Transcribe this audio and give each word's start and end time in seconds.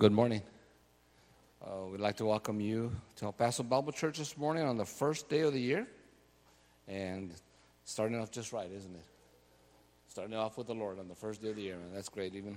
Good 0.00 0.12
morning. 0.12 0.42
Uh, 1.60 1.86
we'd 1.90 1.98
like 1.98 2.16
to 2.18 2.24
welcome 2.24 2.60
you 2.60 2.92
to 3.16 3.24
El 3.24 3.32
Paso 3.32 3.64
Bible 3.64 3.90
Church 3.90 4.18
this 4.18 4.38
morning 4.38 4.62
on 4.62 4.76
the 4.76 4.84
first 4.84 5.28
day 5.28 5.40
of 5.40 5.52
the 5.52 5.60
year. 5.60 5.88
And 6.86 7.32
starting 7.84 8.16
off 8.20 8.30
just 8.30 8.52
right, 8.52 8.70
isn't 8.70 8.94
it? 8.94 9.04
Starting 10.06 10.36
off 10.36 10.56
with 10.56 10.68
the 10.68 10.74
Lord 10.74 11.00
on 11.00 11.08
the 11.08 11.16
first 11.16 11.42
day 11.42 11.50
of 11.50 11.56
the 11.56 11.62
year, 11.62 11.74
and 11.74 11.92
that's 11.92 12.08
great, 12.08 12.36
even 12.36 12.56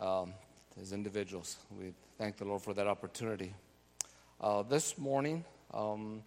um, 0.00 0.32
as 0.80 0.92
individuals. 0.92 1.56
We 1.76 1.92
thank 2.16 2.36
the 2.36 2.44
Lord 2.44 2.62
for 2.62 2.72
that 2.74 2.86
opportunity. 2.86 3.52
Uh, 4.40 4.62
this 4.62 4.96
morning, 4.96 5.44
um, 5.74 6.22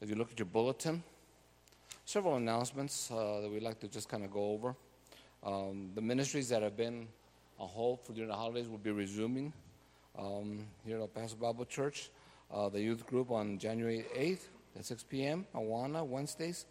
if 0.00 0.10
you 0.10 0.16
look 0.16 0.32
at 0.32 0.38
your 0.40 0.46
bulletin, 0.46 1.00
several 2.04 2.34
announcements 2.34 3.08
uh, 3.12 3.38
that 3.40 3.48
we'd 3.48 3.62
like 3.62 3.78
to 3.78 3.86
just 3.86 4.08
kind 4.08 4.24
of 4.24 4.32
go 4.32 4.50
over. 4.50 4.74
Um, 5.44 5.92
the 5.94 6.02
ministries 6.02 6.48
that 6.48 6.62
have 6.62 6.76
been 6.76 7.06
on 7.60 7.68
hold 7.68 8.04
for 8.04 8.14
during 8.14 8.30
the 8.30 8.34
holidays 8.34 8.68
will 8.68 8.78
be 8.78 8.90
resuming 8.90 9.52
um, 10.18 10.66
here 10.84 10.96
at 10.96 11.02
El 11.02 11.08
Paso 11.08 11.36
Bible 11.36 11.64
Church. 11.64 12.10
Uh, 12.52 12.68
the 12.68 12.80
youth 12.80 13.06
group 13.06 13.30
on 13.30 13.58
January 13.58 14.04
8th 14.16 14.46
at 14.78 14.84
6 14.84 15.02
p.m. 15.04 15.46
Awana 15.54 16.06
Wednesdays, 16.06 16.66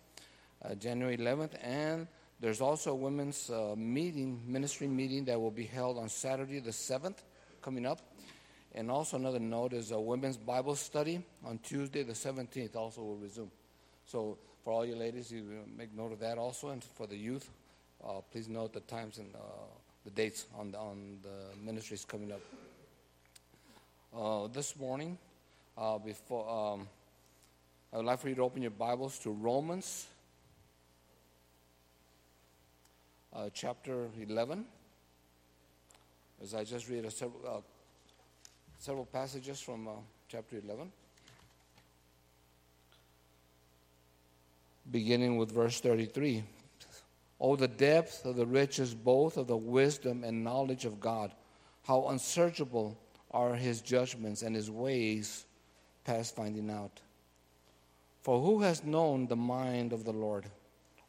uh, 0.64 0.74
January 0.76 1.18
11th, 1.18 1.52
and 1.62 2.08
there's 2.40 2.62
also 2.62 2.92
a 2.92 2.96
women's 2.96 3.50
uh, 3.50 3.76
meeting, 3.78 4.42
ministry 4.46 4.88
meeting 4.88 5.26
that 5.26 5.40
will 5.40 5.52
be 5.52 5.66
held 5.66 5.98
on 5.98 6.10
Saturday 6.10 6.60
the 6.60 6.72
7th, 6.72 7.18
coming 7.62 7.86
up. 7.86 8.00
And 8.74 8.92
also 8.92 9.18
another 9.18 9.40
note 9.40 9.74
is 9.74 9.92
a 9.92 10.00
women's 10.00 10.38
Bible 10.38 10.76
study 10.76 11.24
on 11.46 11.60
Tuesday 11.60 12.04
the 12.04 12.14
17th. 12.14 12.76
Also 12.76 13.02
will 13.02 13.16
resume. 13.16 13.50
So 14.06 14.38
for 14.64 14.74
all 14.74 14.86
you 14.86 14.96
ladies, 14.96 15.32
you 15.32 15.44
make 15.78 15.96
note 15.96 16.12
of 16.12 16.20
that 16.20 16.38
also, 16.38 16.70
and 16.70 16.84
for 16.84 17.08
the 17.08 17.16
youth, 17.16 17.50
uh, 18.06 18.22
please 18.32 18.50
note 18.50 18.74
the 18.74 18.82
times 18.82 19.18
and 19.18 19.34
uh, 19.34 19.40
the 20.04 20.12
dates 20.12 20.46
on 20.58 20.72
the, 20.72 20.78
on 20.78 21.20
the 21.22 21.66
ministries 21.66 22.04
coming 22.04 22.32
up. 22.32 22.42
Uh, 24.18 24.48
this 24.48 24.78
morning, 24.78 25.18
uh, 25.78 25.98
before 25.98 26.48
um, 26.50 26.88
I 27.92 27.98
would 27.98 28.06
like 28.06 28.22
for 28.22 28.30
you 28.30 28.36
to 28.36 28.44
open 28.44 28.62
your 28.62 28.72
Bibles 28.72 29.20
to 29.20 29.30
Romans 29.30 30.08
uh, 33.36 33.50
chapter 33.54 34.08
11. 34.22 34.64
As 36.42 36.54
I 36.54 36.64
just 36.64 36.88
read 36.88 37.12
several, 37.12 37.42
uh, 37.46 37.62
several 38.80 39.04
passages 39.04 39.60
from 39.60 39.86
uh, 39.86 39.92
chapter 40.30 40.62
11. 40.64 40.90
Beginning 44.92 45.36
with 45.36 45.52
verse 45.52 45.82
33. 45.82 46.42
Oh, 47.42 47.58
the 47.58 47.68
depth 47.68 48.24
of 48.24 48.38
the 48.38 48.46
riches, 48.46 48.94
both 48.94 49.36
of 49.36 49.48
the 49.48 49.58
wisdom 49.58 50.24
and 50.24 50.42
knowledge 50.42 50.86
of 50.86 51.02
God. 51.02 51.34
How 51.84 52.08
unsearchable 52.08 52.98
are 53.36 53.54
his 53.54 53.82
judgments 53.82 54.42
and 54.42 54.56
his 54.56 54.72
ways 54.72 55.46
past 56.06 56.36
finding 56.36 56.72
out. 56.72 57.02
For 58.22 58.42
who 58.42 58.62
has 58.62 58.84
known 58.84 59.28
the 59.28 59.36
mind 59.36 59.92
of 59.92 60.06
the 60.06 60.14
Lord? 60.14 60.46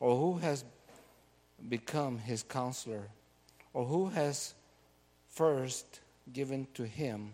Or 0.01 0.17
who 0.17 0.39
has 0.39 0.65
become 1.69 2.19
his 2.19 2.43
counselor? 2.43 3.09
Or 3.73 3.85
who 3.85 4.09
has 4.09 4.55
first 5.31 6.01
given 6.33 6.67
to 6.75 6.85
him, 6.85 7.33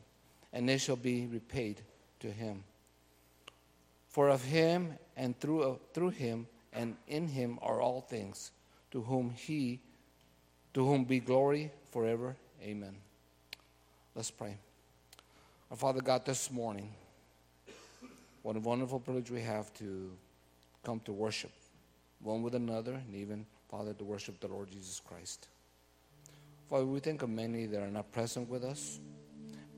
and 0.52 0.68
it 0.68 0.80
shall 0.80 0.96
be 0.96 1.26
repaid 1.26 1.80
to 2.20 2.30
him? 2.30 2.62
For 4.10 4.28
of 4.28 4.44
him 4.44 4.92
and 5.16 5.38
through, 5.40 5.80
through 5.94 6.10
him 6.10 6.46
and 6.74 6.96
in 7.08 7.28
him 7.28 7.58
are 7.62 7.80
all 7.80 8.02
things, 8.02 8.52
to 8.90 9.00
whom 9.00 9.30
he 9.30 9.80
to 10.74 10.84
whom 10.84 11.04
be 11.04 11.20
glory 11.20 11.70
forever. 11.90 12.36
Amen. 12.62 12.94
Let's 14.14 14.30
pray. 14.30 14.56
Our 15.72 15.78
Father 15.78 16.02
God, 16.02 16.26
this 16.26 16.50
morning, 16.50 16.92
what 18.42 18.56
a 18.56 18.60
wonderful 18.60 19.00
privilege 19.00 19.30
we 19.30 19.40
have 19.40 19.72
to 19.78 20.10
come 20.84 21.00
to 21.06 21.12
worship 21.12 21.50
one 22.20 22.42
with 22.42 22.54
another 22.54 22.92
and 22.92 23.14
even, 23.14 23.46
Father, 23.70 23.94
to 23.94 24.04
worship 24.04 24.38
the 24.38 24.48
Lord 24.48 24.70
Jesus 24.70 25.00
Christ. 25.00 25.48
Father, 26.68 26.84
we 26.84 27.00
think 27.00 27.22
of 27.22 27.30
many 27.30 27.64
that 27.64 27.80
are 27.80 27.90
not 27.90 28.12
present 28.12 28.50
with 28.50 28.64
us, 28.64 29.00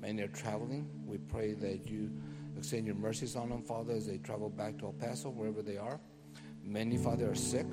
many 0.00 0.22
are 0.22 0.26
traveling. 0.26 0.90
We 1.06 1.18
pray 1.18 1.52
that 1.52 1.88
you 1.88 2.10
extend 2.58 2.86
your 2.86 2.96
mercies 2.96 3.36
on 3.36 3.50
them, 3.50 3.62
Father, 3.62 3.92
as 3.92 4.08
they 4.08 4.18
travel 4.18 4.50
back 4.50 4.76
to 4.78 4.86
El 4.86 4.94
Paso, 4.94 5.30
wherever 5.30 5.62
they 5.62 5.76
are. 5.76 6.00
Many, 6.64 6.96
Father, 6.96 7.30
are 7.30 7.36
sick, 7.36 7.66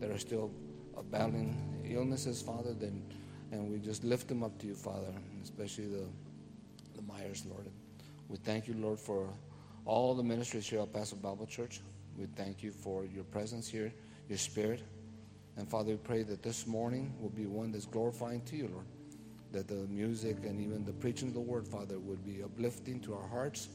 that 0.00 0.10
are 0.10 0.18
still 0.18 0.50
battling 1.12 1.56
illnesses, 1.88 2.42
Father, 2.42 2.74
then, 2.74 3.04
and 3.52 3.70
we 3.70 3.78
just 3.78 4.02
lift 4.02 4.26
them 4.26 4.42
up 4.42 4.58
to 4.58 4.66
you, 4.66 4.74
Father, 4.74 5.14
especially 5.44 5.86
the 5.86 6.06
the 6.26 6.29
Myers, 7.12 7.44
Lord. 7.48 7.66
We 8.28 8.36
thank 8.38 8.68
you, 8.68 8.74
Lord, 8.74 8.98
for 8.98 9.28
all 9.84 10.14
the 10.14 10.22
ministries 10.22 10.68
here 10.68 10.80
at 10.80 10.92
Paso 10.92 11.16
Bible 11.16 11.46
Church. 11.46 11.80
We 12.16 12.26
thank 12.36 12.62
you 12.62 12.70
for 12.70 13.04
your 13.04 13.24
presence 13.24 13.68
here, 13.68 13.92
your 14.28 14.38
spirit. 14.38 14.82
And 15.56 15.68
Father, 15.68 15.92
we 15.92 15.96
pray 15.96 16.22
that 16.22 16.42
this 16.42 16.66
morning 16.66 17.14
will 17.20 17.30
be 17.30 17.46
one 17.46 17.72
that's 17.72 17.86
glorifying 17.86 18.42
to 18.42 18.56
you, 18.56 18.68
Lord. 18.72 18.86
That 19.52 19.66
the 19.66 19.86
music 19.88 20.38
and 20.44 20.60
even 20.60 20.84
the 20.84 20.92
preaching 20.92 21.28
of 21.28 21.34
the 21.34 21.40
word, 21.40 21.66
Father, 21.66 21.98
would 21.98 22.24
be 22.24 22.42
uplifting 22.42 23.00
to 23.00 23.14
our 23.14 23.26
hearts 23.26 23.68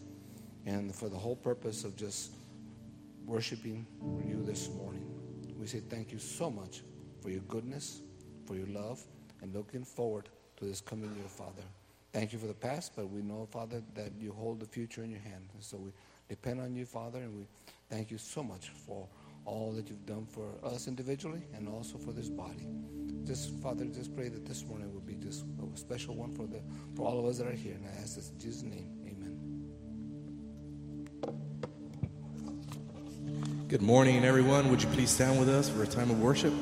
and 0.66 0.94
for 0.94 1.10
the 1.10 1.18
whole 1.18 1.36
purpose 1.36 1.84
of 1.84 1.96
just 1.96 2.32
worshiping 3.26 3.86
you 4.26 4.44
this 4.44 4.70
morning. 4.70 5.06
We 5.60 5.68
say 5.68 5.82
thank 5.82 6.12
you 6.12 6.20
so 6.20 6.50
much 6.50 6.84
for 7.22 7.30
your 7.30 7.42
goodness, 7.42 8.02
for 8.46 8.56
your 8.56 8.68
love, 8.68 9.04
and 9.42 9.54
looking 9.54 9.84
forward 9.84 10.30
to 10.58 10.66
this 10.66 10.80
coming 10.80 11.14
year, 11.16 11.28
Father. 11.28 11.64
Thank 12.16 12.32
you 12.32 12.40
for 12.40 12.48
the 12.48 12.54
past, 12.54 12.94
but 12.96 13.10
we 13.10 13.22
know, 13.22 13.46
Father, 13.52 13.84
that 13.94 14.14
you 14.18 14.32
hold 14.32 14.62
the 14.62 14.66
future 14.66 15.04
in 15.04 15.12
your 15.12 15.20
hand. 15.20 15.50
And 15.54 15.62
so 15.62 15.76
we 15.76 15.92
depend 16.30 16.62
on 16.62 16.74
you, 16.74 16.86
Father, 16.86 17.20
and 17.20 17.36
we 17.36 17.46
thank 17.90 18.10
you 18.10 18.18
so 18.18 18.42
much 18.42 18.70
for 18.70 19.06
all 19.44 19.74
that 19.74 19.90
you've 19.90 20.06
done 20.06 20.26
for 20.26 20.54
us 20.64 20.88
individually 20.88 21.42
and 21.54 21.68
also 21.68 21.98
for 21.98 22.14
this 22.14 22.30
body. 22.30 22.70
Just, 23.26 23.54
Father, 23.56 23.84
just 23.84 24.16
pray 24.16 24.30
that 24.30 24.46
this 24.46 24.64
morning 24.64 24.94
will 24.94 25.02
be 25.02 25.16
just 25.16 25.44
a 25.62 25.78
special 25.78 26.16
one 26.16 26.34
for, 26.34 26.48
the, 26.48 26.62
for 26.96 27.06
all 27.06 27.20
of 27.20 27.26
us 27.26 27.38
that 27.40 27.48
are 27.48 27.52
here. 27.52 27.74
And 27.74 27.86
I 27.86 28.02
ask 28.02 28.16
this 28.16 28.30
in 28.30 28.40
Jesus' 28.40 28.64
name. 28.64 28.90
Amen. 29.06 29.38
Good 33.68 33.82
morning, 33.82 34.24
everyone. 34.24 34.70
Would 34.72 34.82
you 34.82 34.88
please 34.92 35.10
stand 35.10 35.38
with 35.38 35.50
us 35.50 35.68
for 35.68 35.84
a 35.84 35.88
time 35.88 36.10
of 36.10 36.22
worship? 36.22 36.54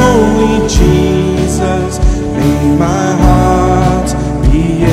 Only 0.00 0.66
Jesus, 0.68 1.98
may 2.36 2.76
my 2.76 3.12
heart 3.24 4.08
be 4.42 4.84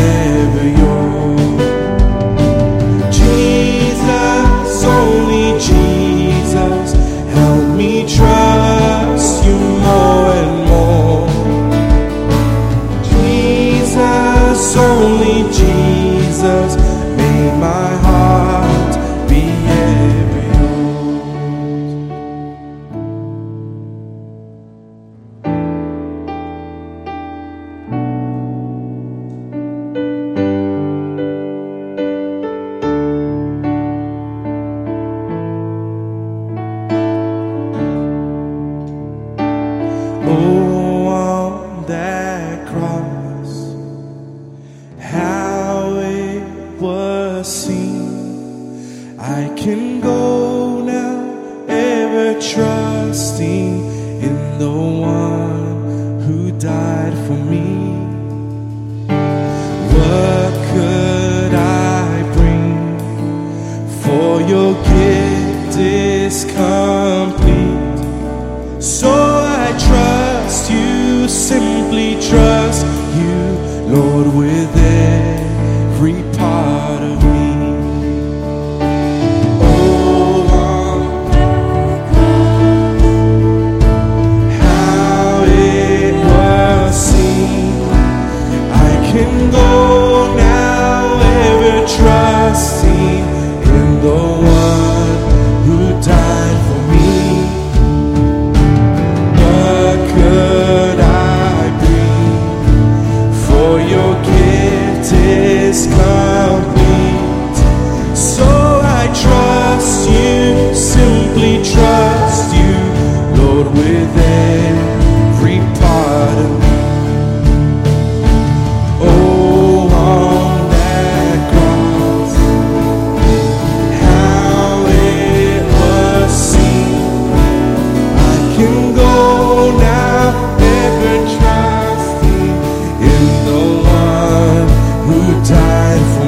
died 135.98 136.27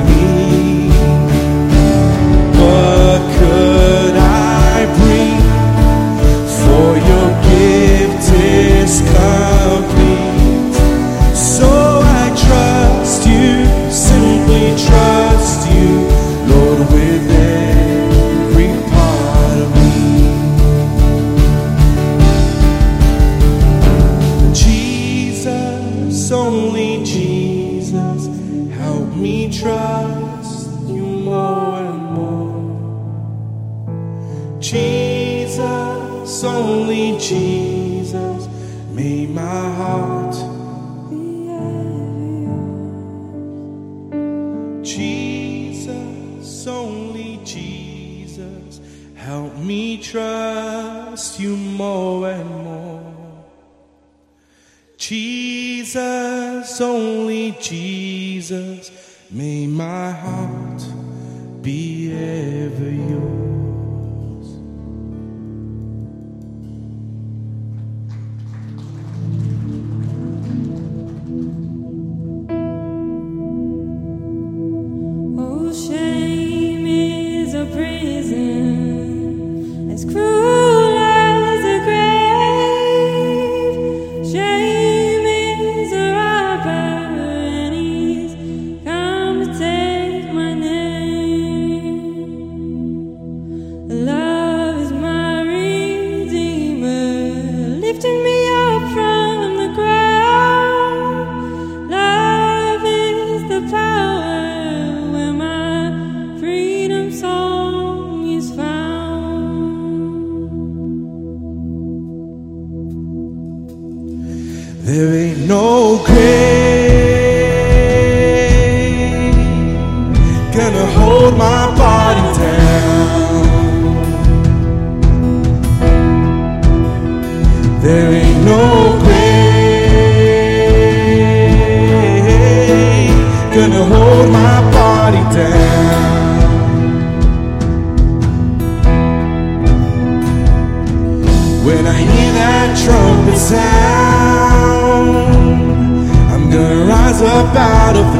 rise 147.39 147.97
up 147.97 148.18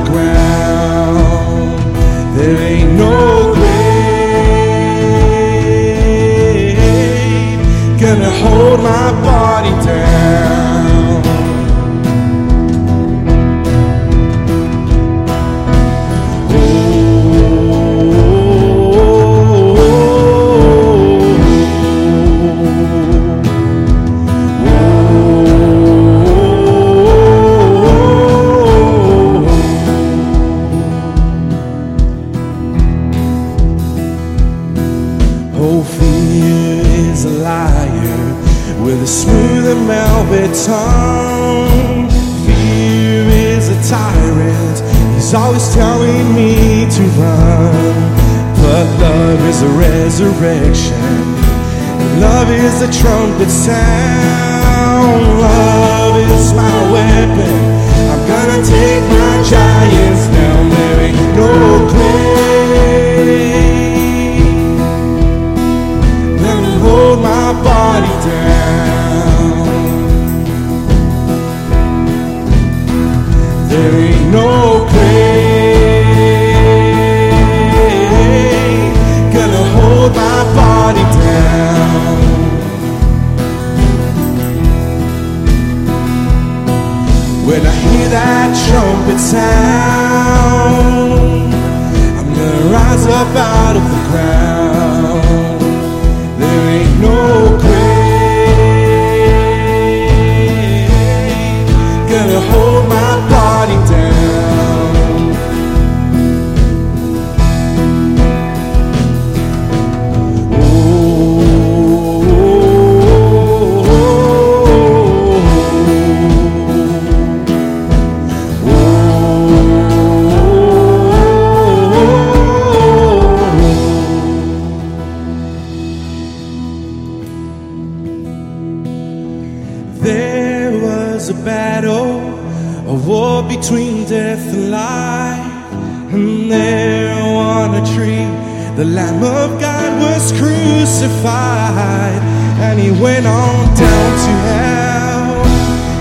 crucified. 141.00 142.22
And 142.60 142.80
he 142.80 142.92
went 142.92 143.26
on 143.26 143.66
down 143.76 144.12
to 144.26 144.34
hell. 144.52 145.44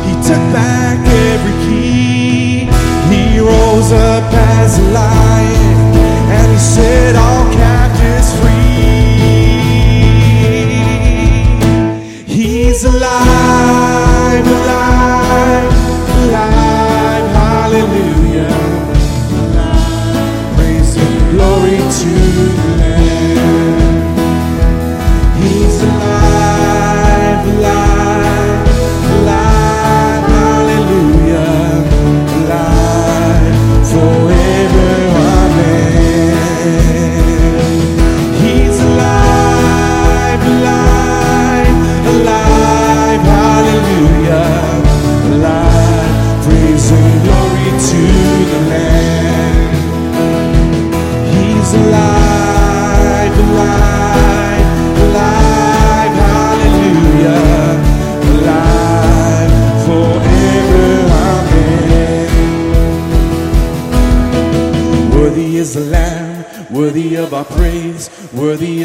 He 0.04 0.12
took 0.26 0.44
back 0.52 0.98
every 1.06 1.56
key. 1.66 2.66
He 3.12 3.38
rose 3.38 3.92
up 3.92 4.24
as 4.32 4.78
a 4.78 4.82
lion. 4.90 5.96
And 6.30 6.52
he 6.52 6.58
set 6.58 7.14
all 7.14 7.46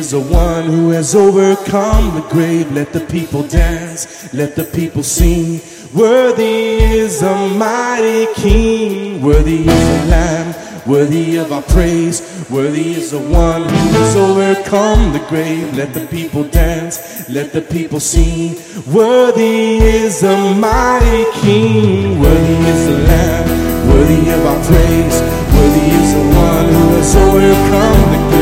is 0.03 0.11
the 0.11 0.19
one 0.19 0.65
who 0.65 0.89
has 0.89 1.15
overcome 1.15 2.13
the 2.15 2.27
grave. 2.27 2.69
Let 2.73 2.91
the 2.91 2.99
people 2.99 3.43
dance, 3.43 4.33
let 4.33 4.53
the 4.53 4.65
people 4.65 5.01
sing. 5.01 5.61
Worthy 5.95 6.83
is 6.99 7.21
the 7.21 7.35
mighty 7.55 8.27
King. 8.33 9.21
Worthy 9.21 9.59
is 9.61 9.83
the 9.93 10.05
Lamb, 10.15 10.49
worthy 10.85 11.37
of 11.37 11.53
our 11.53 11.61
praise. 11.61 12.19
Worthy 12.49 12.95
is 12.95 13.11
the 13.11 13.19
one 13.19 13.61
who 13.61 13.85
has 13.99 14.15
overcome 14.17 15.13
the 15.13 15.23
grave. 15.29 15.73
Let 15.73 15.93
the 15.93 16.05
people 16.07 16.43
dance, 16.43 17.29
let 17.29 17.53
the 17.53 17.61
people 17.61 18.01
sing. 18.01 18.57
Worthy 18.91 19.77
is 19.77 20.19
the 20.19 20.35
mighty 20.67 21.23
King. 21.39 22.19
Worthy 22.19 22.57
is 22.73 22.81
the 22.87 22.97
Lamb, 23.09 23.45
worthy 23.87 24.23
of 24.35 24.41
our 24.51 24.61
praise. 24.67 25.17
Worthy 25.55 25.87
is 26.01 26.09
the 26.13 26.25
one 26.49 26.67
who 26.75 26.85
has 26.97 27.15
overcome 27.15 28.11
the 28.11 28.17
grave. 28.17 28.32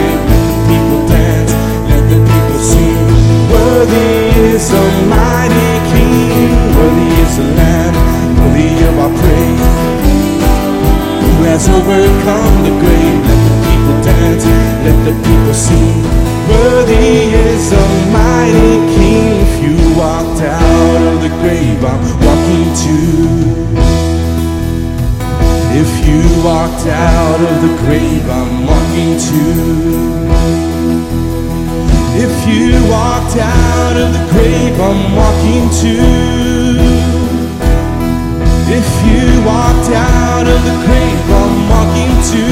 Worthy 3.81 4.53
is 4.53 4.69
the 4.69 4.85
mighty 5.09 5.71
King. 5.89 6.53
Worthy 6.77 7.09
is 7.23 7.37
the 7.37 7.47
Lamb, 7.57 7.95
worthy 8.37 8.69
of 8.85 8.99
our 8.99 9.09
praise. 9.09 9.63
Who 11.23 11.31
has 11.49 11.67
overcome 11.67 12.55
the 12.61 12.77
grave? 12.77 13.21
Let 13.25 13.41
the 13.49 13.57
people 13.65 13.97
dance, 14.05 14.45
let 14.85 14.97
the 15.07 15.15
people 15.25 15.55
sing. 15.55 15.97
Worthy 16.47 17.33
is 17.33 17.71
the 17.71 17.85
mighty 18.13 18.73
King. 18.93 19.41
If 19.49 19.53
you 19.65 19.97
walked 19.97 20.41
out 20.43 21.01
of 21.09 21.21
the 21.25 21.33
grave, 21.41 21.83
I'm 21.83 22.03
walking 22.21 22.69
too. 22.85 23.33
If 25.81 25.91
you 26.05 26.21
walked 26.45 26.85
out 26.85 27.39
of 27.49 27.55
the 27.65 27.73
grave, 27.81 28.29
I'm 28.29 28.67
walking 28.67 29.17
too. 29.17 30.70
If 32.23 32.47
you 32.47 32.73
walked 32.87 33.35
out 33.35 33.97
of 33.97 34.13
the 34.13 34.23
grave, 34.31 34.79
I'm 34.79 35.15
walking 35.15 35.67
to 35.81 35.93
If 38.79 38.89
you 39.07 39.43
walked 39.43 39.89
out 39.89 40.45
of 40.47 40.59
the 40.63 40.75
grave, 40.85 41.29
I'm 41.41 41.55
walking 41.73 42.13
too. 42.29 42.50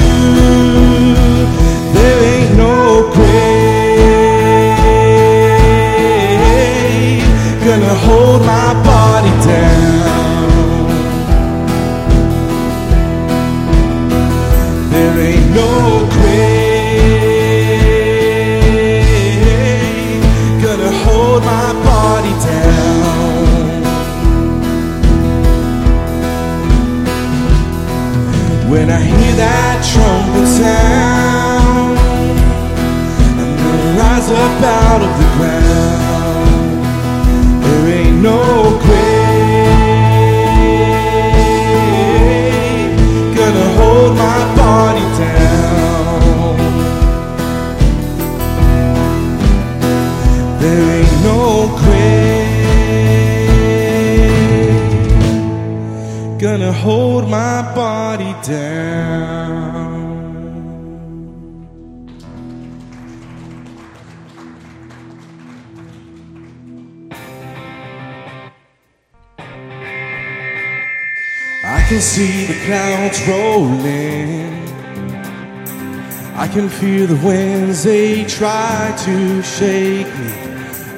Feel 76.79 77.07
the 77.07 77.27
winds, 77.27 77.83
they 77.83 78.23
try 78.23 78.95
to 79.03 79.43
shake 79.43 80.07
me. 80.07 80.31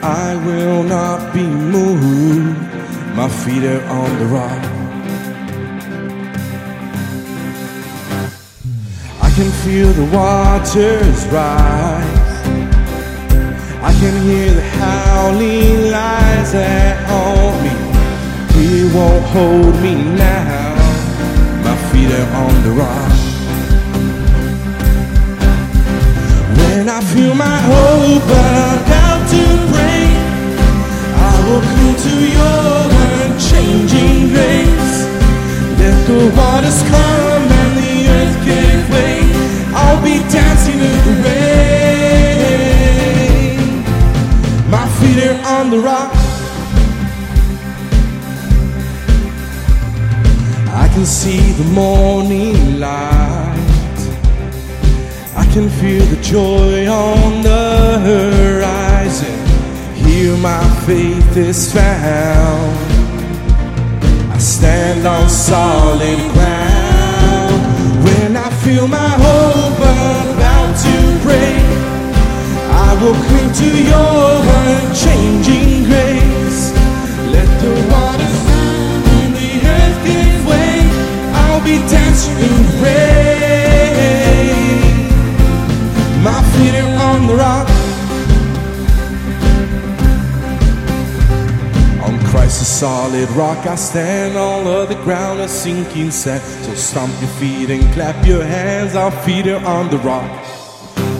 I 0.03 0.35
will 0.45 0.83
not 0.83 1.33
be 1.33 1.41
moved. 1.41 2.55
My 3.15 3.27
feet 3.27 3.63
are 3.63 3.83
on 3.85 4.19
the 4.19 4.25
rock. 4.25 4.63
I 9.25 9.29
can 9.35 9.49
feel 9.63 9.91
the 9.93 10.07
waters 10.15 11.19
rise. 11.33 12.31
I 13.81 13.91
can 14.01 14.15
hear 14.21 14.53
the 14.53 14.67
howling 14.81 15.89
lies 15.89 16.51
that 16.51 16.93
haunt 17.09 17.57
me. 17.65 17.73
He 18.53 18.83
won't 18.95 19.25
hold 19.35 19.75
me 19.81 19.95
now. 19.95 20.75
My 21.63 21.75
feet 21.89 22.11
are 22.11 22.35
on 22.45 22.63
the 22.63 22.71
rock. 22.71 23.10
When 26.81 26.89
I 26.89 26.99
feel 27.13 27.35
my 27.35 27.59
hope 27.69 28.25
about 28.25 29.21
to 29.33 29.43
break, 29.69 30.13
I 31.29 31.33
will 31.45 31.61
cling 31.71 31.97
to 32.07 32.13
your 32.37 32.73
unchanging 33.21 34.33
grace. 34.33 34.93
Let 35.77 35.95
the 36.09 36.21
waters 36.35 36.81
come 36.89 37.45
and 37.61 37.71
the 37.77 37.93
earth 38.17 38.37
give 38.49 38.83
way. 38.95 39.17
I'll 39.75 40.01
be 40.01 40.15
dancing 40.33 40.79
in 40.89 40.97
the 41.05 41.15
rain. 41.21 41.61
My 44.71 44.85
feet 44.97 45.19
are 45.29 45.39
on 45.57 45.65
the 45.69 45.77
rock. 45.77 46.11
I 50.83 50.85
can 50.95 51.05
see 51.05 51.41
the 51.61 51.65
morning 51.75 52.79
light. 52.79 53.20
Can 55.53 55.69
feel 55.69 56.05
the 56.05 56.15
joy 56.21 56.87
on 56.87 57.41
the 57.41 57.99
horizon. 57.99 59.35
Here 59.95 60.37
my 60.37 60.63
faith 60.85 61.35
is 61.35 61.73
found. 61.73 62.77
I 64.31 64.37
stand 64.37 65.05
on 65.05 65.27
solid 65.29 66.19
ground. 66.31 67.61
When 68.01 68.37
I 68.37 68.49
feel 68.63 68.87
my 68.87 69.11
hope 69.25 69.77
about 69.77 70.71
to 70.85 70.97
break, 71.19 71.65
I 72.87 72.97
will 73.01 73.19
cling 73.27 73.51
to 73.61 73.69
your 73.91 74.31
unchanging 74.63 75.83
grace. 75.83 76.71
Let 77.27 77.49
the 77.59 77.73
waters 77.91 78.39
and 79.19 79.35
the 79.35 79.51
earth 79.67 79.99
give 80.07 80.47
way. 80.47 80.79
I'll 81.43 81.63
be 81.65 81.75
dancing 81.91 82.39
in 82.39 82.55
the 82.63 83.60
the 87.31 87.37
rock. 87.37 87.67
On 92.03 92.19
Christ's 92.25 92.67
solid 92.67 93.29
rock, 93.31 93.65
I 93.65 93.75
stand. 93.75 94.37
All 94.37 94.67
other 94.67 94.95
ground 95.03 95.39
is 95.39 95.51
sinking 95.51 96.11
sand. 96.11 96.41
So 96.41 96.73
stomp 96.75 97.13
your 97.21 97.29
feet 97.39 97.69
and 97.69 97.93
clap 97.93 98.25
your 98.25 98.43
hands. 98.43 98.95
Our 98.95 99.11
feet 99.23 99.47
are 99.47 99.63
on 99.65 99.89
the 99.89 99.99
rock. 99.99 100.29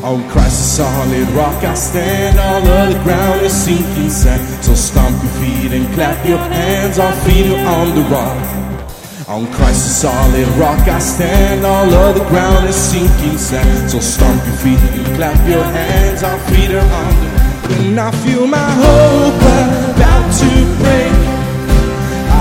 On 0.04 0.28
Christ's 0.30 0.78
solid 0.78 1.28
rock, 1.30 1.64
I 1.64 1.76
stand. 1.76 2.40
All 2.40 2.64
other 2.80 3.04
ground 3.04 3.42
is 3.42 3.54
sinking 3.54 4.10
sand. 4.10 4.64
So 4.64 4.74
stomp 4.74 5.16
your 5.24 5.34
feet 5.42 5.72
and 5.72 5.94
clap 5.94 6.26
your 6.26 6.40
hands. 6.40 7.00
Our 7.00 7.14
feet 7.26 7.52
are 7.52 7.68
on 7.80 7.96
the 7.96 8.04
rock. 8.10 8.61
On 9.32 9.48
Christ's 9.48 10.02
solid 10.02 10.48
rock 10.60 10.86
I 10.90 11.00
stand, 11.00 11.66
all 11.66 11.90
other 11.90 12.26
ground 12.28 12.68
is 12.68 12.76
sinking 12.76 13.38
sand. 13.38 13.90
So 13.90 14.02
stomp 14.02 14.46
your 14.46 14.58
feet 14.58 14.78
and 14.78 15.06
clap 15.16 15.48
your 15.48 15.64
hands, 15.64 16.22
our 16.22 16.38
feet 16.52 16.72
are 16.72 16.82
on 16.82 17.16
the 17.22 17.30
When 17.70 17.98
I 17.98 18.12
feel 18.12 18.46
my 18.46 18.72
hope 18.84 19.42
about 19.96 20.28
to 20.42 20.52
break, 20.84 21.16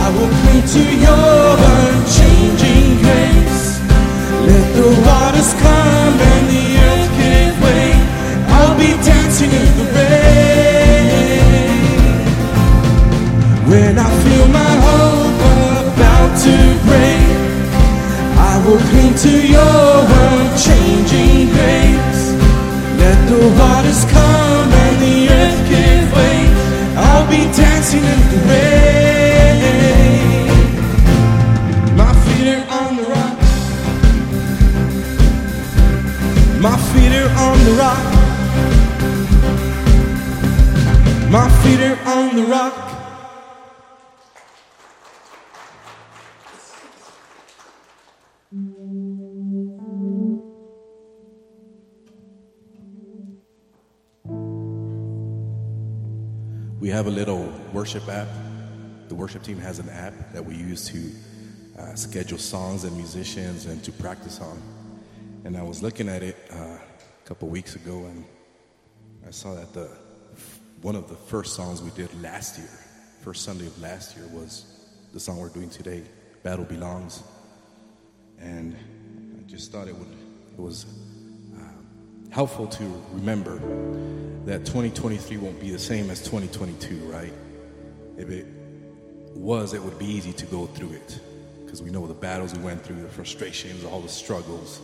I 0.03 0.11
will 0.17 0.33
cling 0.41 0.67
to 0.75 0.83
your 1.07 1.47
unchanging 1.79 2.99
grace. 3.07 3.79
Let 4.51 4.67
the 4.75 4.91
waters 5.07 5.53
come 5.63 6.15
and 6.33 6.45
the 6.51 6.65
earth 6.91 7.11
give 7.23 7.55
way. 7.63 7.87
I'll 8.51 8.75
be 8.77 8.91
dancing 9.07 9.53
in 9.63 9.71
the 9.79 9.87
rain. 9.95 11.39
When 13.71 13.95
I 13.97 14.11
feel 14.25 14.49
my 14.49 14.75
hope 14.87 15.20
to 16.45 16.55
break, 16.87 17.27
I 18.39 18.63
will 18.65 18.83
cling 18.91 19.15
to 19.27 19.33
your 19.47 20.07
unchanging 20.27 21.51
grace. 21.55 22.25
Let 23.03 23.19
the 23.29 23.41
waters 23.59 24.05
come 24.05 24.69
and 24.85 24.97
the 25.03 25.29
earth 25.39 25.61
give 25.69 26.07
way. 26.17 26.39
I'll 26.97 27.27
be 27.29 27.43
dancing 27.57 28.05
in 28.05 28.21
the 28.33 28.39
rain. 28.49 28.81
My 31.97 32.13
feet 32.25 32.49
are 32.55 32.67
on 32.81 32.91
the 32.97 33.05
rock. 33.15 33.39
My 36.61 36.77
feet 36.91 37.13
are 37.21 37.31
on 37.47 37.57
the 37.65 37.73
rock. 37.83 38.05
My 41.31 41.49
feet 41.63 41.81
are 41.81 41.99
on 42.07 42.37
the 42.37 42.45
rock. 42.45 42.90
We 56.91 56.97
have 56.97 57.07
a 57.07 57.11
little 57.13 57.53
worship 57.73 58.09
app. 58.09 58.27
The 59.07 59.15
worship 59.15 59.45
team 59.45 59.59
has 59.59 59.79
an 59.79 59.89
app 59.91 60.13
that 60.33 60.45
we 60.45 60.57
use 60.57 60.89
to 60.89 61.81
uh, 61.81 61.95
schedule 61.95 62.37
songs 62.37 62.83
and 62.83 62.97
musicians 62.97 63.67
and 63.67 63.81
to 63.85 63.93
practice 63.93 64.41
on. 64.41 64.61
And 65.45 65.57
I 65.57 65.63
was 65.63 65.85
looking 65.85 66.09
at 66.09 66.25
it 66.25 66.37
uh, 66.53 66.57
a 66.57 66.81
couple 67.27 67.47
weeks 67.47 67.77
ago, 67.77 68.07
and 68.07 68.25
I 69.25 69.31
saw 69.31 69.55
that 69.55 69.73
the 69.73 69.89
one 70.83 70.97
of 70.97 71.09
the 71.09 71.15
first 71.15 71.55
songs 71.55 71.81
we 71.81 71.91
did 71.91 72.11
last 72.23 72.59
year, 72.59 72.77
first 73.23 73.45
Sunday 73.45 73.69
of 73.69 73.81
last 73.81 74.17
year, 74.17 74.27
was 74.33 74.65
the 75.13 75.21
song 75.21 75.39
we're 75.39 75.49
doing 75.49 75.71
today, 75.71 76.03
"Battle 76.43 76.65
Belongs." 76.65 77.23
And 78.41 78.75
I 79.39 79.49
just 79.49 79.71
thought 79.71 79.87
it 79.87 79.95
would 79.95 80.13
it 80.55 80.61
was 80.61 80.87
helpful 82.31 82.67
to 82.67 82.85
remember 83.13 83.59
that 84.45 84.65
2023 84.65 85.37
won't 85.39 85.61
be 85.61 85.71
the 85.71 85.79
same 85.79 86.11
as 86.11 86.21
2022, 86.21 86.97
right? 87.07 87.33
If 88.17 88.31
it 88.31 88.47
was, 89.35 89.75
it 89.75 89.83
would 89.83 89.99
be 89.99 90.07
easy 90.07 90.33
to 90.33 90.47
go 90.47 90.67
through 90.67 90.93
it 90.93 91.21
because 91.65 91.83
we 91.83 91.91
know 91.91 92.07
the 92.07 92.15
battles 92.15 92.55
we 92.55 92.63
went 92.63 92.83
through, 92.83 93.03
the 93.03 93.09
frustrations, 93.09 93.85
all 93.85 94.01
the 94.01 94.09
struggles. 94.09 94.81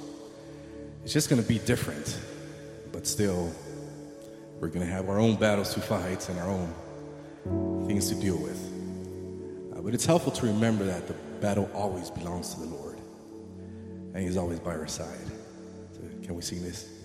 It's 1.04 1.12
just 1.12 1.28
going 1.30 1.40
to 1.40 1.48
be 1.48 1.58
different, 1.60 2.18
but 2.92 3.06
still, 3.06 3.52
we're 4.60 4.68
going 4.68 4.86
to 4.86 4.92
have 4.92 5.08
our 5.08 5.18
own 5.18 5.36
battles 5.36 5.74
to 5.74 5.80
fight 5.80 6.28
and 6.28 6.38
our 6.38 6.48
own 6.48 7.84
things 7.86 8.08
to 8.08 8.14
deal 8.14 8.38
with. 8.38 8.60
Uh, 9.76 9.82
but 9.82 9.94
it's 9.94 10.06
helpful 10.06 10.32
to 10.32 10.46
remember 10.46 10.84
that 10.84 11.06
the 11.06 11.14
battle 11.40 11.70
always 11.74 12.10
belongs 12.10 12.54
to 12.54 12.60
the 12.60 12.66
Lord, 12.66 12.98
and 14.14 14.22
He's 14.22 14.36
always 14.36 14.58
by 14.58 14.76
our 14.76 14.88
side. 14.88 15.26
So 15.92 16.00
can 16.24 16.34
we 16.34 16.42
sing 16.42 16.62
this? 16.62 16.95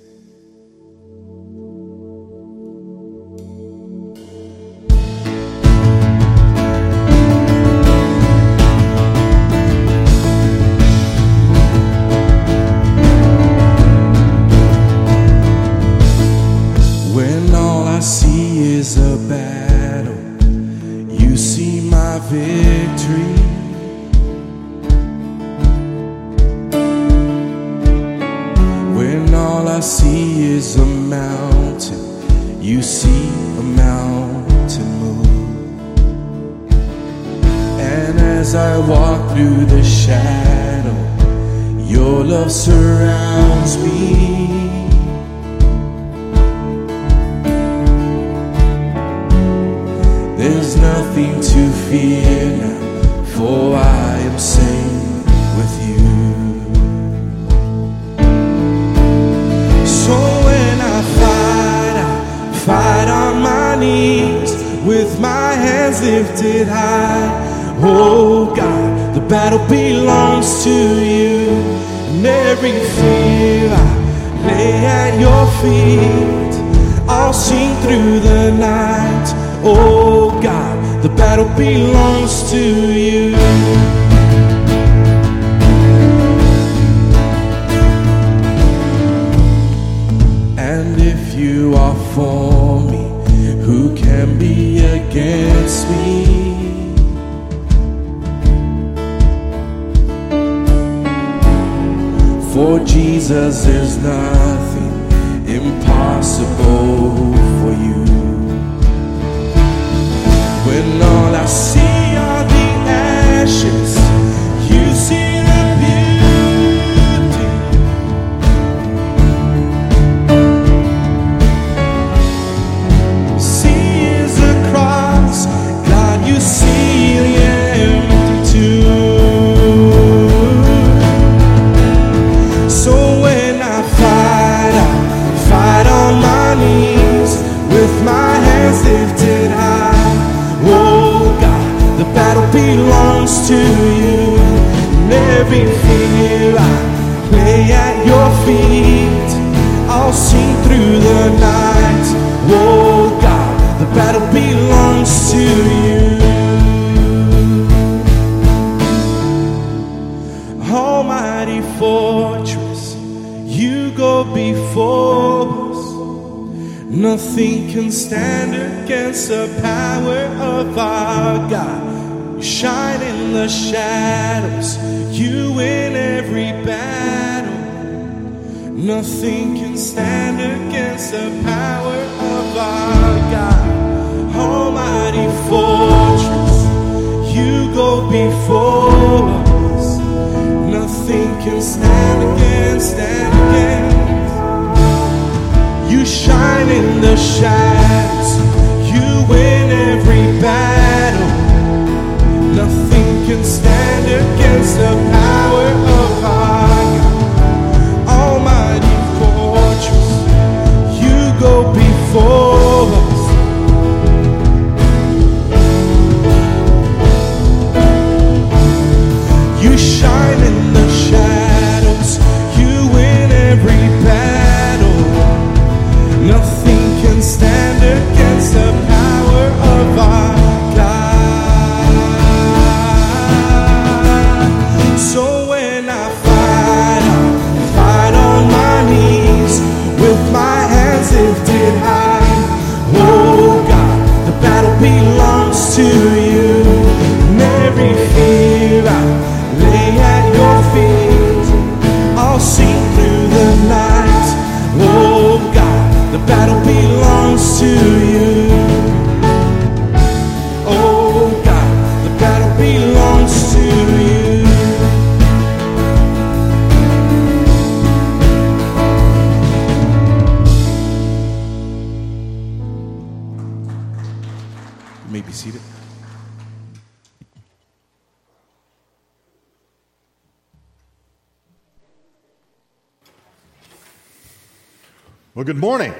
Well, 285.41 285.47
good 285.47 285.57
morning. 285.57 285.91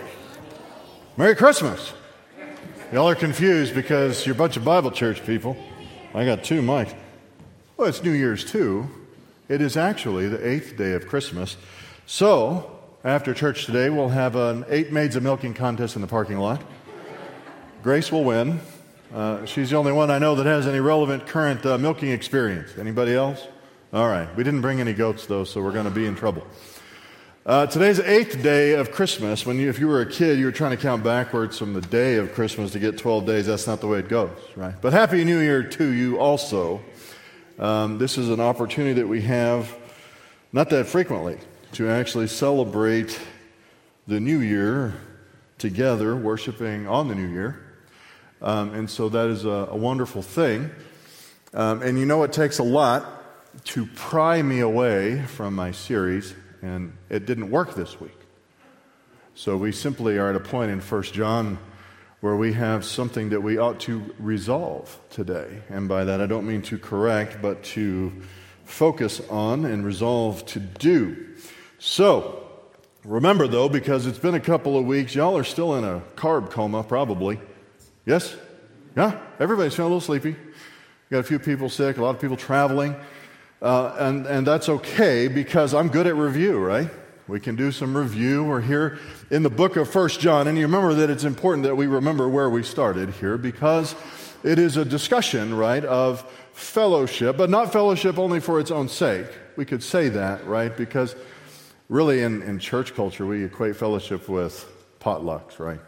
Merry 1.17 1.36
Christmas. 1.36 1.93
Y'all 2.93 3.10
are 3.10 3.15
confused 3.15 3.73
because 3.73 4.23
you're 4.23 4.36
a 4.36 4.38
bunch 4.38 4.56
of 4.56 4.63
Bible 4.63 4.91
church 4.91 5.25
people. 5.25 5.58
I 6.13 6.25
got 6.25 6.43
two, 6.43 6.62
Mike. 6.62 6.95
Well, 7.75 7.88
it's 7.88 8.04
New 8.04 8.12
Year's 8.12 8.45
too. 8.45 8.88
It 9.49 9.60
is 9.60 9.77
actually 9.77 10.27
the 10.27 10.47
eighth 10.47 10.77
day 10.77 10.91
of 10.91 11.08
Christmas. 11.08 11.58
So, 12.06 12.80
after 13.04 13.34
church 13.34 13.65
today, 13.65 13.89
we'll 13.89 14.10
have 14.10 14.36
an 14.36 14.63
eight 14.69 14.91
maids 14.91 15.15
of 15.15 15.23
milking 15.23 15.56
contest 15.56 15.95
in 15.95 16.04
the 16.04 16.08
parking 16.08 16.38
lot. 16.38 16.62
Grace 17.82 18.12
will 18.12 18.23
win. 18.23 18.60
Uh, 19.12 19.43
she's 19.47 19.71
the 19.71 19.75
only 19.75 19.91
one 19.91 20.12
I 20.12 20.19
know 20.19 20.36
that 20.36 20.45
has 20.45 20.67
any 20.67 20.82
relevant 20.82 21.25
current 21.25 21.65
uh, 21.65 21.80
milking 21.80 22.12
experience. 22.12 22.77
Anybody 22.77 23.15
else? 23.15 23.47
All 23.91 24.08
right. 24.08 24.30
We 24.36 24.43
didn't 24.43 24.62
bring 24.62 24.80
any 24.80 24.93
goats, 24.93 25.25
though, 25.25 25.45
so 25.45 25.63
we're 25.63 25.71
going 25.71 25.86
to 25.86 25.89
be 25.89 26.06
in 26.06 26.13
trouble. 26.13 26.45
Uh, 27.43 27.65
today's 27.65 27.97
the 27.97 28.08
eighth 28.08 28.43
day 28.43 28.73
of 28.73 28.91
Christmas. 28.91 29.47
When 29.47 29.58
you, 29.58 29.67
if 29.67 29.80
you 29.80 29.88
were 29.88 30.01
a 30.01 30.06
kid, 30.06 30.38
you 30.38 30.45
were 30.45 30.51
trying 30.51 30.77
to 30.77 30.77
count 30.77 31.04
backwards 31.04 31.58
from 31.58 31.73
the 31.73 31.82
day 31.82 32.17
of 32.17 32.36
Christmas 32.36 32.71
to 32.73 32.80
get 32.80 32.99
12 32.99 33.25
days. 33.25 33.47
That's 33.47 33.65
not 33.65 33.82
the 33.82 33.88
way 33.88 33.97
it 33.97 34.08
goes, 34.08 34.30
right? 34.56 34.75
But 34.80 34.93
Happy 34.93 35.23
New 35.23 35.39
Year 35.39 35.63
to 35.63 35.88
you 35.88 36.19
also. 36.19 36.82
Um, 37.58 37.97
this 37.97 38.19
is 38.19 38.30
an 38.30 38.39
opportunity 38.39 38.93
that 39.01 39.08
we 39.08 39.23
have, 39.23 39.75
not 40.54 40.69
that 40.69 40.86
frequently, 40.86 41.39
to 41.71 41.89
actually 41.89 42.27
celebrate 42.27 43.19
the 44.06 44.19
new 44.19 44.41
year 44.41 44.93
together, 45.58 46.15
worshiping 46.15 46.88
on 46.88 47.08
the 47.08 47.15
new 47.15 47.27
year. 47.27 47.60
Um, 48.43 48.71
and 48.75 48.88
so 48.88 49.10
that 49.10 49.30
is 49.30 49.45
a, 49.45 49.67
a 49.71 49.75
wonderful 49.75 50.21
thing. 50.21 50.69
Um, 51.56 51.82
and 51.82 51.97
you 51.97 52.06
know, 52.06 52.21
it 52.21 52.34
takes 52.34 52.60
a 52.60 52.63
lot 52.63 53.63
to 53.63 53.88
pry 53.88 54.43
me 54.43 54.60
away 54.60 55.23
from 55.23 55.56
my 55.56 55.71
series, 55.71 56.36
and 56.62 56.95
it 57.10 57.26
didn't 57.26 57.50
work 57.50 57.76
this 57.76 58.00
week. 58.00 58.17
So 59.34 59.58
we 59.58 59.71
simply 59.71 60.17
are 60.17 60.30
at 60.30 60.36
a 60.36 60.39
point 60.39 60.71
in 60.71 60.80
1 60.80 61.04
John 61.04 61.58
where 62.19 62.36
we 62.36 62.54
have 62.54 62.86
something 62.86 63.30
that 63.30 63.41
we 63.41 63.58
ought 63.58 63.80
to 63.82 64.13
resolve 64.19 65.00
today. 65.10 65.62
And 65.69 65.88
by 65.88 66.04
that, 66.04 66.21
I 66.21 66.28
don't 66.28 66.45
mean 66.45 66.62
to 66.63 66.78
correct, 66.78 67.41
but 67.41 67.63
to 67.63 68.12
focus 68.63 69.21
on 69.30 69.65
and 69.65 69.84
resolve 69.84 70.45
to 70.47 70.60
do. 70.60 71.30
So, 71.80 72.47
remember 73.04 73.47
though, 73.47 73.67
because 73.67 74.06
it's 74.06 74.19
been 74.19 74.36
a 74.36 74.39
couple 74.39 74.78
of 74.78 74.86
weeks, 74.86 75.15
y'all 75.15 75.38
are 75.38 75.43
still 75.43 75.76
in 75.76 75.84
a 75.84 76.02
carb 76.15 76.52
coma, 76.52 76.84
probably. 76.84 77.39
Yes? 78.06 78.36
Yeah? 78.95 79.19
Everybody's 79.39 79.74
feeling 79.74 79.91
a 79.91 79.95
little 79.95 80.06
sleepy. 80.06 80.36
Got 81.10 81.19
a 81.19 81.24
few 81.24 81.39
people 81.39 81.69
sick, 81.69 81.97
a 81.97 82.04
lot 82.04 82.15
of 82.15 82.21
people 82.21 82.38
traveling. 82.38 82.95
Uh, 83.62 83.95
and, 84.00 84.26
and 84.26 84.47
that's 84.47 84.69
okay 84.69 85.28
because 85.28 85.74
I'm 85.74 85.89
good 85.89 86.08
at 86.08 86.15
review, 86.15 86.58
right? 86.58 86.89
We 87.28 87.39
can 87.39 87.56
do 87.56 87.71
some 87.71 87.95
review. 87.95 88.43
We're 88.43 88.62
here 88.62 88.97
in 89.30 89.43
the 89.43 89.52
book 89.52 89.76
of 89.76 89.88
First 89.88 90.19
John, 90.19 90.47
and 90.47 90.58
you 90.58 90.65
remember 90.65 90.95
that 90.95 91.12
it's 91.12 91.24
important 91.24 91.65
that 91.65 91.76
we 91.76 91.86
remember 91.86 92.28
where 92.28 92.50
we 92.50 92.63
started 92.63 93.12
here 93.12 93.38
because 93.38 93.95
it 94.43 94.58
is 94.58 94.78
a 94.78 94.84
discussion, 94.84 95.54
right, 95.54 95.86
of 95.86 96.21
fellowship, 96.54 97.38
but 97.38 97.52
not 97.52 97.71
fellowship 97.71 98.17
only 98.17 98.39
for 98.39 98.60
its 98.60 98.71
own 98.71 98.89
sake. 98.89 99.28
We 99.56 99.65
could 99.65 99.84
say 99.84 100.10
that, 100.10 100.45
right? 100.47 100.76
Because 100.76 101.15
really 101.88 102.21
in, 102.21 102.41
in 102.41 102.58
church 102.58 102.95
culture, 102.95 103.28
we 103.28 103.43
equate 103.43 103.76
fellowship 103.76 104.28
with 104.28 104.67
potlucks, 105.00 105.60
right? 105.60 105.80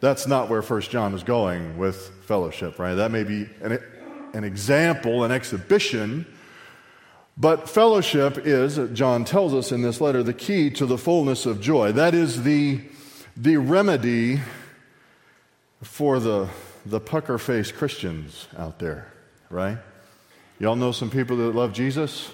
That's 0.00 0.26
not 0.26 0.48
where 0.48 0.62
First 0.62 0.90
John 0.90 1.12
is 1.12 1.22
going 1.22 1.76
with 1.76 2.08
fellowship, 2.24 2.78
right? 2.78 2.94
That 2.94 3.10
may 3.10 3.24
be 3.24 3.50
an, 3.60 3.78
an 4.32 4.44
example, 4.44 5.24
an 5.24 5.30
exhibition 5.30 6.24
but 7.40 7.70
fellowship 7.70 8.36
is, 8.46 8.78
John 8.92 9.24
tells 9.24 9.54
us 9.54 9.72
in 9.72 9.80
this 9.80 9.98
letter, 9.98 10.22
the 10.22 10.34
key 10.34 10.68
to 10.72 10.84
the 10.84 10.98
fullness 10.98 11.46
of 11.46 11.58
joy. 11.58 11.90
That 11.92 12.14
is 12.14 12.42
the, 12.42 12.82
the 13.34 13.56
remedy 13.56 14.40
for 15.82 16.20
the, 16.20 16.50
the 16.84 17.00
pucker 17.00 17.38
faced 17.38 17.76
Christians 17.76 18.46
out 18.58 18.78
there, 18.78 19.10
right? 19.48 19.78
Y'all 20.58 20.76
know 20.76 20.92
some 20.92 21.08
people 21.08 21.38
that 21.38 21.54
love 21.54 21.72
Jesus 21.72 22.30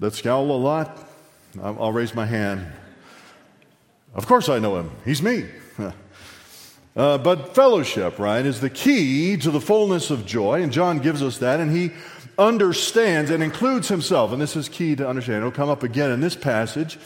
that 0.00 0.12
scowl 0.12 0.50
a 0.50 0.58
lot? 0.58 1.08
I'll, 1.62 1.92
raise 1.92 2.16
my 2.16 2.26
hand. 2.26 2.66
Of 4.12 4.26
course 4.26 4.48
I 4.48 4.58
know 4.58 4.76
him. 4.76 4.90
He's 5.04 5.22
me. 5.22 5.46
Uh, 6.96 7.18
but 7.18 7.54
fellowship, 7.54 8.18
right, 8.18 8.46
is 8.46 8.62
the 8.62 8.70
key 8.70 9.36
to 9.36 9.50
the 9.50 9.60
fullness 9.60 10.10
of 10.10 10.24
joy, 10.24 10.62
and 10.62 10.72
John 10.72 10.98
gives 10.98 11.22
us 11.22 11.36
that, 11.36 11.60
and 11.60 11.70
he 11.70 11.90
understands 12.38 13.30
and 13.30 13.42
includes 13.42 13.88
himself, 13.88 14.32
and 14.32 14.40
this 14.40 14.56
is 14.56 14.68
key 14.68 14.96
to 14.96 15.08
understand. 15.08 15.38
It'll 15.38 15.50
come 15.50 15.68
up 15.68 15.82
again 15.82 16.10
in 16.10 16.20
this 16.20 16.36
passage 16.36 16.98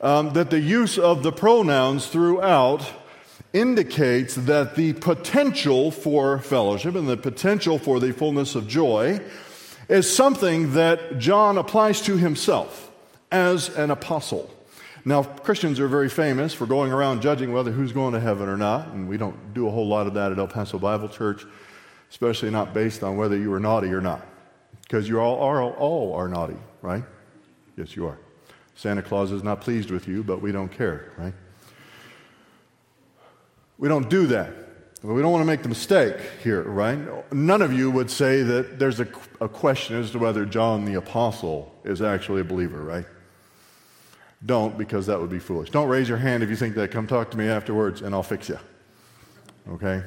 um, 0.00 0.32
that 0.34 0.50
the 0.50 0.60
use 0.60 0.98
of 0.98 1.22
the 1.22 1.32
pronouns 1.32 2.06
throughout 2.06 2.90
indicates 3.52 4.34
that 4.34 4.74
the 4.74 4.92
potential 4.94 5.90
for 5.90 6.38
fellowship 6.40 6.94
and 6.94 7.08
the 7.08 7.16
potential 7.16 7.78
for 7.78 8.00
the 8.00 8.12
fullness 8.12 8.54
of 8.54 8.66
joy 8.66 9.20
is 9.88 10.14
something 10.14 10.72
that 10.72 11.18
John 11.18 11.56
applies 11.56 12.00
to 12.02 12.16
himself 12.16 12.90
as 13.30 13.68
an 13.76 13.90
apostle. 13.90 14.50
Now, 15.04 15.22
Christians 15.22 15.78
are 15.80 15.88
very 15.88 16.08
famous 16.08 16.54
for 16.54 16.66
going 16.66 16.90
around 16.90 17.20
judging 17.20 17.52
whether 17.52 17.70
who's 17.70 17.92
going 17.92 18.14
to 18.14 18.20
heaven 18.20 18.48
or 18.48 18.56
not, 18.56 18.88
and 18.88 19.06
we 19.06 19.18
don't 19.18 19.52
do 19.52 19.68
a 19.68 19.70
whole 19.70 19.86
lot 19.86 20.06
of 20.06 20.14
that 20.14 20.32
at 20.32 20.38
El 20.38 20.48
Paso 20.48 20.78
Bible 20.78 21.08
Church, 21.08 21.44
especially 22.10 22.50
not 22.50 22.72
based 22.72 23.02
on 23.02 23.16
whether 23.16 23.36
you 23.36 23.50
were 23.50 23.60
naughty 23.60 23.88
or 23.88 24.00
not. 24.00 24.26
Because 24.84 25.08
you 25.08 25.20
all 25.20 25.40
are, 25.40 25.62
all 25.62 26.14
are 26.14 26.28
naughty, 26.28 26.56
right? 26.82 27.02
Yes, 27.76 27.96
you 27.96 28.06
are. 28.06 28.18
Santa 28.76 29.02
Claus 29.02 29.32
is 29.32 29.42
not 29.42 29.60
pleased 29.60 29.90
with 29.90 30.06
you, 30.06 30.22
but 30.22 30.40
we 30.40 30.52
don't 30.52 30.70
care, 30.70 31.12
right? 31.16 31.34
We 33.78 33.88
don't 33.88 34.08
do 34.08 34.26
that. 34.28 34.52
We 35.02 35.20
don't 35.20 35.32
want 35.32 35.42
to 35.42 35.46
make 35.46 35.62
the 35.62 35.68
mistake 35.68 36.16
here, 36.42 36.62
right? 36.62 36.98
None 37.32 37.60
of 37.60 37.72
you 37.72 37.90
would 37.90 38.10
say 38.10 38.42
that 38.42 38.78
there's 38.78 39.00
a, 39.00 39.08
a 39.40 39.48
question 39.48 39.96
as 39.96 40.10
to 40.12 40.18
whether 40.18 40.46
John 40.46 40.86
the 40.86 40.94
Apostle 40.94 41.74
is 41.84 42.00
actually 42.00 42.40
a 42.40 42.44
believer, 42.44 42.80
right? 42.80 43.04
Don't, 44.46 44.78
because 44.78 45.06
that 45.06 45.20
would 45.20 45.30
be 45.30 45.38
foolish. 45.38 45.70
Don't 45.70 45.88
raise 45.88 46.08
your 46.08 46.18
hand 46.18 46.42
if 46.42 46.48
you 46.48 46.56
think 46.56 46.74
that. 46.76 46.90
Come 46.90 47.06
talk 47.06 47.30
to 47.32 47.36
me 47.36 47.48
afterwards, 47.48 48.00
and 48.00 48.14
I'll 48.14 48.22
fix 48.22 48.48
you. 48.48 48.58
Okay? 49.72 50.02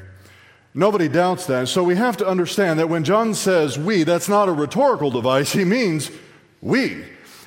Nobody 0.74 1.08
doubts 1.08 1.48
that. 1.48 1.68
So 1.68 1.84
we 1.84 1.96
have 1.96 2.18
to 2.18 2.28
understand 2.28 2.80
that 2.80 2.90
when 2.90 3.04
John 3.04 3.34
says 3.34 3.80
we, 3.80 4.04
that's 4.04 4.30
not 4.30 4.50
a 4.50 4.54
rhetorical 4.54 5.10
device. 5.10 5.52
He 5.58 5.66
means 5.66 6.12
we. 6.62 7.04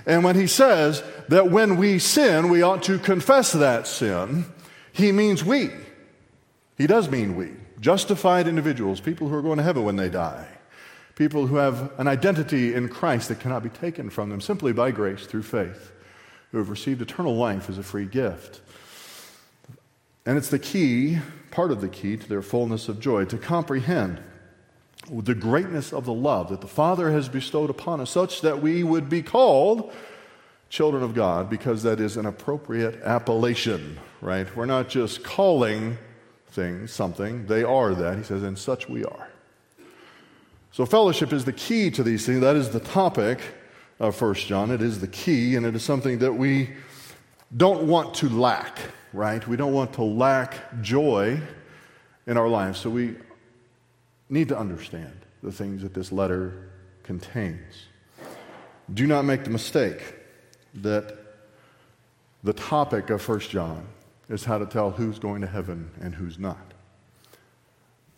And 0.07 0.25
when 0.25 0.35
he 0.35 0.47
says 0.47 1.03
that 1.29 1.51
when 1.51 1.77
we 1.77 1.99
sin, 1.99 2.49
we 2.49 2.63
ought 2.63 2.83
to 2.85 2.99
confess 2.99 3.53
that 3.53 3.87
sin, 3.87 4.47
he 4.93 5.13
means 5.13 5.45
we. 5.45 5.71
He 6.77 6.87
does 6.87 7.11
mean 7.11 7.37
we. 7.37 7.51
Justified 7.81 8.49
individuals, 8.49 9.01
people 9.01 9.29
who 9.29 9.35
are 9.35 9.43
going 9.43 9.59
to 9.59 9.63
heaven 9.63 9.85
when 9.85 9.97
they 9.97 10.09
die, 10.09 10.47
people 11.15 11.47
who 11.47 11.57
have 11.57 11.93
an 11.99 12.09
identity 12.09 12.75
in 12.75 12.89
Christ 12.89 13.29
that 13.29 13.41
cannot 13.41 13.63
be 13.63 13.69
taken 13.69 14.11
from 14.11 14.31
them 14.31 14.41
simply 14.41 14.73
by 14.73 14.91
grace 14.91 15.27
through 15.27 15.43
faith, 15.43 15.93
who 16.51 16.59
have 16.59 16.71
received 16.71 17.01
eternal 17.01 17.37
life 17.37 17.69
as 17.69 17.79
a 17.79 17.83
free 17.83 18.07
gift. 18.07 18.61
And 20.27 20.37
it's 20.37 20.51
the 20.51 20.59
key 20.59 21.19
part 21.51 21.71
of 21.71 21.81
the 21.81 21.89
key 21.89 22.17
to 22.17 22.29
their 22.29 22.43
fullness 22.43 22.89
of 22.89 23.01
joy, 23.01 23.25
to 23.27 23.39
comprehend 23.39 24.21
the 25.11 25.35
greatness 25.35 25.93
of 25.93 26.05
the 26.05 26.13
love 26.13 26.51
that 26.51 26.61
the 26.61 26.69
Father 26.69 27.11
has 27.11 27.29
bestowed 27.29 27.71
upon 27.71 28.01
us, 28.01 28.11
such 28.11 28.43
that 28.43 28.63
we 28.63 28.85
would 28.85 29.09
be 29.09 29.23
called 29.23 29.93
children 30.69 31.03
of 31.03 31.15
God, 31.15 31.51
because 31.51 31.83
that 31.83 31.99
is 31.99 32.17
an 32.17 32.27
appropriate 32.27 33.03
appellation, 33.03 33.99
right? 34.21 34.55
We're 34.55 34.67
not 34.67 34.89
just 34.89 35.25
calling 35.25 35.99
things 36.49 36.93
something, 36.93 37.47
they 37.47 37.65
are 37.65 37.95
that. 37.95 38.19
He 38.19 38.23
says, 38.23 38.43
and 38.43 38.59
such 38.59 38.89
we 38.89 39.05
are. 39.05 39.29
So, 40.73 40.87
fellowship 40.87 41.33
is 41.33 41.45
the 41.45 41.53
key 41.53 41.91
to 41.91 42.05
these 42.05 42.25
things. 42.25 42.41
That 42.41 42.55
is 42.55 42.71
the 42.71 42.81
topic 42.81 43.41
of 43.99 44.15
First 44.15 44.47
John. 44.47 44.71
It 44.71 44.81
is 44.81 45.01
the 45.01 45.09
key, 45.09 45.57
and 45.57 45.67
it 45.67 45.75
is 45.75 45.83
something 45.83 46.19
that 46.21 46.33
we 46.33 46.71
don't 47.57 47.89
want 47.89 48.15
to 48.17 48.29
lack 48.29 48.79
right? 49.13 49.47
We 49.47 49.57
don't 49.57 49.73
want 49.73 49.93
to 49.95 50.03
lack 50.03 50.81
joy 50.83 51.41
in 52.27 52.37
our 52.37 52.49
lives. 52.49 52.79
So 52.79 52.91
we 52.91 53.17
need 54.29 54.49
to 54.49 54.59
understand 54.59 55.13
the 55.43 55.53
things 55.53 55.83
that 55.83 55.95
this 55.95 56.13
letter 56.13 56.71
contains. 57.03 57.87
Do 58.93 59.07
not 59.07 59.25
make 59.25 59.45
the 59.45 59.51
mistake 59.51 60.15
that 60.75 61.17
the 62.43 62.53
topic 62.53 63.11
of 63.11 63.27
1 63.27 63.41
John 63.41 63.87
is 64.29 64.45
how 64.45 64.59
to 64.59 64.67
tell 64.67 64.91
who's 64.91 65.19
going 65.19 65.41
to 65.41 65.47
heaven 65.47 65.91
and 66.01 66.15
who's 66.15 66.39
not. 66.39 66.73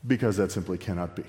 Because 0.07 0.37
that 0.37 0.53
simply 0.53 0.79
cannot 0.79 1.17
be. 1.17 1.25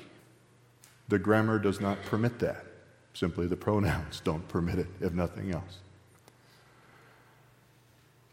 The 1.07 1.19
grammar 1.19 1.59
does 1.59 1.79
not 1.79 2.01
permit 2.03 2.39
that. 2.39 2.65
Simply 3.13 3.47
the 3.47 3.55
pronouns 3.55 4.21
don't 4.23 4.47
permit 4.47 4.79
it, 4.79 4.87
if 4.99 5.13
nothing 5.13 5.51
else. 5.51 5.79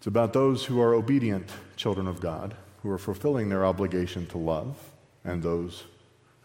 It's 0.01 0.07
about 0.07 0.33
those 0.33 0.65
who 0.65 0.81
are 0.81 0.95
obedient 0.95 1.51
children 1.77 2.07
of 2.07 2.23
God, 2.23 2.57
who 2.83 2.91
are 2.91 2.97
fulfilling 2.97 3.51
their 3.51 3.67
obligation 3.67 4.25
to 4.29 4.39
love, 4.39 4.75
and 5.27 5.43
those 5.43 5.85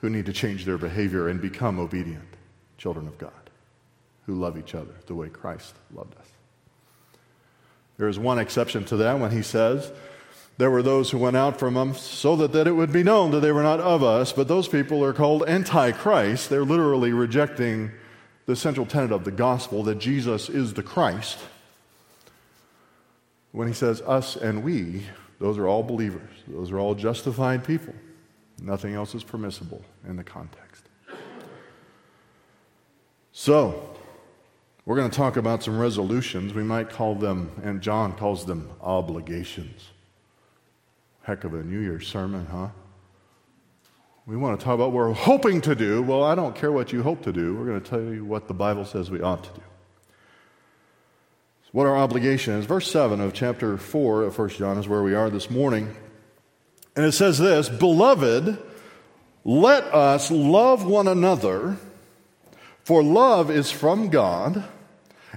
who 0.01 0.09
need 0.09 0.25
to 0.25 0.33
change 0.33 0.65
their 0.65 0.77
behavior 0.77 1.29
and 1.29 1.41
become 1.41 1.79
obedient 1.79 2.27
children 2.77 3.07
of 3.07 3.17
God, 3.17 3.31
who 4.25 4.35
love 4.35 4.57
each 4.57 4.75
other 4.75 4.91
the 5.05 5.15
way 5.15 5.29
Christ 5.29 5.73
loved 5.93 6.17
us. 6.17 6.27
There 7.97 8.09
is 8.09 8.19
one 8.19 8.39
exception 8.39 8.83
to 8.87 8.97
that 8.97 9.21
when 9.21 9.31
he 9.31 9.41
says, 9.41 9.89
there 10.57 10.69
were 10.69 10.83
those 10.83 11.11
who 11.11 11.17
went 11.17 11.37
out 11.37 11.57
from 11.57 11.77
us 11.77 12.01
so 12.01 12.35
that, 12.35 12.51
that 12.51 12.67
it 12.67 12.73
would 12.73 12.91
be 12.91 13.03
known 13.03 13.31
that 13.31 13.39
they 13.39 13.53
were 13.53 13.63
not 13.63 13.79
of 13.79 14.03
us, 14.03 14.33
but 14.33 14.49
those 14.49 14.67
people 14.67 15.01
are 15.01 15.13
called 15.13 15.47
antichrist. 15.47 16.49
They're 16.49 16.65
literally 16.65 17.13
rejecting 17.13 17.91
the 18.47 18.57
central 18.57 18.85
tenet 18.85 19.13
of 19.13 19.23
the 19.23 19.31
gospel 19.31 19.81
that 19.83 19.99
Jesus 19.99 20.49
is 20.49 20.73
the 20.73 20.83
Christ 20.83 21.39
when 23.55 23.69
he 23.69 23.73
says 23.73 24.01
us 24.01 24.35
and 24.35 24.63
we, 24.63 25.03
those 25.39 25.57
are 25.57 25.65
all 25.65 25.81
believers. 25.81 26.29
Those 26.47 26.71
are 26.71 26.79
all 26.79 26.93
justified 26.93 27.63
people. 27.63 27.93
Nothing 28.61 28.93
else 28.93 29.15
is 29.15 29.23
permissible 29.23 29.83
in 30.07 30.17
the 30.17 30.23
context. 30.23 30.83
So, 33.31 33.95
we're 34.85 34.97
going 34.97 35.09
to 35.09 35.15
talk 35.15 35.37
about 35.37 35.63
some 35.63 35.79
resolutions. 35.79 36.53
We 36.53 36.63
might 36.63 36.89
call 36.89 37.15
them, 37.15 37.49
and 37.63 37.81
John 37.81 38.13
calls 38.13 38.45
them 38.45 38.69
obligations. 38.81 39.89
Heck 41.23 41.43
of 41.43 41.53
a 41.53 41.63
New 41.63 41.79
Year's 41.79 42.07
sermon, 42.07 42.45
huh? 42.51 42.69
We 44.25 44.35
want 44.35 44.59
to 44.59 44.63
talk 44.63 44.75
about 44.75 44.91
what 44.91 45.07
we're 45.07 45.13
hoping 45.13 45.61
to 45.61 45.75
do. 45.75 46.01
Well, 46.01 46.23
I 46.23 46.35
don't 46.35 46.55
care 46.55 46.71
what 46.71 46.91
you 46.91 47.03
hope 47.03 47.23
to 47.23 47.31
do. 47.31 47.55
We're 47.55 47.65
going 47.65 47.81
to 47.81 47.89
tell 47.89 48.01
you 48.01 48.25
what 48.25 48.47
the 48.47 48.53
Bible 48.53 48.85
says 48.85 49.09
we 49.09 49.21
ought 49.21 49.43
to 49.43 49.59
do 49.59 49.65
what 51.75 51.85
our 51.85 51.97
obligation 51.97 52.53
is. 52.53 52.63
Verse 52.63 52.89
7 52.89 53.19
of 53.19 53.33
chapter 53.33 53.77
4 53.77 54.23
of 54.23 54.39
1 54.39 54.49
John 54.51 54.77
is 54.77 54.87
where 54.87 55.03
we 55.03 55.13
are 55.13 55.29
this 55.29 55.49
morning. 55.49 55.93
And 56.95 57.05
it 57.05 57.11
says 57.11 57.37
this 57.37 57.67
Beloved, 57.67 58.57
Let 59.43 59.83
us 59.83 60.31
love 60.31 60.85
one 60.85 61.09
another, 61.09 61.75
for 62.85 63.03
love 63.03 63.51
is 63.51 63.71
from 63.71 64.07
God, 64.07 64.63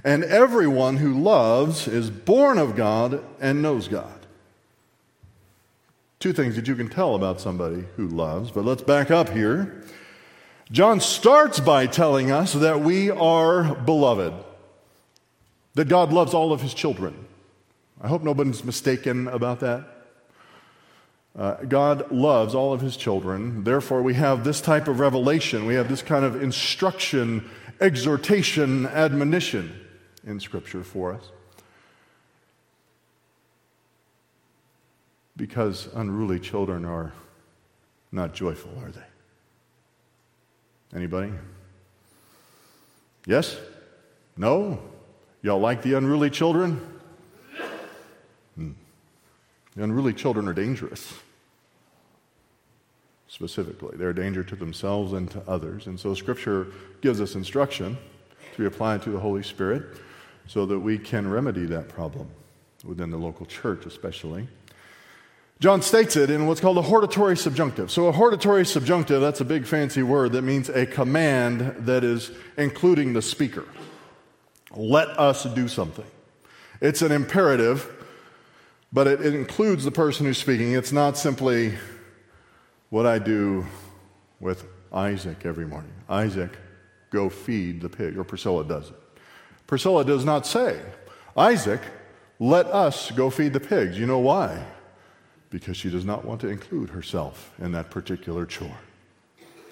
and 0.05 0.23
everyone 0.23 0.95
who 0.95 1.21
loves 1.21 1.89
is 1.89 2.09
born 2.09 2.57
of 2.57 2.77
God 2.77 3.21
and 3.41 3.61
knows 3.61 3.89
God. 3.89 4.25
Two 6.19 6.31
things 6.31 6.55
that 6.55 6.69
you 6.69 6.75
can 6.75 6.87
tell 6.87 7.15
about 7.15 7.41
somebody 7.41 7.83
who 7.97 8.07
loves, 8.07 8.49
but 8.51 8.63
let's 8.63 8.81
back 8.81 9.11
up 9.11 9.27
here. 9.27 9.83
John 10.71 11.01
starts 11.01 11.59
by 11.59 11.85
telling 11.85 12.31
us 12.31 12.53
that 12.53 12.79
we 12.79 13.09
are 13.09 13.75
beloved, 13.75 14.45
that 15.75 15.87
God 15.87 16.11
loves 16.11 16.33
all 16.33 16.51
of 16.51 16.61
his 16.61 16.73
children. 16.73 17.25
I 18.01 18.07
hope 18.07 18.23
nobody's 18.23 18.63
mistaken 18.63 19.27
about 19.27 19.59
that. 19.59 19.85
Uh, 21.37 21.55
God 21.67 22.11
loves 22.11 22.55
all 22.55 22.73
of 22.73 22.81
his 22.81 22.97
children. 22.97 23.63
Therefore, 23.63 24.01
we 24.01 24.15
have 24.15 24.43
this 24.43 24.61
type 24.61 24.87
of 24.87 24.99
revelation. 24.99 25.65
We 25.65 25.75
have 25.75 25.87
this 25.87 26.01
kind 26.01 26.25
of 26.25 26.41
instruction, 26.41 27.49
exhortation, 27.79 28.87
admonition 28.87 29.73
in 30.25 30.39
Scripture 30.39 30.83
for 30.83 31.13
us. 31.13 31.29
Because 35.37 35.87
unruly 35.93 36.39
children 36.39 36.83
are 36.83 37.13
not 38.11 38.33
joyful, 38.33 38.71
are 38.83 38.91
they? 38.91 39.03
Anybody? 40.95 41.31
Yes? 43.25 43.57
No? 44.35 44.79
Y'all 45.41 45.59
like 45.59 45.81
the 45.81 45.93
unruly 45.93 46.29
children? 46.29 46.81
Hmm. 48.55 48.71
The 49.75 49.83
unruly 49.83 50.13
children 50.13 50.47
are 50.47 50.53
dangerous. 50.53 51.13
Specifically, 53.27 53.95
they're 53.95 54.09
a 54.09 54.15
danger 54.15 54.43
to 54.43 54.55
themselves 54.55 55.13
and 55.13 55.31
to 55.31 55.41
others. 55.47 55.87
And 55.87 55.99
so, 55.99 56.13
Scripture 56.13 56.67
gives 57.01 57.21
us 57.21 57.35
instruction 57.35 57.97
to 58.53 58.57
be 58.57 58.65
applied 58.65 59.01
to 59.03 59.11
the 59.11 59.19
Holy 59.19 59.43
Spirit 59.43 59.83
so 60.47 60.65
that 60.65 60.79
we 60.79 60.97
can 60.97 61.29
remedy 61.29 61.65
that 61.67 61.87
problem 61.87 62.27
within 62.83 63.11
the 63.11 63.17
local 63.17 63.45
church, 63.45 63.85
especially. 63.85 64.47
John 65.59 65.81
states 65.81 66.15
it 66.15 66.29
in 66.29 66.47
what's 66.47 66.59
called 66.59 66.77
a 66.77 66.81
hortatory 66.81 67.37
subjunctive. 67.37 67.91
So, 67.91 68.07
a 68.07 68.11
hortatory 68.11 68.65
subjunctive, 68.65 69.21
that's 69.21 69.41
a 69.41 69.45
big 69.45 69.65
fancy 69.65 70.03
word 70.03 70.33
that 70.33 70.41
means 70.41 70.67
a 70.67 70.85
command 70.85 71.75
that 71.85 72.03
is 72.03 72.31
including 72.57 73.13
the 73.13 73.21
speaker. 73.21 73.65
Let 74.75 75.09
us 75.19 75.43
do 75.43 75.67
something. 75.67 76.05
It's 76.81 77.01
an 77.01 77.11
imperative, 77.11 77.89
but 78.93 79.07
it, 79.07 79.21
includes 79.21 79.83
the 79.83 79.91
person 79.91 80.25
who's 80.25 80.37
speaking. 80.37 80.73
It's 80.73 80.91
not 80.91 81.17
simply 81.17 81.73
what 82.89 83.05
I 83.05 83.19
do 83.19 83.65
with 84.39 84.65
Isaac 84.93 85.45
every 85.45 85.65
morning. 85.65 85.93
Isaac, 86.07 86.57
go 87.09 87.29
feed 87.29 87.81
the 87.81 87.89
pig, 87.89 88.17
or 88.17 88.23
Priscilla 88.23 88.63
does 88.63 88.89
it. 88.89 88.95
Priscilla 89.67 90.05
does 90.05 90.25
not 90.25 90.47
say, 90.47 90.79
Isaac, 91.35 91.81
let 92.39 92.67
us 92.67 93.11
go 93.11 93.29
feed 93.29 93.53
the 93.53 93.59
pigs. 93.59 93.99
You 93.99 94.05
know 94.05 94.19
why? 94.19 94.65
because 95.49 95.77
she 95.77 95.89
does 95.89 96.05
not 96.05 96.25
want 96.25 96.41
to 96.41 96.47
include 96.47 96.89
herself 96.89 97.53
in 97.59 97.71
that 97.71 97.89
particular 97.89 98.45
chore. 98.45 98.77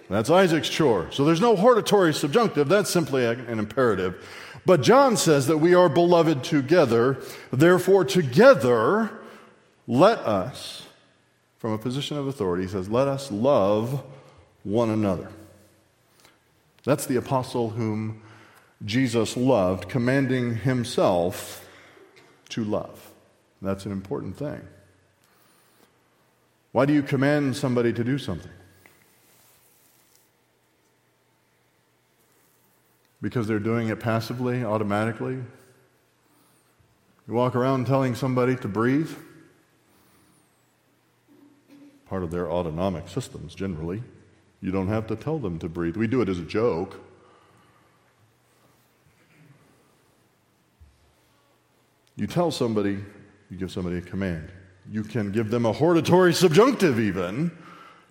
That's 0.10 0.30
Isaac's 0.30 0.70
chore. 0.70 1.12
So 1.12 1.26
there's 1.26 1.41
no 1.41 1.56
hortatory 1.56 2.14
subjunctive, 2.14 2.70
that's 2.70 2.89
simply 2.89 3.26
an 3.26 3.60
imperative. 3.60 4.26
But 4.68 4.82
John 4.82 5.15
says 5.15 5.47
that 5.47 5.59
we 5.59 5.74
are 5.74 5.88
beloved 5.88 6.43
together, 6.43 7.20
therefore, 7.53 8.03
together, 8.03 9.09
let 9.88 10.18
us, 10.20 10.86
from 11.57 11.72
a 11.72 11.78
position 11.78 12.18
of 12.18 12.28
authority, 12.28 12.63
he 12.63 12.70
says, 12.70 12.89
let 12.89 13.07
us 13.07 13.32
love 13.32 14.03
one 14.65 14.89
another. 14.89 15.30
That's 16.84 17.05
the 17.05 17.15
apostle 17.15 17.70
whom 17.70 18.22
Jesus 18.84 19.38
loved, 19.38 19.88
commanding 19.88 20.57
himself 20.57 21.65
to 22.49 22.65
love. 22.65 23.11
That's 23.61 23.86
an 23.86 23.93
important 23.93 24.36
thing. 24.36 24.59
Why 26.74 26.86
do 26.86 26.91
you 26.91 27.03
command 27.03 27.55
somebody 27.55 27.93
to 27.93 28.03
do 28.03 28.18
something? 28.18 28.51
Because 33.22 33.47
they're 33.47 33.59
doing 33.59 33.89
it 33.89 33.99
passively, 33.99 34.63
automatically? 34.63 35.38
You 37.28 37.34
walk 37.34 37.55
around 37.55 37.88
telling 37.88 38.15
somebody 38.15 38.55
to 38.57 38.68
breathe? 38.68 39.11
Part 42.07 42.24
of 42.24 42.32
their 42.32 42.49
autonomic 42.49 43.09
systems, 43.09 43.53
generally. 43.53 44.01
You 44.61 44.72
don't 44.72 44.88
have 44.88 45.07
to 45.07 45.15
tell 45.15 45.39
them 45.39 45.59
to 45.59 45.70
breathe. 45.70 45.97
We 45.97 46.07
do 46.07 46.22
it 46.22 46.30
as 46.30 46.39
a 46.39 46.43
joke. 46.43 46.99
You 52.15 52.28
tell 52.28 52.49
somebody, 52.49 52.97
you 53.49 53.57
give 53.57 53.72
somebody 53.72 53.97
a 53.97 54.01
command. 54.01 54.49
You 54.89 55.03
can 55.03 55.32
give 55.32 55.51
them 55.51 55.65
a 55.65 55.74
hortatory 55.74 56.34
subjunctive, 56.34 56.99
even, 56.99 57.51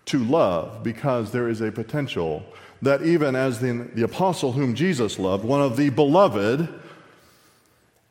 to 0.07 0.19
love, 0.23 0.83
because 0.83 1.33
there 1.33 1.49
is 1.49 1.61
a 1.61 1.73
potential 1.73 2.45
that 2.83 3.03
even 3.03 3.35
as 3.35 3.61
the, 3.61 3.89
the 3.95 4.03
apostle 4.03 4.53
whom 4.53 4.75
Jesus 4.75 5.19
loved, 5.19 5.45
one 5.45 5.63
of 5.63 5.77
the 5.77 5.91
beloved, 5.91 6.69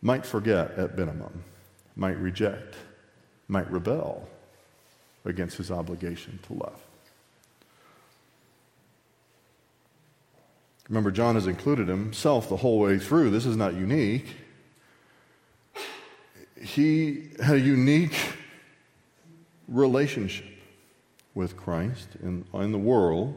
might 0.01 0.26
forget 0.26 0.72
at 0.72 0.97
minimum, 0.97 1.43
might 1.95 2.18
reject, 2.20 2.76
might 3.47 3.70
rebel 3.72 4.28
against 5.26 5.57
his 5.57 5.72
obligation 5.72 6.39
to 6.47 6.53
love. 6.53 6.80
Remember, 10.89 11.09
John 11.09 11.34
has 11.36 11.47
included 11.47 11.88
himself 11.88 12.47
the 12.47 12.57
whole 12.57 12.80
way 12.80 12.99
through. 12.99 13.32
This 13.32 13.45
is 13.45 13.57
not 13.57 13.74
unique. 13.74 14.28
He 16.61 17.30
had 17.43 17.55
a 17.55 17.59
unique 17.59 18.16
relationship 19.68 20.45
with 21.34 21.57
Christ 21.57 22.09
in, 22.22 22.45
in 22.53 22.72
the 22.72 22.78
world, 22.78 23.36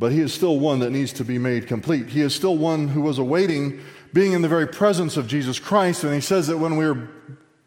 but 0.00 0.12
he 0.12 0.20
is 0.20 0.32
still 0.32 0.58
one 0.58 0.78
that 0.78 0.90
needs 0.90 1.12
to 1.12 1.24
be 1.24 1.38
made 1.38 1.68
complete. 1.68 2.08
He 2.08 2.22
is 2.22 2.34
still 2.34 2.56
one 2.56 2.88
who 2.88 3.02
was 3.02 3.18
awaiting 3.18 3.80
being 4.14 4.32
in 4.32 4.40
the 4.40 4.48
very 4.48 4.66
presence 4.66 5.18
of 5.18 5.28
Jesus 5.28 5.58
Christ, 5.58 6.04
and 6.04 6.14
he 6.14 6.22
says 6.22 6.46
that 6.46 6.56
when 6.56 6.76
we're 6.76 7.10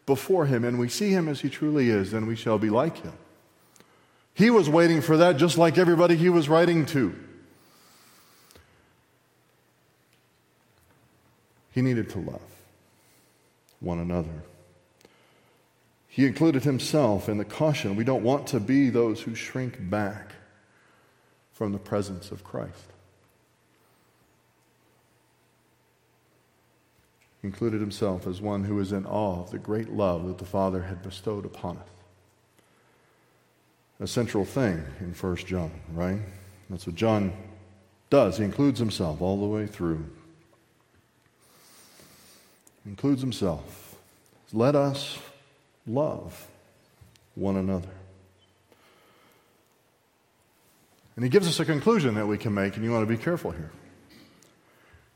before 0.07 0.47
him 0.47 0.65
and 0.65 0.79
we 0.79 0.89
see 0.89 1.11
him 1.11 1.29
as 1.29 1.41
he 1.41 1.49
truly 1.49 1.89
is, 1.91 2.09
then 2.09 2.25
we 2.25 2.35
shall 2.35 2.57
be 2.57 2.71
like 2.71 2.97
him. 2.97 3.13
He 4.33 4.49
was 4.49 4.67
waiting 4.67 4.99
for 4.99 5.15
that 5.17 5.37
just 5.37 5.59
like 5.59 5.77
everybody 5.77 6.15
he 6.15 6.29
was 6.29 6.49
writing 6.49 6.87
to. 6.87 7.15
He 11.69 11.83
needed 11.83 12.09
to 12.09 12.19
love 12.19 12.41
one 13.79 13.99
another. 13.99 14.43
He 16.07 16.25
included 16.25 16.63
himself 16.63 17.29
in 17.29 17.37
the 17.37 17.45
caution. 17.45 17.95
We 17.95 18.03
don't 18.03 18.23
want 18.23 18.47
to 18.47 18.59
be 18.59 18.89
those 18.89 19.21
who 19.21 19.35
shrink 19.35 19.77
back 19.87 20.33
from 21.53 21.71
the 21.71 21.79
presence 21.79 22.31
of 22.31 22.43
Christ. 22.43 22.93
He 27.41 27.47
included 27.47 27.81
himself 27.81 28.25
as 28.25 28.41
one 28.41 28.63
who 28.63 28.79
is 28.79 28.91
in 28.91 29.05
awe 29.05 29.41
of 29.41 29.51
the 29.51 29.59
great 29.59 29.89
love 29.89 30.27
that 30.27 30.37
the 30.37 30.45
Father 30.45 30.83
had 30.83 31.03
bestowed 31.03 31.45
upon 31.45 31.77
us. 31.77 31.87
A 33.99 34.07
central 34.07 34.45
thing 34.45 34.83
in 34.99 35.13
1 35.13 35.35
John, 35.37 35.71
right? 35.93 36.19
That's 36.69 36.87
what 36.87 36.95
John 36.95 37.33
does. 38.09 38.37
He 38.37 38.43
includes 38.43 38.79
himself 38.79 39.21
all 39.21 39.39
the 39.39 39.45
way 39.45 39.67
through. 39.67 40.05
He 42.83 42.89
includes 42.89 43.21
himself. 43.21 43.95
Let 44.51 44.75
us 44.75 45.19
love 45.85 46.47
one 47.35 47.57
another. 47.57 47.89
And 51.15 51.23
he 51.23 51.29
gives 51.29 51.47
us 51.47 51.59
a 51.59 51.65
conclusion 51.65 52.15
that 52.15 52.27
we 52.27 52.37
can 52.37 52.53
make, 52.53 52.75
and 52.75 52.83
you 52.83 52.91
want 52.91 53.07
to 53.07 53.17
be 53.17 53.21
careful 53.21 53.51
here. 53.51 53.71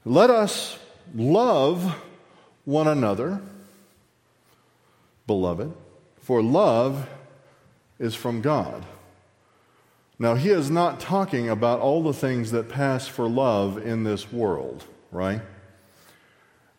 Let 0.05 0.29
us 0.29 0.77
love 1.15 1.95
one 2.65 2.87
another, 2.87 3.41
beloved, 5.25 5.73
for 6.21 6.41
love 6.41 7.07
is 7.99 8.15
from 8.15 8.41
God. 8.41 8.85
Now, 10.19 10.35
he 10.35 10.49
is 10.49 10.71
not 10.71 10.99
talking 10.99 11.49
about 11.49 11.79
all 11.79 12.01
the 12.01 12.13
things 12.13 12.51
that 12.51 12.69
pass 12.69 13.07
for 13.07 13.27
love 13.27 13.77
in 13.77 14.03
this 14.03 14.31
world, 14.31 14.83
right? 15.11 15.41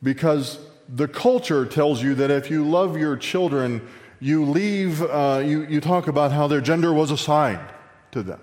Because 0.03 0.59
the 0.89 1.07
culture 1.07 1.65
tells 1.65 2.03
you 2.03 2.15
that 2.17 2.31
if 2.31 2.51
you 2.51 2.69
love 2.69 2.97
your 2.97 3.17
children, 3.17 3.87
you 4.21 4.45
leave, 4.45 5.03
uh, 5.03 5.43
you, 5.45 5.65
you 5.67 5.81
talk 5.81 6.09
about 6.09 6.33
how 6.33 6.49
their 6.49 6.61
gender 6.61 6.93
was 6.93 7.11
assigned 7.11 7.61
to 8.11 8.23
them, 8.23 8.41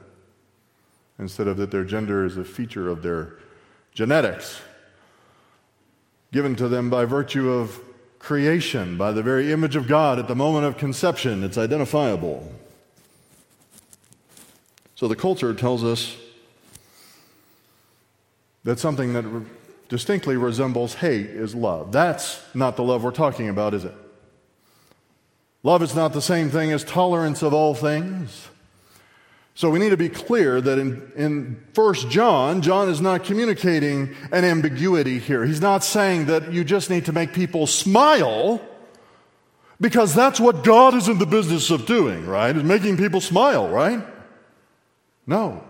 instead 1.20 1.48
of 1.48 1.58
that 1.58 1.72
their 1.72 1.84
gender 1.84 2.26
is 2.26 2.38
a 2.38 2.44
feature 2.44 2.90
of 2.90 3.02
their 3.02 3.38
genetics, 3.94 4.60
given 6.32 6.56
to 6.56 6.68
them 6.68 6.90
by 6.90 7.06
virtue 7.06 7.50
of 7.52 7.80
creation, 8.20 8.98
by 8.98 9.12
the 9.12 9.24
very 9.24 9.52
image 9.52 9.76
of 9.76 9.88
God 9.88 10.20
at 10.20 10.28
the 10.28 10.36
moment 10.36 10.66
of 10.66 10.78
conception. 10.78 11.44
It's 11.44 11.58
identifiable. 11.58 12.52
So 14.96 15.08
the 15.08 15.16
culture 15.16 15.54
tells 15.54 15.84
us 15.84 16.18
that 18.64 18.80
something 18.80 19.14
that 19.14 19.26
distinctly 19.90 20.36
resembles 20.36 20.96
hate 20.96 21.28
is 21.28 21.54
love. 21.54 21.92
That's 21.92 22.42
not 22.56 22.76
the 22.76 22.84
love 22.84 23.04
we're 23.04 23.12
talking 23.12 23.48
about, 23.48 23.74
is 23.74 23.86
it? 23.86 23.94
Love 25.62 25.84
is 25.84 25.96
not 25.96 26.14
the 26.14 26.22
same 26.22 26.50
thing 26.50 26.72
as 26.72 26.84
tolerance 26.84 27.42
of 27.42 27.54
all 27.54 27.74
things. 27.74 28.48
So 29.58 29.70
we 29.70 29.80
need 29.80 29.92
to 29.92 29.98
be 29.98 30.10
clear 30.10 30.60
that 30.60 30.78
in, 30.78 31.12
in 31.16 31.64
1 31.74 31.96
John, 32.10 32.62
John 32.62 32.90
is 32.90 33.00
not 33.00 33.24
communicating 33.24 34.14
an 34.34 34.44
ambiguity 34.44 35.18
here. 35.18 35.46
He's 35.46 35.62
not 35.62 35.82
saying 35.82 36.26
that 36.26 36.52
you 36.52 36.66
just 36.66 36.90
need 36.90 37.06
to 37.06 37.14
make 37.14 37.32
people 37.32 37.66
smile 37.66 38.62
because 39.80 40.14
that's 40.14 40.42
what 40.42 40.66
God 40.66 40.94
is 40.94 41.08
in 41.08 41.20
the 41.20 41.26
business 41.26 41.70
of 41.72 41.86
doing, 41.86 42.26
right? 42.26 42.54
Is 42.54 42.64
making 42.64 42.98
people 42.98 43.22
smile, 43.22 43.70
right? 43.70 44.06
No. 45.26 45.64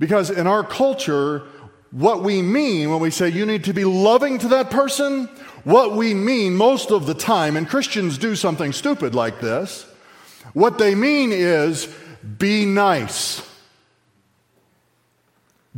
Because 0.00 0.30
in 0.30 0.48
our 0.48 0.64
culture, 0.64 1.46
what 1.92 2.24
we 2.24 2.42
mean 2.42 2.90
when 2.90 2.98
we 2.98 3.10
say 3.10 3.28
you 3.28 3.46
need 3.46 3.64
to 3.64 3.72
be 3.72 3.84
loving 3.84 4.38
to 4.38 4.48
that 4.48 4.70
person, 4.70 5.26
what 5.62 5.92
we 5.92 6.12
mean 6.12 6.56
most 6.56 6.90
of 6.90 7.06
the 7.06 7.14
time, 7.14 7.56
and 7.56 7.68
Christians 7.68 8.18
do 8.18 8.34
something 8.34 8.72
stupid 8.72 9.14
like 9.14 9.40
this, 9.40 9.86
what 10.52 10.78
they 10.78 10.94
mean 10.94 11.32
is 11.32 11.88
be 12.38 12.64
nice. 12.64 13.42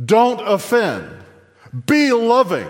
Don't 0.03 0.45
offend. 0.47 1.23
Be 1.85 2.11
loving. 2.11 2.67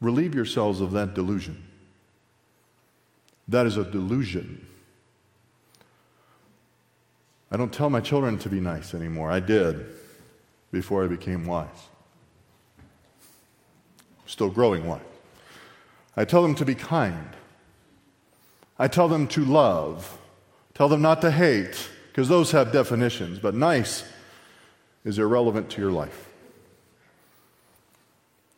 Relieve 0.00 0.34
yourselves 0.34 0.80
of 0.80 0.92
that 0.92 1.14
delusion. 1.14 1.64
That 3.48 3.66
is 3.66 3.76
a 3.76 3.84
delusion. 3.84 4.64
I 7.50 7.56
don't 7.56 7.72
tell 7.72 7.90
my 7.90 8.00
children 8.00 8.38
to 8.40 8.48
be 8.48 8.60
nice 8.60 8.94
anymore. 8.94 9.30
I 9.30 9.40
did 9.40 9.86
before 10.70 11.02
I 11.02 11.08
became 11.08 11.46
wise. 11.46 11.88
Still 14.26 14.50
growing 14.50 14.86
wise. 14.86 15.00
I 16.18 16.24
tell 16.24 16.42
them 16.42 16.56
to 16.56 16.64
be 16.64 16.74
kind. 16.74 17.28
I 18.76 18.88
tell 18.88 19.06
them 19.06 19.28
to 19.28 19.44
love. 19.44 20.18
Tell 20.74 20.88
them 20.88 21.00
not 21.00 21.20
to 21.20 21.30
hate, 21.30 21.88
because 22.08 22.28
those 22.28 22.50
have 22.50 22.72
definitions, 22.72 23.38
but 23.38 23.54
nice 23.54 24.02
is 25.04 25.20
irrelevant 25.20 25.70
to 25.70 25.80
your 25.80 25.92
life. 25.92 26.28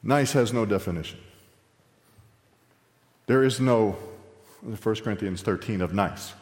Nice 0.02 0.32
has 0.32 0.54
no 0.54 0.64
definition. 0.64 1.18
There 3.26 3.44
is 3.44 3.60
no 3.60 3.98
1 4.62 4.76
Corinthians 4.96 5.42
13 5.42 5.82
of 5.82 5.92
nice. 5.92 6.32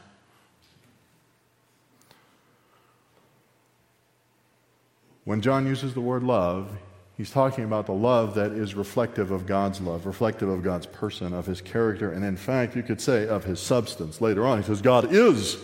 When 5.24 5.40
John 5.40 5.66
uses 5.66 5.94
the 5.94 6.00
word 6.00 6.22
love, 6.22 6.70
he's 7.18 7.30
talking 7.30 7.64
about 7.64 7.84
the 7.84 7.92
love 7.92 8.36
that 8.36 8.52
is 8.52 8.74
reflective 8.74 9.30
of 9.30 9.44
God's 9.44 9.82
love, 9.82 10.06
reflective 10.06 10.48
of 10.48 10.62
God's 10.62 10.86
person, 10.86 11.34
of 11.34 11.44
his 11.44 11.60
character, 11.60 12.10
and 12.10 12.24
in 12.24 12.38
fact, 12.38 12.74
you 12.74 12.82
could 12.82 13.00
say 13.00 13.28
of 13.28 13.44
his 13.44 13.60
substance. 13.60 14.22
Later 14.22 14.46
on, 14.46 14.62
he 14.62 14.64
says 14.64 14.80
God 14.80 15.12
is 15.12 15.58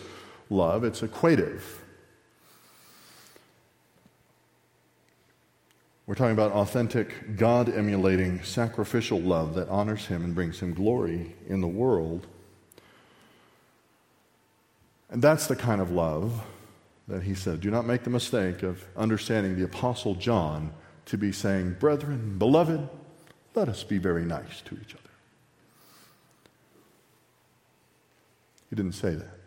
love, 0.51 0.85
it's 0.85 1.01
equative. 1.01 1.63
We're 6.07 6.15
talking 6.15 6.33
about 6.33 6.53
authentic, 6.53 7.37
God 7.37 7.75
emulating, 7.75 8.43
sacrificial 8.43 9.21
love 9.21 9.55
that 9.55 9.69
honors 9.71 10.05
Him 10.05 10.23
and 10.23 10.35
brings 10.35 10.61
Him 10.61 10.75
glory 10.75 11.35
in 11.49 11.63
the 11.63 11.67
world. 11.67 12.27
And 15.09 15.23
that's 15.23 15.47
the 15.47 15.57
kind 15.57 15.81
of 15.81 15.91
love 15.93 16.45
that 17.09 17.23
He 17.23 17.35
said. 17.35 17.63
Do 17.63 17.71
not 17.71 17.87
make 17.87 18.05
the 18.05 18.11
mistake 18.11 18.63
of 18.63 18.85
understanding 18.99 19.57
the 19.57 19.65
Apostle 19.65 20.15
John 20.15 20.73
to 21.07 21.19
be 21.19 21.33
saying, 21.33 21.77
Brethren, 21.79 22.39
beloved, 22.39 22.89
let 23.55 23.69
us 23.69 23.85
be 23.85 23.99
very 23.99 24.25
nice 24.25 24.61
to 24.63 24.75
each 24.75 24.95
other. 24.95 25.03
He 28.71 28.77
didn't 28.77 28.93
say 28.93 29.15
that. 29.15 29.39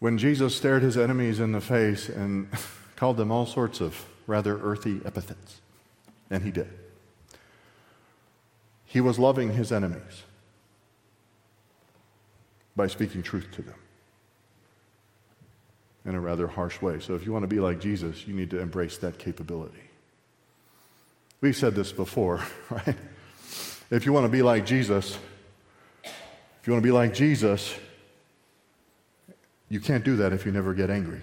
When 0.00 0.18
Jesus 0.18 0.56
stared 0.56 0.82
his 0.82 0.96
enemies 0.96 1.40
in 1.40 1.52
the 1.52 1.60
face 1.60 2.08
and 2.08 2.48
called 2.96 3.16
them 3.16 3.30
all 3.30 3.46
sorts 3.46 3.80
of 3.80 4.06
rather 4.28 4.60
earthy 4.60 5.00
epithets. 5.04 5.60
And 6.30 6.44
he 6.44 6.50
did. 6.52 6.68
He 8.84 9.00
was 9.00 9.18
loving 9.18 9.54
his 9.54 9.72
enemies 9.72 10.22
by 12.76 12.86
speaking 12.86 13.22
truth 13.22 13.48
to 13.52 13.62
them 13.62 13.74
in 16.04 16.14
a 16.14 16.20
rather 16.20 16.46
harsh 16.46 16.80
way. 16.80 17.00
So 17.00 17.14
if 17.14 17.26
you 17.26 17.32
want 17.32 17.42
to 17.42 17.48
be 17.48 17.60
like 17.60 17.80
Jesus, 17.80 18.26
you 18.26 18.34
need 18.34 18.50
to 18.50 18.60
embrace 18.60 18.98
that 18.98 19.18
capability. 19.18 19.82
We've 21.40 21.56
said 21.56 21.74
this 21.74 21.92
before, 21.92 22.42
right? 22.70 22.96
If 23.90 24.06
you 24.06 24.12
want 24.12 24.24
to 24.24 24.32
be 24.32 24.42
like 24.42 24.66
Jesus, 24.66 25.18
if 26.04 26.66
you 26.66 26.72
want 26.72 26.82
to 26.82 26.86
be 26.86 26.92
like 26.92 27.14
Jesus, 27.14 27.74
you 29.68 29.80
can't 29.80 30.04
do 30.04 30.16
that 30.16 30.32
if 30.32 30.46
you 30.46 30.52
never 30.52 30.74
get 30.74 30.90
angry. 30.90 31.22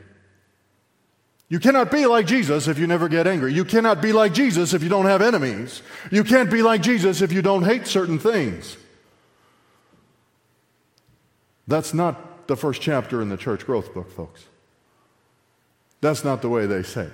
You 1.47 1.59
cannot 1.59 1.91
be 1.91 2.07
like 2.07 2.25
Jesus 2.25 2.67
if 2.67 2.79
you 2.79 2.87
never 2.87 3.07
get 3.07 3.27
angry. 3.27 3.53
You 3.53 3.65
cannot 3.65 4.01
be 4.01 4.13
like 4.13 4.33
Jesus 4.33 4.73
if 4.73 4.81
you 4.81 4.89
don't 4.89 5.05
have 5.05 5.21
enemies. 5.21 5.83
You 6.11 6.23
can't 6.23 6.49
be 6.49 6.63
like 6.63 6.81
Jesus 6.81 7.21
if 7.21 7.31
you 7.31 7.43
don't 7.43 7.63
hate 7.63 7.85
certain 7.85 8.17
things. 8.17 8.77
That's 11.67 11.93
not 11.93 12.47
the 12.47 12.55
first 12.55 12.81
chapter 12.81 13.21
in 13.21 13.29
the 13.29 13.37
church 13.37 13.65
growth 13.65 13.93
book, 13.93 14.11
folks. 14.11 14.45
That's 16.01 16.23
not 16.23 16.41
the 16.41 16.49
way 16.49 16.65
they 16.65 16.83
say 16.83 17.03
it. 17.03 17.13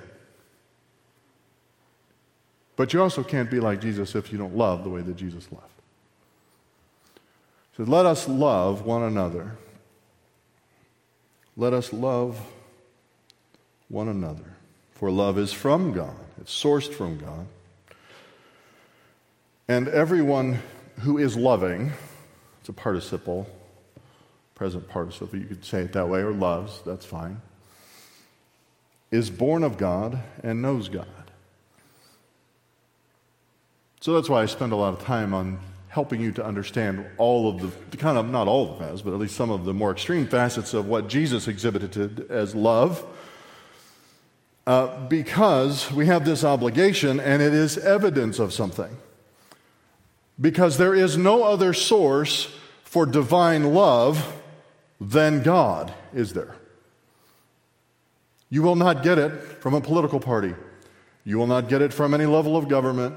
But 2.75 2.93
you 2.93 3.01
also 3.01 3.23
can't 3.23 3.49
be 3.49 3.59
like 3.59 3.81
Jesus 3.81 4.15
if 4.15 4.31
you 4.31 4.37
don't 4.37 4.55
love 4.55 4.83
the 4.83 4.89
way 4.89 5.01
that 5.01 5.15
Jesus 5.15 5.47
loved. 5.51 5.65
Said, 7.77 7.87
Let 7.87 8.05
us 8.05 8.27
love 8.27 8.85
one 8.85 9.03
another. 9.03 9.55
Let 11.55 11.73
us 11.73 11.93
love 11.93 12.39
one 13.87 14.07
another. 14.07 14.55
For 14.93 15.11
love 15.11 15.37
is 15.37 15.51
from 15.51 15.93
God, 15.93 16.15
it's 16.39 16.51
sourced 16.51 16.93
from 16.93 17.17
God. 17.17 17.45
And 19.67 19.87
everyone 19.87 20.59
who 20.99 21.17
is 21.17 21.35
loving, 21.35 21.91
it's 22.59 22.69
a 22.69 22.73
participle, 22.73 23.47
present 24.55 24.87
participle, 24.87 25.39
you 25.39 25.45
could 25.45 25.63
say 25.63 25.81
it 25.81 25.93
that 25.93 26.07
way, 26.07 26.21
or 26.21 26.31
loves, 26.31 26.81
that's 26.85 27.05
fine, 27.05 27.41
is 29.11 29.29
born 29.29 29.63
of 29.63 29.77
God 29.77 30.19
and 30.43 30.61
knows 30.61 30.89
God. 30.89 31.07
So 33.99 34.13
that's 34.13 34.29
why 34.29 34.41
I 34.41 34.45
spend 34.47 34.71
a 34.71 34.75
lot 34.75 34.93
of 34.93 35.03
time 35.03 35.33
on 35.33 35.59
helping 35.89 36.21
you 36.21 36.31
to 36.31 36.43
understand 36.43 37.05
all 37.17 37.49
of 37.49 37.91
the, 37.91 37.97
kind 37.97 38.17
of, 38.17 38.29
not 38.29 38.47
all 38.47 38.71
of 38.71 38.79
the 38.79 38.85
facets, 38.85 39.01
but 39.01 39.13
at 39.13 39.19
least 39.19 39.35
some 39.35 39.51
of 39.51 39.65
the 39.65 39.73
more 39.73 39.91
extreme 39.91 40.25
facets 40.25 40.73
of 40.73 40.87
what 40.87 41.09
Jesus 41.09 41.47
exhibited 41.47 42.31
as 42.31 42.55
love 42.55 43.05
uh, 44.65 45.07
because 45.07 45.91
we 45.91 46.05
have 46.05 46.23
this 46.23 46.43
obligation 46.43 47.19
and 47.19 47.41
it 47.41 47.53
is 47.53 47.77
evidence 47.77 48.39
of 48.39 48.53
something. 48.53 48.95
Because 50.39 50.77
there 50.77 50.95
is 50.95 51.17
no 51.17 51.43
other 51.43 51.73
source 51.73 52.55
for 52.83 53.05
divine 53.05 53.73
love 53.73 54.33
than 54.99 55.43
God, 55.43 55.93
is 56.13 56.33
there? 56.33 56.55
You 58.51 58.61
will 58.61 58.75
not 58.75 59.01
get 59.01 59.17
it 59.17 59.31
from 59.61 59.73
a 59.73 59.81
political 59.81 60.19
party. 60.19 60.53
You 61.23 61.39
will 61.39 61.47
not 61.47 61.69
get 61.69 61.81
it 61.81 61.93
from 61.93 62.13
any 62.13 62.25
level 62.25 62.57
of 62.57 62.67
government. 62.67 63.15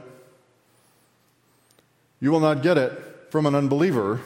You 2.20 2.30
will 2.30 2.41
not 2.41 2.62
get 2.62 2.78
it 2.78 2.93
from 3.30 3.45
an 3.45 3.55
unbeliever. 3.55 4.20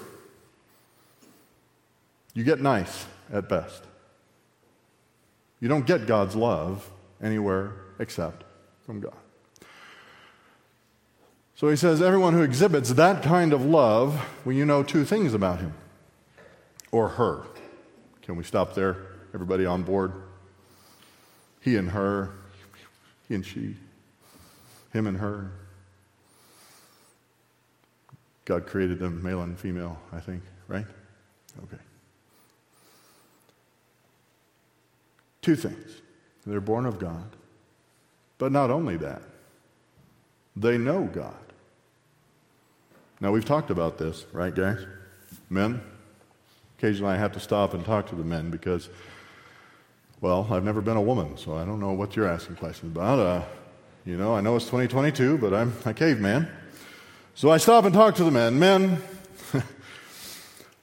You 2.35 2.45
get 2.45 2.61
nice 2.61 3.07
at 3.33 3.49
best. 3.49 3.83
You 5.61 5.69
don't 5.69 5.87
get 5.87 6.07
God's 6.07 6.37
love 6.37 6.89
anywhere 7.23 7.73
except 7.99 8.45
from 8.85 9.01
God. 9.01 9.17
So 11.55 11.69
he 11.69 11.77
says, 11.77 12.03
everyone 12.03 12.35
who 12.35 12.43
exhibits 12.43 12.91
that 12.91 13.23
kind 13.23 13.53
of 13.53 13.65
love, 13.65 14.25
well, 14.45 14.55
you 14.55 14.65
know 14.65 14.83
two 14.83 15.05
things 15.05 15.35
about 15.35 15.59
him 15.59 15.73
or 16.93 17.09
her. 17.09 17.43
Can 18.23 18.37
we 18.37 18.45
stop 18.45 18.75
there? 18.75 18.97
Everybody 19.35 19.65
on 19.67 19.83
board? 19.83 20.13
He 21.61 21.77
and 21.77 21.91
her, 21.91 22.31
he 23.29 23.35
and 23.35 23.45
she, 23.45 23.77
him 24.93 25.07
and 25.07 25.19
her. 25.19 25.53
God 28.45 28.67
created 28.67 28.99
them 28.99 29.23
male 29.23 29.43
and 29.43 29.59
female, 29.59 29.99
I 30.13 30.21
think, 30.21 30.43
right? 30.69 30.87
Okay. 31.65 31.83
Two 35.43 35.57
things. 35.57 36.01
They're 36.47 36.61
born 36.61 36.87
of 36.87 36.99
God. 36.99 37.37
But 38.39 38.53
not 38.53 38.71
only 38.71 38.97
that, 38.99 39.23
they 40.57 40.79
know 40.79 41.05
God. 41.05 41.35
Now, 43.21 43.33
we've 43.33 43.45
talked 43.45 43.71
about 43.71 43.99
this, 43.99 44.27
right, 44.33 44.55
guys? 44.55 44.87
Men, 45.51 45.83
occasionally 46.79 47.15
I 47.15 47.17
have 47.17 47.33
to 47.33 47.41
stop 47.41 47.75
and 47.75 47.85
talk 47.85 48.07
to 48.09 48.15
the 48.15 48.25
men 48.25 48.51
because, 48.51 48.89
well, 50.21 50.49
I've 50.51 50.65
never 50.65 50.81
been 50.81 50.97
a 50.97 51.03
woman, 51.03 51.37
so 51.37 51.57
I 51.57 51.65
don't 51.65 51.79
know 51.79 51.93
what 51.93 52.17
you're 52.17 52.27
asking 52.27 52.57
questions 52.57 52.91
about. 52.91 53.19
Uh, 53.19 53.43
you 54.05 54.17
know, 54.17 54.35
I 54.35 54.41
know 54.41 54.57
it's 54.57 54.65
2022, 54.65 55.39
but 55.39 55.55
I'm 55.55 55.73
a 55.85 55.95
caveman. 55.95 56.49
So 57.35 57.51
I 57.51 57.59
stop 57.59 57.85
and 57.85 57.95
talk 57.95 58.17
to 58.17 58.25
the 58.25 58.31
men. 58.33 58.59
Men, 58.59 59.01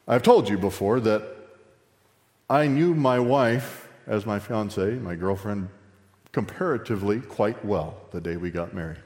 I've 0.08 0.24
told 0.24 0.48
you 0.48 0.58
before 0.58 1.02
that 1.02 1.24
I 2.50 2.68
knew 2.68 2.94
my 2.94 3.20
wife 3.20 3.90
as 4.08 4.26
my 4.26 4.40
fiance, 4.40 4.92
my 4.96 5.16
girlfriend, 5.16 5.68
comparatively 6.32 7.20
quite 7.20 7.64
well 7.66 7.98
the 8.12 8.22
day 8.22 8.38
we 8.38 8.52
got 8.52 8.74
married, 8.74 9.04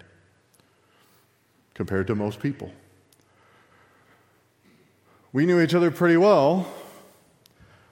compared 1.73 2.05
to 2.07 2.15
most 2.15 2.39
people. 2.39 2.71
We 5.31 5.45
knew 5.45 5.59
each 5.59 5.73
other 5.73 5.89
pretty 5.89 6.17
well, 6.17 6.67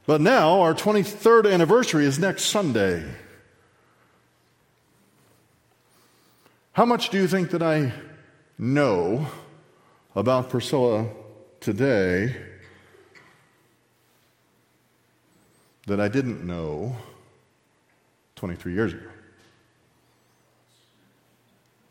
but 0.08 0.22
now 0.22 0.62
our 0.62 0.74
23rd 0.74 1.54
anniversary 1.54 2.06
is 2.06 2.18
next 2.18 2.46
Sunday. 2.46 3.04
How 6.72 6.86
much 6.86 7.10
do 7.10 7.18
you 7.18 7.28
think 7.28 7.52
that 7.52 7.62
I 7.62 7.92
know 8.58 9.28
about 10.16 10.50
Priscilla 10.50 11.08
today 11.60 12.38
that 15.88 16.00
I 16.00 16.08
didn't 16.08 16.48
know 16.48 16.96
23 18.38 18.74
years 18.74 18.94
ago? 18.94 19.10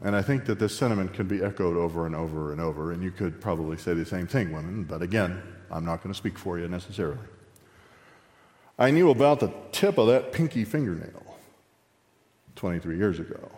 And 0.02 0.16
I 0.16 0.22
think 0.22 0.46
that 0.46 0.58
this 0.58 0.76
sentiment 0.76 1.12
can 1.12 1.26
be 1.26 1.42
echoed 1.42 1.76
over 1.76 2.06
and 2.06 2.14
over 2.14 2.52
and 2.52 2.62
over, 2.62 2.92
and 2.92 3.02
you 3.02 3.10
could 3.10 3.42
probably 3.42 3.76
say 3.76 3.92
the 3.92 4.06
same 4.06 4.26
thing, 4.26 4.52
women, 4.52 4.84
but 4.84 5.02
again, 5.02 5.42
I'm 5.70 5.84
not 5.84 6.02
going 6.02 6.12
to 6.12 6.16
speak 6.16 6.38
for 6.38 6.58
you 6.58 6.66
necessarily. 6.68 7.18
I 8.78 8.90
knew 8.90 9.10
about 9.10 9.40
the 9.40 9.52
tip 9.72 9.98
of 9.98 10.06
that 10.08 10.32
pinky 10.32 10.64
fingernail 10.64 11.36
23 12.56 12.96
years 12.96 13.18
ago. 13.18 13.50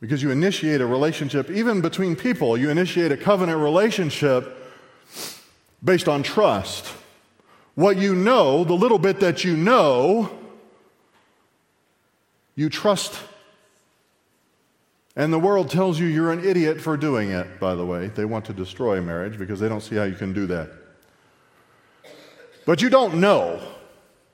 Because 0.00 0.22
you 0.22 0.30
initiate 0.30 0.80
a 0.80 0.86
relationship, 0.86 1.50
even 1.50 1.80
between 1.80 2.16
people, 2.16 2.56
you 2.56 2.70
initiate 2.70 3.12
a 3.12 3.16
covenant 3.16 3.60
relationship 3.60 4.56
based 5.84 6.08
on 6.08 6.22
trust. 6.22 6.86
What 7.74 7.96
you 7.98 8.14
know, 8.14 8.64
the 8.64 8.74
little 8.74 8.98
bit 8.98 9.20
that 9.20 9.44
you 9.44 9.56
know, 9.56 10.30
you 12.54 12.68
trust 12.68 13.18
and 15.16 15.32
the 15.32 15.38
world 15.38 15.70
tells 15.70 15.98
you 15.98 16.06
you're 16.06 16.32
an 16.32 16.44
idiot 16.44 16.80
for 16.80 16.96
doing 16.96 17.30
it, 17.30 17.58
by 17.58 17.74
the 17.74 17.84
way. 17.84 18.08
They 18.08 18.24
want 18.24 18.44
to 18.46 18.52
destroy 18.52 19.00
marriage 19.00 19.38
because 19.38 19.60
they 19.60 19.68
don't 19.68 19.80
see 19.80 19.96
how 19.96 20.04
you 20.04 20.14
can 20.14 20.32
do 20.32 20.46
that. 20.46 20.70
But 22.70 22.82
you 22.82 22.88
don't 22.88 23.14
know 23.14 23.60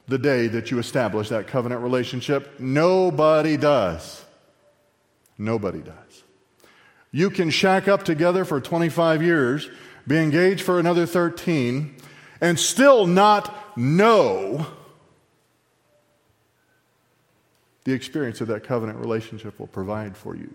the 0.09 0.18
day 0.18 0.47
that 0.49 0.70
you 0.70 0.78
establish 0.78 1.30
that 1.30 1.47
covenant 1.47 1.80
relationship. 1.80 2.61
Nobody 2.61 3.57
does. 3.57 4.26
Nobody 5.39 5.80
does. 5.80 6.22
You 7.12 7.30
can 7.30 7.49
shack 7.49 7.89
up 7.89 8.03
together 8.03 8.45
for 8.45 8.61
25 8.61 9.22
years, 9.22 9.70
be 10.07 10.18
engaged 10.18 10.61
for 10.61 10.78
another 10.78 11.07
13, 11.07 11.97
and 12.43 12.61
still 12.61 13.07
not 13.07 13.74
know 13.74 14.66
the 17.84 17.93
experience 17.95 18.43
of 18.43 18.49
that 18.49 18.64
covenant 18.64 18.99
relationship 18.99 19.59
will 19.59 19.66
provide 19.66 20.14
for 20.14 20.37
you. 20.37 20.53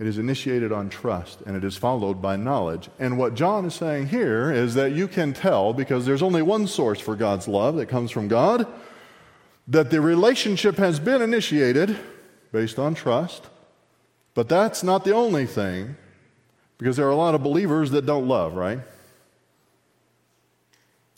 It 0.00 0.06
is 0.06 0.16
initiated 0.16 0.72
on 0.72 0.88
trust 0.88 1.42
and 1.42 1.54
it 1.54 1.62
is 1.62 1.76
followed 1.76 2.22
by 2.22 2.36
knowledge. 2.36 2.88
And 2.98 3.18
what 3.18 3.34
John 3.34 3.66
is 3.66 3.74
saying 3.74 4.08
here 4.08 4.50
is 4.50 4.72
that 4.74 4.92
you 4.92 5.06
can 5.06 5.34
tell, 5.34 5.74
because 5.74 6.06
there's 6.06 6.22
only 6.22 6.40
one 6.40 6.66
source 6.66 6.98
for 6.98 7.14
God's 7.14 7.46
love 7.46 7.76
that 7.76 7.86
comes 7.86 8.10
from 8.10 8.26
God, 8.26 8.66
that 9.68 9.90
the 9.90 10.00
relationship 10.00 10.76
has 10.76 10.98
been 10.98 11.20
initiated 11.20 11.98
based 12.50 12.78
on 12.78 12.94
trust. 12.94 13.44
But 14.32 14.48
that's 14.48 14.82
not 14.82 15.04
the 15.04 15.12
only 15.12 15.44
thing, 15.44 15.96
because 16.78 16.96
there 16.96 17.06
are 17.06 17.10
a 17.10 17.16
lot 17.16 17.34
of 17.34 17.42
believers 17.42 17.90
that 17.90 18.06
don't 18.06 18.26
love, 18.26 18.54
right? 18.54 18.80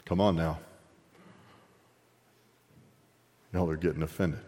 Come 0.06 0.20
on 0.20 0.34
now. 0.34 0.58
Y'all 3.54 3.70
are 3.70 3.76
getting 3.76 4.02
offended. 4.02 4.40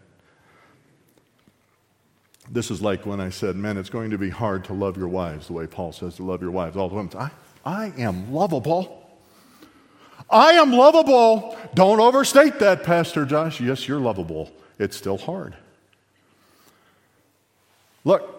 This 2.51 2.71
is 2.71 2.83
like 2.83 3.07
when 3.07 3.21
I 3.21 3.31
said, 3.31 3.57
men, 3.57 3.77
it's 3.77 3.89
going 3.89 4.11
to 4.11 4.19
be 4.19 4.31
hard 4.31 4.65
to 4.67 4.75
love 4.75 4.97
your 4.97 5.09
wives 5.09 5.47
the 5.47 5.55
way 5.55 5.67
Paul 5.67 5.93
says 5.93 6.17
to 6.17 6.23
love 6.23 6.43
your 6.43 6.51
wives. 6.51 6.77
All 6.77 6.89
the 6.89 6.95
women 6.95 7.13
I, 7.19 7.31
I 7.65 7.93
am 7.99 8.33
lovable. 8.33 9.01
I 10.29 10.53
am 10.53 10.73
lovable. 10.73 11.57
Don't 11.75 12.01
overstate 12.01 12.59
that, 12.59 12.83
Pastor 12.85 13.25
Josh. 13.25 13.61
Yes, 13.61 13.89
you're 13.89 14.01
lovable. 14.01 14.51
It's 14.79 14.97
still 14.97 15.19
hard. 15.19 15.57
Look, 18.05 18.31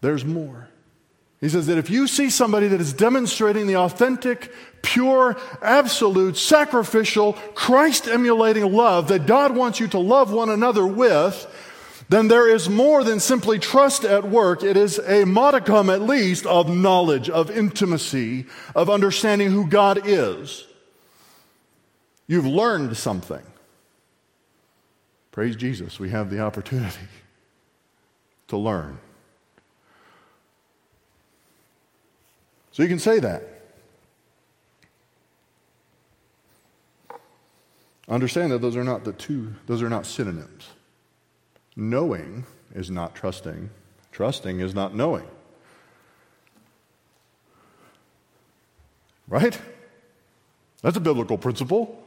there's 0.00 0.24
more. 0.24 0.68
He 1.40 1.50
says 1.50 1.66
that 1.66 1.76
if 1.76 1.90
you 1.90 2.06
see 2.06 2.30
somebody 2.30 2.68
that 2.68 2.80
is 2.80 2.94
demonstrating 2.94 3.66
the 3.66 3.76
authentic, 3.76 4.50
pure, 4.80 5.36
absolute, 5.60 6.38
sacrificial, 6.38 7.34
Christ 7.54 8.08
emulating 8.08 8.72
love 8.72 9.08
that 9.08 9.26
God 9.26 9.54
wants 9.54 9.78
you 9.78 9.88
to 9.88 9.98
love 9.98 10.32
one 10.32 10.48
another 10.48 10.86
with, 10.86 11.46
then 12.08 12.28
there 12.28 12.48
is 12.48 12.68
more 12.68 13.02
than 13.02 13.18
simply 13.18 13.58
trust 13.58 14.04
at 14.04 14.28
work. 14.28 14.62
It 14.62 14.76
is 14.76 14.98
a 14.98 15.24
modicum, 15.24 15.88
at 15.88 16.02
least, 16.02 16.44
of 16.46 16.68
knowledge, 16.68 17.30
of 17.30 17.50
intimacy, 17.50 18.46
of 18.74 18.90
understanding 18.90 19.50
who 19.50 19.66
God 19.66 20.02
is. 20.04 20.66
You've 22.26 22.46
learned 22.46 22.96
something. 22.96 23.42
Praise 25.32 25.56
Jesus, 25.56 25.98
we 25.98 26.10
have 26.10 26.30
the 26.30 26.40
opportunity 26.40 27.08
to 28.48 28.56
learn. 28.56 28.98
So 32.72 32.82
you 32.82 32.88
can 32.88 32.98
say 32.98 33.18
that. 33.20 33.42
Understand 38.08 38.52
that 38.52 38.60
those 38.60 38.76
are 38.76 38.84
not 38.84 39.04
the 39.04 39.12
two, 39.12 39.54
those 39.66 39.82
are 39.82 39.88
not 39.88 40.06
synonyms. 40.06 40.68
Knowing 41.76 42.44
is 42.74 42.90
not 42.90 43.14
trusting, 43.14 43.70
trusting 44.12 44.60
is 44.60 44.74
not 44.74 44.94
knowing. 44.94 45.26
Right? 49.28 49.58
That's 50.82 50.96
a 50.96 51.00
biblical 51.00 51.38
principle. 51.38 52.00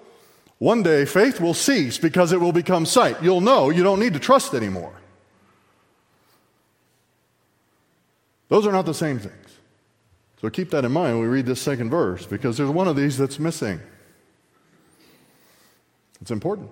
One 0.59 0.83
day 0.83 1.05
faith 1.05 1.39
will 1.39 1.53
cease 1.53 1.97
because 1.97 2.31
it 2.31 2.39
will 2.39 2.51
become 2.51 2.85
sight. 2.85 3.21
You'll 3.21 3.41
know 3.41 3.69
you 3.69 3.83
don't 3.83 3.99
need 3.99 4.13
to 4.13 4.19
trust 4.19 4.53
anymore. 4.53 4.93
Those 8.49 8.65
are 8.65 8.71
not 8.71 8.85
the 8.85 8.93
same 8.93 9.19
things. 9.19 9.33
So 10.41 10.49
keep 10.49 10.69
that 10.69 10.85
in 10.85 10.91
mind 10.91 11.15
when 11.15 11.23
we 11.23 11.27
read 11.27 11.45
this 11.45 11.61
second 11.61 11.89
verse 11.89 12.25
because 12.25 12.57
there's 12.57 12.69
one 12.69 12.87
of 12.87 12.95
these 12.95 13.17
that's 13.17 13.39
missing. 13.39 13.79
It's 16.21 16.31
important. 16.31 16.69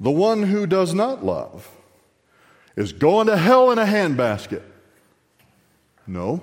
The 0.00 0.10
one 0.10 0.44
who 0.44 0.66
does 0.66 0.94
not 0.94 1.24
love 1.24 1.70
is 2.76 2.92
going 2.92 3.26
to 3.26 3.36
hell 3.36 3.70
in 3.70 3.78
a 3.78 3.84
handbasket. 3.84 4.62
No. 6.06 6.42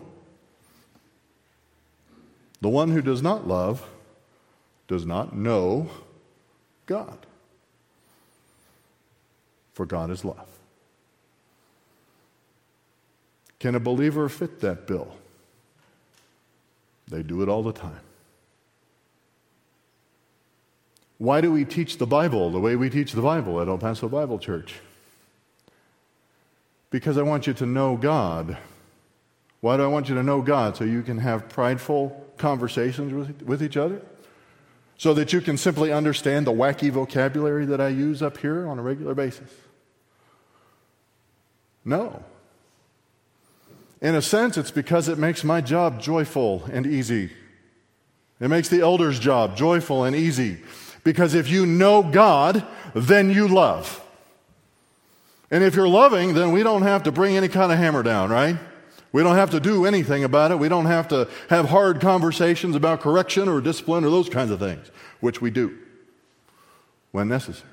The 2.61 2.69
one 2.69 2.91
who 2.91 3.01
does 3.01 3.21
not 3.21 3.47
love 3.47 3.87
does 4.87 5.05
not 5.05 5.35
know 5.35 5.89
God. 6.85 7.25
For 9.73 9.85
God 9.85 10.09
is 10.09 10.23
love. 10.23 10.47
Can 13.59 13.75
a 13.75 13.79
believer 13.79 14.29
fit 14.29 14.59
that 14.61 14.85
bill? 14.85 15.15
They 17.07 17.23
do 17.23 17.41
it 17.41 17.49
all 17.49 17.63
the 17.63 17.73
time. 17.73 18.04
Why 21.17 21.41
do 21.41 21.51
we 21.51 21.63
teach 21.63 21.97
the 21.97 22.05
Bible 22.05 22.51
the 22.51 22.59
way 22.59 22.75
we 22.75 22.89
teach 22.89 23.13
the 23.13 23.21
Bible 23.21 23.61
at 23.61 23.67
El 23.67 23.77
Paso 23.77 24.09
Bible 24.09 24.37
Church? 24.37 24.75
Because 26.89 27.17
I 27.17 27.21
want 27.21 27.47
you 27.47 27.53
to 27.53 27.65
know 27.65 27.95
God. 27.95 28.57
Why 29.61 29.77
do 29.77 29.83
I 29.83 29.87
want 29.87 30.09
you 30.09 30.15
to 30.15 30.23
know 30.23 30.41
God? 30.41 30.75
So 30.75 30.83
you 30.83 31.01
can 31.01 31.17
have 31.19 31.49
prideful 31.49 32.25
conversations 32.37 33.13
with, 33.13 33.41
with 33.43 33.63
each 33.63 33.77
other? 33.77 34.01
So 34.97 35.13
that 35.13 35.33
you 35.33 35.41
can 35.41 35.57
simply 35.57 35.91
understand 35.91 36.47
the 36.47 36.53
wacky 36.53 36.89
vocabulary 36.89 37.65
that 37.65 37.81
I 37.81 37.89
use 37.89 38.21
up 38.21 38.37
here 38.37 38.67
on 38.67 38.79
a 38.79 38.81
regular 38.81 39.13
basis? 39.13 39.49
No. 41.83 42.23
In 44.01 44.15
a 44.15 44.21
sense, 44.21 44.57
it's 44.57 44.71
because 44.71 45.07
it 45.07 45.17
makes 45.17 45.43
my 45.43 45.61
job 45.61 46.01
joyful 46.01 46.63
and 46.71 46.85
easy. 46.85 47.31
It 48.39 48.49
makes 48.49 48.69
the 48.69 48.81
elder's 48.81 49.19
job 49.19 49.55
joyful 49.55 50.03
and 50.03 50.15
easy. 50.15 50.59
Because 51.05 51.35
if 51.35 51.47
you 51.47 51.67
know 51.67 52.01
God, 52.03 52.65
then 52.95 53.29
you 53.29 53.47
love. 53.47 54.01
And 55.51 55.63
if 55.63 55.75
you're 55.75 55.87
loving, 55.87 56.33
then 56.33 56.51
we 56.51 56.63
don't 56.63 56.81
have 56.81 57.03
to 57.03 57.11
bring 57.11 57.37
any 57.37 57.47
kind 57.47 57.71
of 57.71 57.77
hammer 57.77 58.01
down, 58.01 58.31
right? 58.31 58.57
We 59.11 59.21
don't 59.21 59.35
have 59.35 59.51
to 59.51 59.59
do 59.59 59.85
anything 59.85 60.23
about 60.23 60.51
it. 60.51 60.57
We 60.57 60.67
don't 60.67 60.87
have 60.87 61.07
to 61.09 61.29
have 61.49 61.69
hard 61.69 62.01
conversations 62.01 62.75
about 62.75 63.01
correction 63.01 63.47
or 63.47 63.61
discipline 63.61 64.03
or 64.03 64.09
those 64.09 64.29
kinds 64.29 64.49
of 64.49 64.59
things, 64.59 64.89
which 65.19 65.41
we 65.41 65.51
do 65.51 65.77
when 67.11 67.27
necessary. 67.27 67.69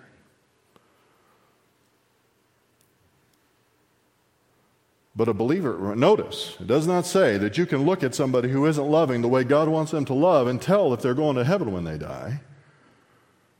But 5.16 5.28
a 5.28 5.34
believer, 5.34 5.96
notice, 5.96 6.56
it 6.60 6.66
does 6.66 6.86
not 6.86 7.06
say 7.06 7.38
that 7.38 7.56
you 7.56 7.64
can 7.64 7.84
look 7.84 8.02
at 8.02 8.14
somebody 8.14 8.50
who 8.50 8.66
isn't 8.66 8.86
loving 8.86 9.22
the 9.22 9.28
way 9.28 9.42
God 9.42 9.68
wants 9.68 9.90
them 9.90 10.04
to 10.04 10.14
love 10.14 10.46
and 10.46 10.60
tell 10.60 10.92
if 10.92 11.00
they're 11.00 11.14
going 11.14 11.36
to 11.36 11.44
heaven 11.44 11.72
when 11.72 11.84
they 11.84 11.96
die. 11.96 12.40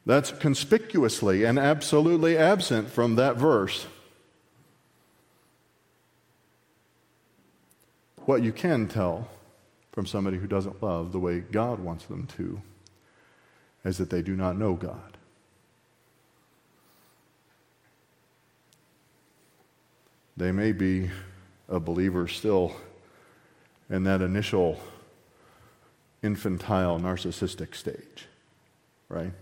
That's 0.05 0.33
conspicuously 0.33 1.45
and 1.45 1.59
absolutely 1.59 2.37
absent 2.37 2.91
from 2.91 3.17
that 3.17 3.37
verse. 3.37 3.87
What 8.25 8.43
you 8.43 8.53
can 8.53 8.89
tell 8.89 9.29
from 9.93 10.07
somebody 10.07 10.39
who 10.39 10.47
doesn't 10.47 10.83
love 10.83 11.13
the 11.13 11.21
way 11.21 11.41
God 11.41 11.79
wants 11.79 12.07
them 12.07 12.27
to 12.39 12.61
is 13.85 13.99
that 13.99 14.11
they 14.11 14.23
do 14.23 14.37
not 14.37 14.57
know 14.57 14.75
God. 14.75 15.19
They 20.37 20.51
may 20.51 20.73
be 20.73 21.11
a 21.69 21.79
believer 21.79 22.27
still 22.27 22.75
in 23.91 24.05
that 24.05 24.23
initial 24.23 24.81
infantile 26.23 26.99
narcissistic 26.99 27.75
stage, 27.75 28.27
right? 29.09 29.33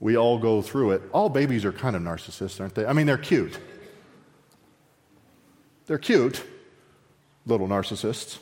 We 0.00 0.16
all 0.16 0.38
go 0.38 0.62
through 0.62 0.92
it. 0.92 1.02
All 1.12 1.28
babies 1.28 1.64
are 1.64 1.72
kind 1.72 1.94
of 1.94 2.02
narcissists, 2.02 2.60
aren't 2.60 2.74
they? 2.74 2.86
I 2.86 2.94
mean, 2.94 3.06
they're 3.06 3.18
cute. 3.18 3.58
They're 5.86 5.98
cute, 5.98 6.42
little 7.46 7.68
narcissists, 7.68 8.38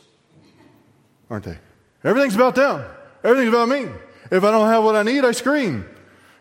aren't 1.29 1.45
they? 1.45 1.57
Everything's 2.03 2.35
about 2.35 2.55
them. 2.55 2.85
Everything's 3.23 3.49
about 3.49 3.67
me. 3.67 3.87
If 4.31 4.43
I 4.43 4.51
don't 4.51 4.69
have 4.69 4.83
what 4.83 4.95
I 4.95 5.03
need, 5.03 5.25
I 5.25 5.31
scream. 5.31 5.85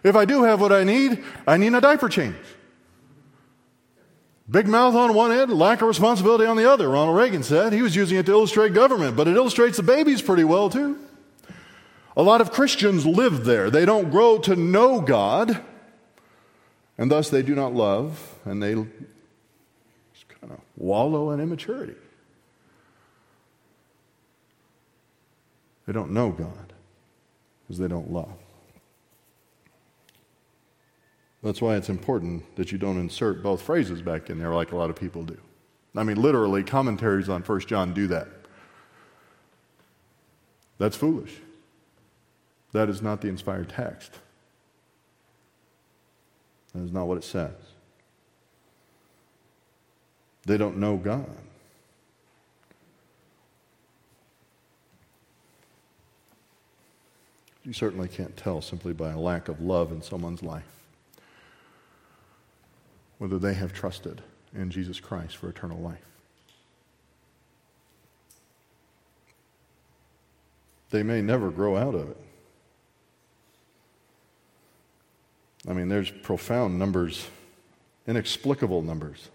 If 0.05 0.15
I 0.15 0.25
do 0.25 0.43
have 0.45 0.61
what 0.61 0.73
I 0.73 0.85
need, 0.85 1.25
I 1.47 1.57
need 1.57 1.75
a 1.75 1.81
diaper 1.81 2.09
change. 2.09 2.37
Big 4.51 4.69
mouth 4.69 4.95
on 4.95 5.15
one 5.15 5.33
end, 5.33 5.53
lack 5.53 5.83
of 5.83 5.89
responsibility 5.89 6.47
on 6.47 6.57
the 6.57 6.71
other, 6.71 6.89
Ronald 6.89 7.17
Reagan 7.17 7.43
said. 7.43 7.73
He 7.73 7.83
was 7.83 7.97
using 7.97 8.19
it 8.19 8.27
to 8.27 8.33
illustrate 8.33 8.73
government, 8.73 9.17
but 9.17 9.29
it 9.29 9.37
illustrates 9.37 9.77
the 9.77 9.83
babies 9.83 10.23
pretty 10.23 10.45
well, 10.45 10.71
too. 10.71 10.99
A 12.19 12.23
lot 12.23 12.41
of 12.41 12.51
Christians 12.51 13.07
live 13.07 13.45
there. 13.45 13.71
They 13.71 13.85
don't 13.85 14.11
grow 14.11 14.39
to 14.39 14.57
know 14.57 15.01
God, 15.01 15.63
and 16.99 17.09
thus 17.09 17.31
they 17.31 17.43
do 17.43 17.55
not 17.55 17.75
love, 17.75 18.35
and 18.45 18.61
they 18.61 18.75
just 18.75 20.29
kind 20.29 20.53
of 20.53 20.59
wallow 20.77 21.31
in 21.31 21.39
immaturity. 21.39 21.95
They 25.87 25.93
don't 25.93 26.11
know 26.11 26.33
God 26.33 26.73
because 27.63 27.79
they 27.79 27.87
don't 27.87 28.13
love. 28.13 28.35
That's 31.41 31.63
why 31.63 31.77
it's 31.77 31.89
important 31.89 32.57
that 32.57 32.73
you 32.73 32.79
don't 32.79 32.99
insert 32.99 33.45
both 33.45 33.63
phrases 33.63 34.03
back 34.03 34.29
in 34.29 34.41
there 34.41 34.53
like 34.53 34.73
a 34.73 34.77
lot 34.77 34.91
of 34.91 34.97
people 34.97 35.23
do. 35.23 35.39
I 35.95 36.03
mean, 36.03 36.21
literally, 36.21 36.65
commentaries 36.65 37.29
on 37.29 37.43
1 37.43 37.61
John 37.61 37.95
do 37.95 38.09
that. 38.09 38.27
That's 40.79 40.97
foolish. 40.97 41.33
That 42.79 42.89
is 42.89 43.03
not 43.03 43.21
the 43.21 43.27
inspired 43.27 43.71
text. 43.71 44.13
That 46.73 46.85
is 46.85 46.93
not 46.93 47.09
what 47.09 47.19
it 47.19 47.25
says. 47.25 47.57
They 50.47 50.57
don't 50.57 50.77
know 50.77 50.97
God. 50.97 51.27
You 57.65 57.73
certainly 57.73 58.07
can't 58.07 58.37
tell 58.37 58.61
simply 58.63 58.93
by 58.93 59.11
a 59.11 59.19
lack 59.19 59.49
of 59.49 59.61
love 59.61 59.91
in 59.91 60.01
someone's 60.01 60.45
life 60.45 60.63
whether 63.19 63.41
they 63.41 63.55
have 63.55 63.73
trusted 63.73 64.23
in 64.55 64.71
Jesus 64.71 65.01
Christ 65.01 65.37
for 65.37 65.49
eternal 65.49 65.81
life. 65.81 65.99
They 70.91 71.03
may 71.03 71.21
never 71.21 71.51
grow 71.51 71.77
out 71.77 71.97
of 71.97 72.11
it. 72.11 72.28
I 75.67 75.73
mean, 75.73 75.89
there's 75.89 76.11
profound 76.11 76.79
numbers, 76.79 77.27
inexplicable 78.07 78.83
numbers 78.83 79.29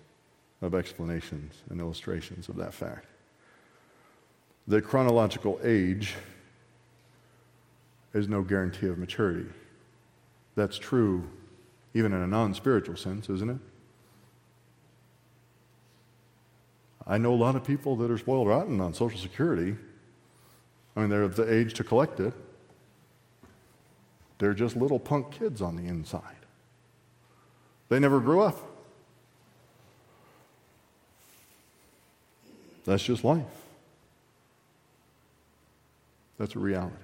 of 0.61 0.74
explanations 0.74 1.55
and 1.69 1.80
illustrations 1.80 2.47
of 2.47 2.55
that 2.57 2.74
fact. 2.74 3.07
The 4.67 4.82
chronological 4.82 5.59
age 5.63 6.15
is 8.13 8.30
no 8.30 8.41
guarantee 8.41 8.88
of 8.88 8.97
maturity. 8.97 9.49
That's 10.55 10.78
true 10.78 11.28
even 11.93 12.13
in 12.13 12.21
a 12.21 12.28
non 12.28 12.53
spiritual 12.53 12.95
sense, 12.95 13.30
isn't 13.30 13.49
it? 13.49 13.57
I 17.05 17.17
know 17.17 17.34
a 17.34 17.36
lot 17.36 17.55
of 17.55 17.63
people 17.63 17.95
that 17.97 18.09
are 18.09 18.17
spoiled 18.17 18.47
rotten 18.47 18.80
on 18.80 18.93
Social 18.93 19.19
Security. 19.19 19.76
I 20.95 20.99
mean, 21.01 21.09
they're 21.09 21.24
of 21.24 21.36
the 21.36 21.51
age 21.51 21.74
to 21.76 21.84
collect 21.84 22.19
it. 22.19 22.34
They're 24.38 24.54
just 24.54 24.76
little 24.76 25.00
punk 25.00 25.32
kids 25.32 25.62
on 25.62 25.76
the 25.76 25.84
inside. 25.84 26.22
They 27.90 28.00
never 28.00 28.20
grew 28.20 28.42
up. 28.42 28.58
That's 32.86 33.04
just 33.04 33.24
life. 33.24 33.46
That's 36.38 36.56
a 36.56 36.60
reality. 36.60 36.96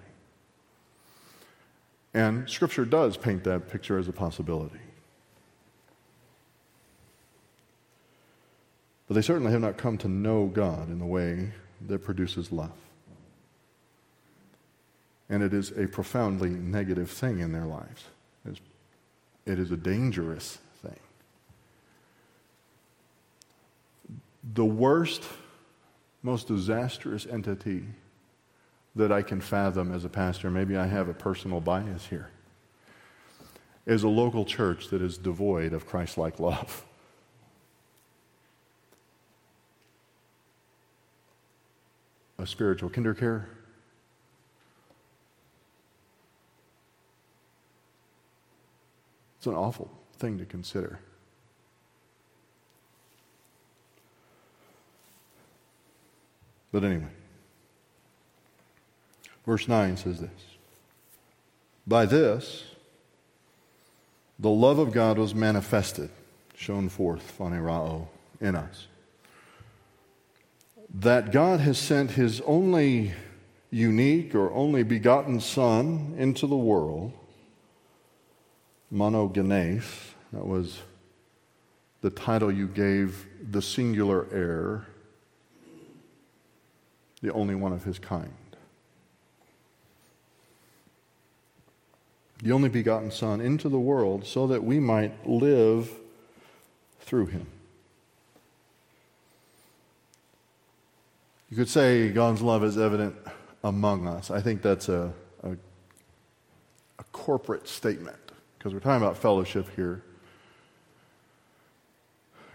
And 2.14 2.50
Scripture 2.50 2.86
does 2.86 3.16
paint 3.16 3.44
that 3.44 3.70
picture 3.70 3.98
as 3.98 4.08
a 4.08 4.12
possibility. 4.12 4.80
But 9.08 9.16
they 9.16 9.22
certainly 9.22 9.52
have 9.52 9.62
not 9.62 9.78
come 9.78 9.98
to 10.00 10.08
know 10.08 10.48
God 10.48 10.90
in 10.90 11.00
the 11.00 11.06
way 11.06 11.52
that 11.88 12.04
produces 12.04 12.52
love. 12.52 12.72
And 15.30 15.44
it 15.44 15.54
is 15.54 15.72
a 15.72 15.88
profoundly 15.88 16.50
negative 16.50 17.10
thing 17.10 17.40
in 17.40 17.52
their 17.52 17.66
lives. 17.66 18.06
It 19.46 19.58
is 19.58 19.72
a 19.72 19.78
dangerous 19.78 20.60
thing. 20.82 21.00
The 24.54 24.66
worst, 24.66 25.24
most 26.24 26.48
disastrous 26.48 27.26
entity 27.26 27.86
that 28.96 29.12
I 29.12 29.22
can 29.22 29.42
fathom 29.42 29.94
as 29.94 30.06
a 30.06 30.10
pastor, 30.10 30.50
maybe 30.50 30.76
I 30.76 30.88
have 30.88 31.10
a 31.10 31.14
personal 31.14 31.62
bias 31.62 32.08
here, 32.08 32.30
is 33.86 34.04
a 34.04 34.10
local 34.10 34.46
church 34.46 34.90
that 34.90 35.02
is 35.02 35.18
devoid 35.18 35.74
of 35.74 35.86
Christ 35.86 36.18
like 36.18 36.40
love. 36.40 36.86
a 42.40 42.48
spiritual 42.48 42.90
kindercare. 42.90 43.46
It's 49.40 49.48
an 49.48 49.56
awful 49.56 49.90
thing 50.20 50.38
to 50.38 50.46
consider. 50.46 51.00
But 56.72 56.84
anyway, 56.84 57.08
verse 59.46 59.68
9 59.68 59.98
says 59.98 60.20
this 60.20 60.30
By 61.88 62.06
this, 62.06 62.66
the 64.38 64.50
love 64.50 64.78
of 64.78 64.92
God 64.92 65.18
was 65.18 65.34
manifested, 65.34 66.12
shown 66.56 66.90
forth, 66.90 67.36
phanerao, 67.40 68.08
in 68.40 68.56
us 68.56 68.86
that 70.94 71.32
God 71.32 71.60
has 71.60 71.78
sent 71.78 72.12
his 72.12 72.42
only 72.42 73.14
unique 73.70 74.34
or 74.34 74.52
only 74.52 74.84
begotten 74.84 75.40
Son 75.40 76.16
into 76.18 76.48
the 76.48 76.58
world, 76.58 77.14
monogenes, 78.94 79.84
that 80.34 80.46
was 80.46 80.80
the 82.02 82.10
title 82.10 82.52
you 82.52 82.68
gave 82.68 83.28
the 83.52 83.62
singular 83.62 84.28
heir, 84.32 84.88
the 87.22 87.32
only 87.34 87.56
one 87.56 87.74
of 87.74 87.84
his 87.84 88.00
kind. 88.00 88.34
The 92.42 92.54
only 92.54 92.70
begotten 92.70 93.12
Son 93.12 93.42
into 93.42 93.68
the 93.68 93.80
world 93.80 94.26
so 94.26 94.48
that 94.48 94.64
we 94.64 94.80
might 94.80 95.28
live 95.28 95.92
through 97.02 97.28
him. 97.28 97.46
You 101.50 101.58
could 101.58 101.68
say 101.68 102.10
God's 102.10 102.42
love 102.42 102.64
is 102.64 102.78
evident 102.78 103.16
among 103.64 104.08
us. 104.08 104.32
I 104.32 104.40
think 104.40 104.62
that's 104.62 104.88
a, 104.88 105.12
a, 105.44 105.52
a 107.00 107.04
corporate 107.12 107.68
statement 107.68 108.29
because 108.60 108.74
we're 108.74 108.82
talking 108.82 109.02
about 109.02 109.18
fellowship 109.18 109.74
here. 109.78 110.04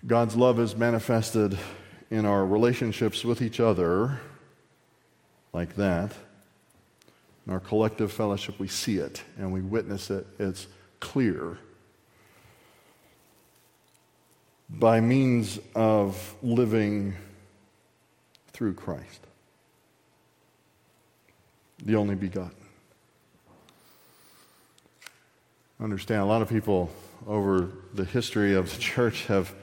God's 0.06 0.36
love 0.36 0.60
is 0.60 0.76
manifested 0.76 1.58
in 2.10 2.26
our 2.26 2.44
relationships 2.44 3.24
with 3.24 3.40
each 3.40 3.58
other 3.58 4.20
like 5.54 5.76
that, 5.76 6.12
in 7.46 7.52
our 7.54 7.60
collective 7.60 8.12
fellowship, 8.12 8.58
we 8.58 8.68
see 8.68 8.98
it 8.98 9.22
and 9.38 9.50
we 9.50 9.62
witness 9.62 10.10
it. 10.10 10.26
It's 10.38 10.66
clear. 11.00 11.58
By 14.68 15.00
means 15.00 15.58
of 15.74 16.34
living 16.42 17.14
through 18.52 18.74
Christ, 18.74 19.20
the 21.82 21.96
only 21.96 22.14
begotten. 22.14 22.63
Understand, 25.84 26.22
a 26.22 26.24
lot 26.24 26.40
of 26.40 26.48
people 26.48 26.88
over 27.26 27.68
the 27.92 28.06
history 28.06 28.54
of 28.54 28.72
the 28.72 28.78
church 28.80 29.26
have 29.26 29.54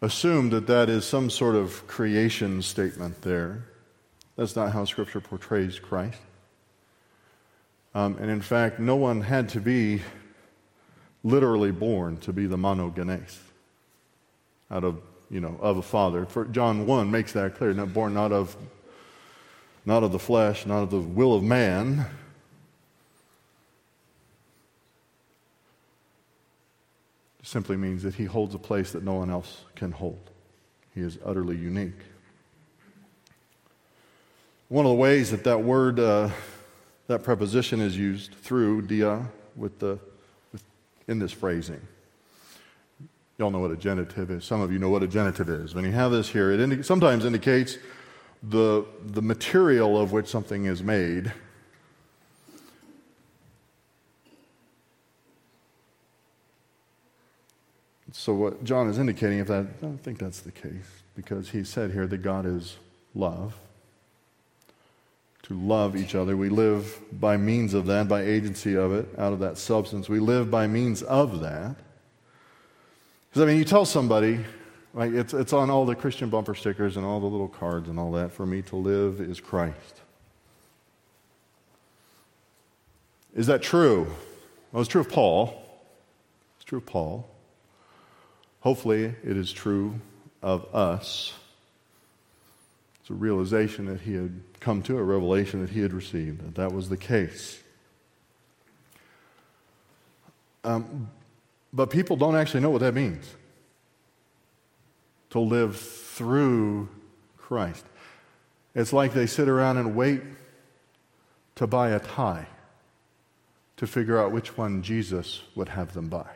assumed 0.00 0.50
that 0.50 0.66
that 0.66 0.90
is 0.90 1.04
some 1.04 1.30
sort 1.30 1.54
of 1.54 1.86
creation 1.86 2.60
statement 2.60 3.22
there. 3.22 3.62
That's 4.34 4.56
not 4.56 4.72
how 4.72 4.84
Scripture 4.84 5.20
portrays 5.20 5.78
Christ. 5.78 6.18
Um, 7.94 8.16
and 8.20 8.32
in 8.32 8.40
fact, 8.40 8.80
no 8.80 8.96
one 8.96 9.20
had 9.20 9.48
to 9.50 9.60
be 9.60 10.02
literally 11.22 11.70
born 11.70 12.16
to 12.16 12.32
be 12.32 12.46
the 12.46 12.56
monogenes 12.56 13.38
out 14.72 14.82
of, 14.82 15.00
you 15.30 15.38
know, 15.38 15.56
of 15.60 15.76
a 15.76 15.82
father. 15.82 16.26
For 16.26 16.46
John 16.46 16.84
1 16.84 17.08
makes 17.12 17.32
that 17.34 17.54
clear. 17.54 17.72
Not 17.72 17.94
born 17.94 18.12
not 18.12 18.32
of, 18.32 18.56
not 19.86 20.02
of 20.02 20.10
the 20.10 20.18
flesh, 20.18 20.66
not 20.66 20.82
of 20.82 20.90
the 20.90 20.98
will 20.98 21.32
of 21.32 21.44
man. 21.44 22.06
Simply 27.42 27.76
means 27.76 28.02
that 28.04 28.14
he 28.14 28.24
holds 28.24 28.54
a 28.54 28.58
place 28.58 28.92
that 28.92 29.02
no 29.02 29.14
one 29.14 29.30
else 29.30 29.64
can 29.74 29.92
hold. 29.92 30.30
He 30.94 31.00
is 31.00 31.18
utterly 31.24 31.56
unique. 31.56 31.98
One 34.68 34.86
of 34.86 34.90
the 34.90 34.96
ways 34.96 35.30
that 35.32 35.44
that 35.44 35.62
word, 35.62 36.00
uh, 36.00 36.30
that 37.08 37.22
preposition 37.22 37.80
is 37.80 37.96
used 37.96 38.34
through 38.34 38.82
dia 38.82 39.26
with 39.56 39.78
the, 39.78 39.98
with, 40.52 40.62
in 41.08 41.18
this 41.18 41.32
phrasing. 41.32 41.80
Y'all 43.38 43.50
know 43.50 43.58
what 43.58 43.70
a 43.70 43.76
genitive 43.76 44.30
is. 44.30 44.44
Some 44.44 44.60
of 44.60 44.72
you 44.72 44.78
know 44.78 44.88
what 44.88 45.02
a 45.02 45.08
genitive 45.08 45.48
is. 45.48 45.74
When 45.74 45.84
you 45.84 45.92
have 45.92 46.12
this 46.12 46.28
here, 46.28 46.52
it 46.52 46.60
indi- 46.60 46.82
sometimes 46.82 47.24
indicates 47.24 47.76
the, 48.42 48.86
the 49.04 49.22
material 49.22 50.00
of 50.00 50.12
which 50.12 50.26
something 50.26 50.66
is 50.66 50.82
made. 50.82 51.32
So, 58.12 58.34
what 58.34 58.62
John 58.62 58.88
is 58.88 58.98
indicating, 58.98 59.38
if 59.38 59.48
that, 59.48 59.66
I 59.66 59.80
don't 59.80 60.02
think 60.02 60.18
that's 60.18 60.40
the 60.40 60.52
case, 60.52 61.02
because 61.16 61.48
he 61.48 61.64
said 61.64 61.92
here 61.92 62.06
that 62.06 62.18
God 62.18 62.44
is 62.44 62.76
love. 63.14 63.54
To 65.44 65.54
love 65.54 65.96
each 65.96 66.14
other. 66.14 66.36
We 66.36 66.50
live 66.50 67.00
by 67.20 67.36
means 67.36 67.74
of 67.74 67.86
that, 67.86 68.06
by 68.08 68.22
agency 68.22 68.76
of 68.76 68.92
it, 68.92 69.08
out 69.18 69.32
of 69.32 69.40
that 69.40 69.58
substance. 69.58 70.08
We 70.08 70.20
live 70.20 70.50
by 70.50 70.66
means 70.66 71.02
of 71.02 71.40
that. 71.40 71.76
Because, 73.28 73.42
I 73.42 73.46
mean, 73.46 73.56
you 73.56 73.64
tell 73.64 73.84
somebody, 73.84 74.44
right, 74.92 75.12
it's, 75.12 75.32
it's 75.32 75.54
on 75.54 75.70
all 75.70 75.86
the 75.86 75.96
Christian 75.96 76.28
bumper 76.28 76.54
stickers 76.54 76.96
and 76.98 77.04
all 77.04 77.18
the 77.18 77.26
little 77.26 77.48
cards 77.48 77.88
and 77.88 77.98
all 77.98 78.12
that, 78.12 78.30
for 78.30 78.44
me 78.44 78.60
to 78.62 78.76
live 78.76 79.20
is 79.20 79.40
Christ. 79.40 80.02
Is 83.34 83.46
that 83.46 83.62
true? 83.62 84.06
Well, 84.70 84.82
it's 84.82 84.90
true 84.90 85.00
of 85.00 85.08
Paul. 85.08 85.60
It's 86.56 86.64
true 86.64 86.78
of 86.78 86.86
Paul. 86.86 87.26
Hopefully, 88.62 89.04
it 89.04 89.36
is 89.36 89.52
true 89.52 90.00
of 90.40 90.72
us. 90.74 91.34
It's 93.00 93.10
a 93.10 93.14
realization 93.14 93.86
that 93.86 94.00
he 94.00 94.14
had 94.14 94.40
come 94.60 94.82
to, 94.82 94.96
a 94.96 95.02
revelation 95.02 95.60
that 95.60 95.70
he 95.70 95.80
had 95.80 95.92
received, 95.92 96.40
that 96.46 96.54
that 96.54 96.72
was 96.72 96.88
the 96.88 96.96
case. 96.96 97.60
Um, 100.62 101.10
but 101.72 101.90
people 101.90 102.16
don't 102.16 102.36
actually 102.36 102.60
know 102.60 102.70
what 102.70 102.82
that 102.82 102.94
means 102.94 103.28
to 105.30 105.40
live 105.40 105.76
through 105.76 106.88
Christ. 107.36 107.84
It's 108.76 108.92
like 108.92 109.12
they 109.12 109.26
sit 109.26 109.48
around 109.48 109.78
and 109.78 109.96
wait 109.96 110.22
to 111.56 111.66
buy 111.66 111.90
a 111.90 111.98
tie 111.98 112.46
to 113.78 113.86
figure 113.88 114.20
out 114.20 114.30
which 114.30 114.56
one 114.56 114.82
Jesus 114.82 115.42
would 115.56 115.70
have 115.70 115.94
them 115.94 116.08
buy. 116.08 116.28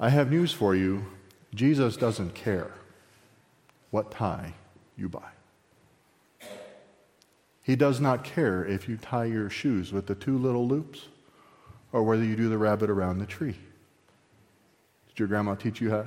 I 0.00 0.08
have 0.08 0.30
news 0.30 0.50
for 0.50 0.74
you 0.74 1.04
Jesus 1.54 1.96
doesn't 1.96 2.34
care 2.34 2.72
what 3.90 4.10
tie 4.10 4.54
you 4.96 5.08
buy. 5.08 5.28
He 7.62 7.76
does 7.76 8.00
not 8.00 8.24
care 8.24 8.64
if 8.64 8.88
you 8.88 8.96
tie 8.96 9.26
your 9.26 9.50
shoes 9.50 9.92
with 9.92 10.06
the 10.06 10.14
two 10.14 10.38
little 10.38 10.66
loops 10.66 11.08
or 11.92 12.02
whether 12.02 12.24
you 12.24 12.34
do 12.34 12.48
the 12.48 12.56
rabbit 12.56 12.88
around 12.88 13.18
the 13.18 13.26
tree. 13.26 13.56
Did 15.08 15.18
your 15.18 15.28
grandma 15.28 15.54
teach 15.54 15.80
you 15.80 15.90
that? 15.90 16.06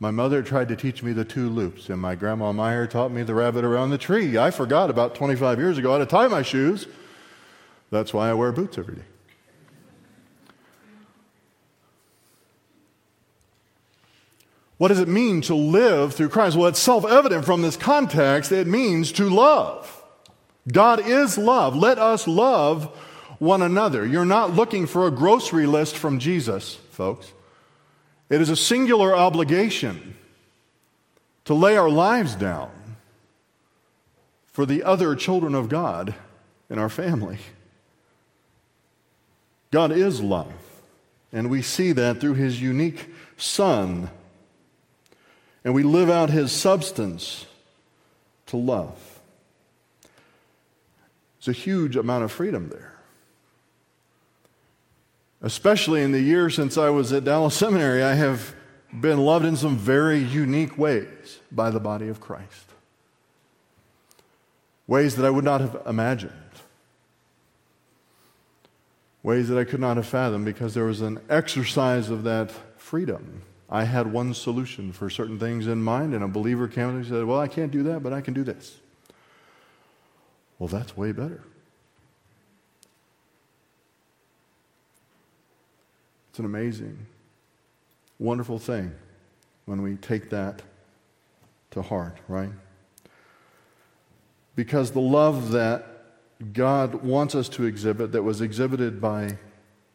My 0.00 0.10
mother 0.10 0.42
tried 0.42 0.68
to 0.68 0.76
teach 0.76 1.02
me 1.02 1.12
the 1.12 1.24
two 1.24 1.48
loops, 1.48 1.88
and 1.88 2.00
my 2.00 2.16
grandma 2.16 2.52
Meyer 2.52 2.86
taught 2.86 3.12
me 3.12 3.22
the 3.22 3.34
rabbit 3.34 3.64
around 3.64 3.90
the 3.90 3.98
tree. 3.98 4.36
I 4.36 4.50
forgot 4.50 4.90
about 4.90 5.14
25 5.14 5.58
years 5.58 5.78
ago 5.78 5.92
how 5.92 5.98
to 5.98 6.06
tie 6.06 6.28
my 6.28 6.42
shoes. 6.42 6.86
That's 7.90 8.12
why 8.12 8.28
I 8.28 8.34
wear 8.34 8.52
boots 8.52 8.76
every 8.76 8.96
day. 8.96 9.04
What 14.78 14.88
does 14.88 14.98
it 14.98 15.08
mean 15.08 15.40
to 15.42 15.54
live 15.54 16.14
through 16.14 16.28
Christ? 16.28 16.56
Well, 16.56 16.68
it's 16.68 16.78
self 16.78 17.06
evident 17.06 17.44
from 17.44 17.62
this 17.62 17.76
context. 17.76 18.52
It 18.52 18.66
means 18.66 19.12
to 19.12 19.28
love. 19.28 20.04
God 20.70 21.06
is 21.06 21.38
love. 21.38 21.74
Let 21.76 21.98
us 21.98 22.26
love 22.28 22.84
one 23.38 23.62
another. 23.62 24.04
You're 24.04 24.24
not 24.24 24.54
looking 24.54 24.86
for 24.86 25.06
a 25.06 25.10
grocery 25.10 25.66
list 25.66 25.96
from 25.96 26.18
Jesus, 26.18 26.74
folks. 26.90 27.32
It 28.28 28.40
is 28.40 28.50
a 28.50 28.56
singular 28.56 29.14
obligation 29.14 30.16
to 31.44 31.54
lay 31.54 31.76
our 31.76 31.88
lives 31.88 32.34
down 32.34 32.70
for 34.52 34.66
the 34.66 34.82
other 34.82 35.14
children 35.14 35.54
of 35.54 35.68
God 35.68 36.14
in 36.68 36.78
our 36.78 36.88
family. 36.88 37.38
God 39.70 39.92
is 39.92 40.20
love, 40.20 40.52
and 41.32 41.50
we 41.50 41.62
see 41.62 41.92
that 41.92 42.20
through 42.20 42.34
his 42.34 42.60
unique 42.60 43.08
Son 43.36 44.10
and 45.66 45.74
we 45.74 45.82
live 45.82 46.08
out 46.08 46.30
his 46.30 46.52
substance 46.52 47.44
to 48.46 48.56
love. 48.56 49.18
There's 51.40 51.58
a 51.58 51.60
huge 51.60 51.96
amount 51.96 52.22
of 52.22 52.30
freedom 52.30 52.68
there. 52.68 52.94
Especially 55.42 56.02
in 56.02 56.12
the 56.12 56.20
years 56.20 56.54
since 56.54 56.78
I 56.78 56.90
was 56.90 57.12
at 57.12 57.24
Dallas 57.24 57.54
Seminary, 57.58 58.04
I 58.04 58.14
have 58.14 58.54
been 59.00 59.18
loved 59.18 59.44
in 59.44 59.56
some 59.56 59.76
very 59.76 60.20
unique 60.20 60.78
ways 60.78 61.40
by 61.50 61.70
the 61.70 61.80
body 61.80 62.06
of 62.06 62.20
Christ. 62.20 62.66
Ways 64.86 65.16
that 65.16 65.26
I 65.26 65.30
would 65.30 65.44
not 65.44 65.60
have 65.60 65.82
imagined. 65.84 66.32
Ways 69.24 69.48
that 69.48 69.58
I 69.58 69.64
could 69.64 69.80
not 69.80 69.96
have 69.96 70.06
fathomed 70.06 70.44
because 70.44 70.74
there 70.74 70.84
was 70.84 71.00
an 71.00 71.18
exercise 71.28 72.08
of 72.08 72.22
that 72.22 72.52
freedom 72.76 73.42
I 73.68 73.84
had 73.84 74.12
one 74.12 74.32
solution 74.32 74.92
for 74.92 75.10
certain 75.10 75.38
things 75.38 75.66
in 75.66 75.82
mind, 75.82 76.14
and 76.14 76.22
a 76.22 76.28
believer 76.28 76.68
came 76.68 76.90
and 76.90 77.04
said, 77.04 77.24
Well, 77.24 77.40
I 77.40 77.48
can't 77.48 77.72
do 77.72 77.82
that, 77.84 78.02
but 78.02 78.12
I 78.12 78.20
can 78.20 78.32
do 78.32 78.44
this. 78.44 78.78
Well, 80.58 80.68
that's 80.68 80.96
way 80.96 81.12
better. 81.12 81.42
It's 86.30 86.38
an 86.38 86.44
amazing, 86.44 87.06
wonderful 88.18 88.58
thing 88.58 88.92
when 89.64 89.82
we 89.82 89.96
take 89.96 90.30
that 90.30 90.62
to 91.72 91.82
heart, 91.82 92.16
right? 92.28 92.50
Because 94.54 94.92
the 94.92 95.00
love 95.00 95.52
that 95.52 96.04
God 96.52 97.02
wants 97.02 97.34
us 97.34 97.48
to 97.50 97.64
exhibit, 97.64 98.12
that 98.12 98.22
was 98.22 98.40
exhibited 98.40 99.00
by 99.00 99.38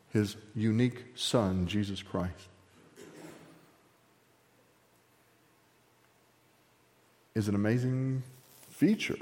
his 0.10 0.36
unique 0.56 1.06
Son, 1.16 1.68
Jesus 1.68 2.04
Christ, 2.04 2.50
is 7.36 7.48
an 7.48 7.56
amazing 7.56 8.24
feature. 8.70 9.18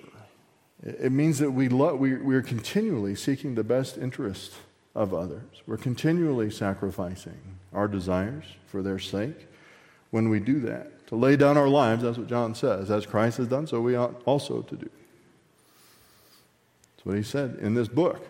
It 0.83 1.11
means 1.11 1.39
that 1.39 1.51
we, 1.51 1.69
love, 1.69 1.99
we, 1.99 2.15
we're 2.15 2.41
continually 2.41 3.15
seeking 3.15 3.55
the 3.55 3.63
best 3.63 3.97
interest 3.97 4.53
of 4.95 5.13
others. 5.13 5.61
We're 5.67 5.77
continually 5.77 6.49
sacrificing 6.49 7.39
our 7.73 7.87
desires 7.87 8.45
for 8.67 8.81
their 8.81 8.99
sake 8.99 9.47
when 10.11 10.29
we 10.29 10.39
do 10.39 10.59
that. 10.61 11.07
To 11.07 11.15
lay 11.15 11.35
down 11.35 11.57
our 11.57 11.67
lives, 11.67 12.03
that's 12.03 12.17
what 12.17 12.27
John 12.27 12.55
says. 12.55 12.89
As 12.89 13.05
Christ 13.05 13.37
has 13.37 13.47
done, 13.47 13.67
so 13.67 13.81
we 13.81 13.95
ought 13.95 14.21
also 14.25 14.61
to 14.61 14.75
do. 14.75 14.89
That's 16.95 17.05
what 17.05 17.17
he 17.17 17.23
said 17.23 17.57
in 17.61 17.73
this 17.73 17.87
book. 17.87 18.27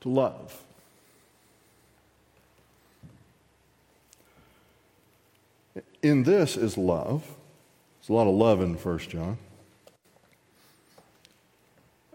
To 0.00 0.08
love. 0.08 0.62
In 6.02 6.24
this 6.24 6.56
is 6.56 6.76
love. 6.76 7.22
There's 8.00 8.08
a 8.08 8.12
lot 8.12 8.26
of 8.26 8.34
love 8.34 8.60
in 8.60 8.74
1 8.74 8.98
John. 8.98 9.38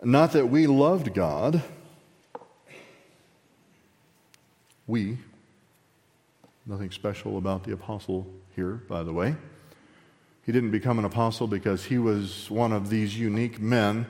Not 0.04 0.34
that 0.34 0.48
we 0.48 0.68
loved 0.68 1.14
God. 1.14 1.64
We. 4.86 5.18
Nothing 6.66 6.92
special 6.92 7.38
about 7.38 7.64
the 7.64 7.74
apostle 7.74 8.28
here, 8.56 8.82
by 8.90 9.04
the 9.04 9.14
way. 9.14 9.36
He 10.46 10.52
didn't 10.52 10.72
become 10.72 11.00
an 11.00 11.06
apostle 11.06 11.48
because 11.48 11.86
he 11.86 11.98
was 11.98 12.50
one 12.50 12.74
of 12.74 12.90
these 12.90 13.18
unique 13.18 13.60
men 13.60 14.06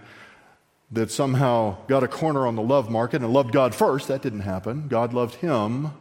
that 0.92 1.12
somehow 1.12 1.78
got 1.88 2.04
a 2.04 2.08
corner 2.08 2.48
on 2.48 2.56
the 2.56 2.62
love 2.62 2.90
market 2.90 3.22
and 3.22 3.32
loved 3.32 3.52
God 3.52 3.76
first. 3.76 4.08
That 4.08 4.22
didn't 4.22 4.42
happen. 4.42 4.88
God 4.88 5.14
loved 5.14 5.36
him 5.36 5.92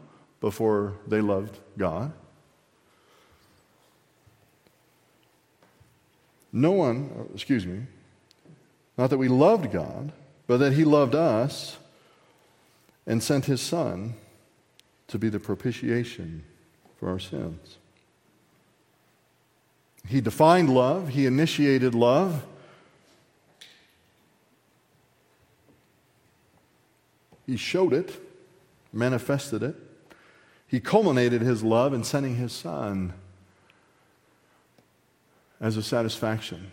before 0.41 0.95
they 1.07 1.21
loved 1.21 1.59
God. 1.77 2.13
No 6.57 6.73
one, 6.73 7.29
excuse 7.35 7.67
me, 7.67 7.83
not 8.97 9.11
that 9.11 9.19
we 9.19 9.29
loved 9.29 9.71
God, 9.71 10.11
but 10.47 10.57
that 10.57 10.73
He 10.73 10.85
loved 10.85 11.15
us 11.15 11.77
and 13.07 13.23
sent 13.23 13.45
His 13.45 13.61
Son 13.61 14.15
to 15.09 15.19
be 15.19 15.29
the 15.29 15.39
propitiation 15.39 16.45
for 16.99 17.11
our 17.11 17.19
sins. 17.19 17.77
He 20.09 20.23
defined 20.23 20.73
love, 20.73 21.09
He 21.09 21.27
initiated 21.27 21.95
love. 21.95 22.47
He 27.45 27.59
showed 27.59 27.93
it, 27.93 28.19
manifested 28.95 29.63
it. 29.63 29.77
He 30.67 30.81
culminated 30.81 31.43
his 31.43 31.63
love 31.63 31.93
in 31.93 32.03
sending 32.03 32.37
his 32.37 32.53
son 32.53 33.13
as 35.61 35.77
a 35.77 35.83
satisfaction. 35.83 36.71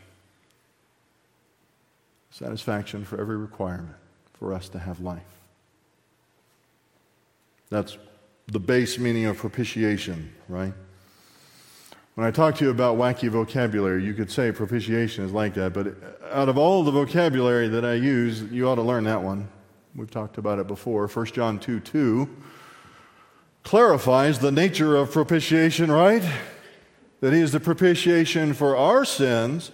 Satisfaction 2.32 3.06
for 3.06 3.20
every 3.20 3.38
requirement 3.38 3.96
for 4.40 4.54
us 4.54 4.70
to 4.70 4.80
have 4.80 5.00
life. 5.00 5.22
That's 7.70 7.98
the 8.48 8.60
base 8.60 9.00
meaning 9.00 9.26
of 9.26 9.38
propitiation, 9.38 10.34
right? 10.50 10.74
When 12.16 12.28
I 12.28 12.32
talk 12.32 12.56
to 12.56 12.66
you 12.66 12.70
about 12.70 12.98
wacky 12.98 13.30
vocabulary, 13.30 14.04
you 14.04 14.14
could 14.14 14.30
say 14.30 14.52
propitiation 14.52 15.26
is 15.26 15.32
like 15.32 15.56
that, 15.56 15.74
but 15.74 15.96
out 16.32 16.50
of 16.50 16.58
all 16.58 16.84
the 16.84 16.92
vocabulary 16.92 17.68
that 17.70 17.84
I 17.84 17.94
use, 17.94 18.44
you 18.44 18.70
ought 18.70 18.76
to 18.76 18.84
learn 18.84 19.06
that 19.06 19.24
one. 19.24 19.48
We've 19.96 20.12
talked 20.12 20.38
about 20.38 20.60
it 20.60 20.68
before. 20.68 21.08
1 21.08 21.26
John 21.28 21.60
2 21.60 21.80
2 21.80 22.30
clarifies 23.64 24.40
the 24.40 24.52
nature 24.52 24.96
of 24.96 25.12
propitiation, 25.12 25.92
right? 25.92 26.24
That 27.24 27.32
he 27.32 27.40
is 27.40 27.54
the 27.54 27.60
propitiation 27.62 28.54
for 28.54 28.76
our 28.76 29.06
sins, 29.06 29.72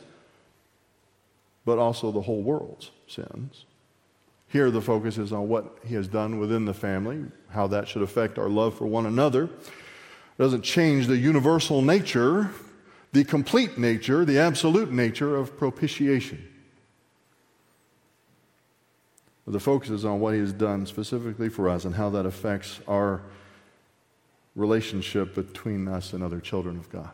but 1.65 1.79
also 1.79 2.11
the 2.11 2.21
whole 2.21 2.43
world's 2.43 2.91
sins. 3.07 3.65
Here, 4.49 4.69
the 4.69 4.83
focus 4.83 5.17
is 5.17 5.33
on 5.33 5.49
what 5.49 5.79
he 5.83 5.95
has 5.95 6.07
done 6.07 6.37
within 6.37 6.65
the 6.65 6.75
family, 6.75 7.25
how 7.49 7.65
that 7.65 7.87
should 7.87 8.03
affect 8.03 8.37
our 8.37 8.49
love 8.49 8.77
for 8.77 8.85
one 8.85 9.07
another. 9.07 9.45
It 9.45 10.37
doesn't 10.37 10.61
change 10.61 11.07
the 11.07 11.17
universal 11.17 11.81
nature, 11.81 12.51
the 13.13 13.23
complete 13.23 13.79
nature, 13.79 14.25
the 14.25 14.37
absolute 14.37 14.91
nature 14.91 15.35
of 15.35 15.57
propitiation. 15.57 16.47
But 19.45 19.53
the 19.53 19.59
focus 19.59 19.89
is 19.89 20.05
on 20.05 20.19
what 20.19 20.35
he 20.35 20.39
has 20.39 20.53
done 20.53 20.85
specifically 20.85 21.49
for 21.49 21.67
us 21.67 21.83
and 21.83 21.95
how 21.95 22.11
that 22.11 22.27
affects 22.27 22.79
our 22.87 23.23
relationship 24.55 25.33
between 25.33 25.87
us 25.87 26.13
and 26.13 26.21
other 26.21 26.39
children 26.39 26.77
of 26.77 26.91
God. 26.91 27.09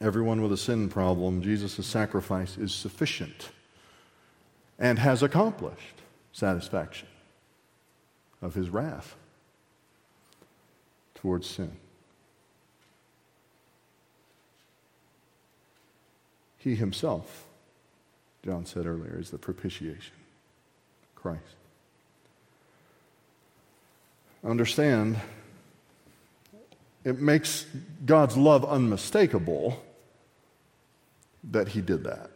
Everyone 0.00 0.42
with 0.42 0.52
a 0.52 0.56
sin 0.56 0.88
problem, 0.88 1.42
Jesus' 1.42 1.86
sacrifice 1.86 2.56
is 2.56 2.72
sufficient 2.72 3.50
and 4.78 4.98
has 4.98 5.22
accomplished 5.22 6.02
satisfaction 6.32 7.08
of 8.40 8.54
his 8.54 8.70
wrath 8.70 9.14
towards 11.14 11.46
sin. 11.46 11.72
He 16.56 16.74
himself, 16.74 17.46
John 18.44 18.64
said 18.66 18.86
earlier, 18.86 19.18
is 19.18 19.30
the 19.30 19.38
propitiation. 19.38 20.14
Christ. 21.14 21.42
Understand, 24.42 25.18
it 27.04 27.20
makes 27.20 27.66
God's 28.06 28.38
love 28.38 28.64
unmistakable 28.64 29.82
that 31.44 31.68
he 31.68 31.80
did 31.80 32.04
that. 32.04 32.30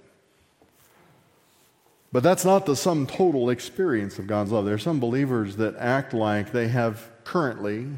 But 2.12 2.22
that's 2.22 2.44
not 2.44 2.64
the 2.64 2.76
sum 2.76 3.06
total 3.06 3.50
experience 3.50 4.18
of 4.18 4.28
God's 4.28 4.52
love. 4.52 4.64
There 4.64 4.74
are 4.74 4.78
some 4.78 5.00
believers 5.00 5.56
that 5.56 5.74
act 5.76 6.14
like 6.14 6.52
they 6.52 6.68
have 6.68 7.10
currently 7.24 7.88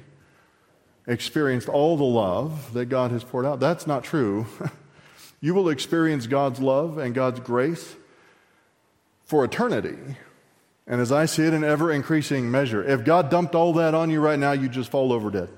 experienced 1.06 1.68
all 1.68 1.96
the 1.96 2.04
love 2.04 2.72
that 2.72 2.86
God 2.86 3.10
has 3.10 3.22
poured 3.22 3.44
out. 3.44 3.60
That's 3.60 3.86
not 3.86 4.04
true. 4.04 4.46
you 5.40 5.54
will 5.54 5.68
experience 5.68 6.26
God's 6.26 6.60
love 6.60 6.98
and 6.98 7.14
God's 7.14 7.40
grace 7.40 7.94
for 9.26 9.44
eternity. 9.44 10.16
And 10.86 11.00
as 11.00 11.12
I 11.12 11.26
see 11.26 11.42
it, 11.42 11.52
in 11.52 11.64
ever 11.64 11.92
increasing 11.92 12.50
measure. 12.50 12.82
If 12.82 13.04
God 13.04 13.28
dumped 13.28 13.54
all 13.54 13.72
that 13.74 13.92
on 13.94 14.08
you 14.08 14.20
right 14.20 14.38
now, 14.38 14.52
you 14.52 14.68
just 14.68 14.90
fall 14.90 15.12
over 15.12 15.30
dead. 15.30 15.48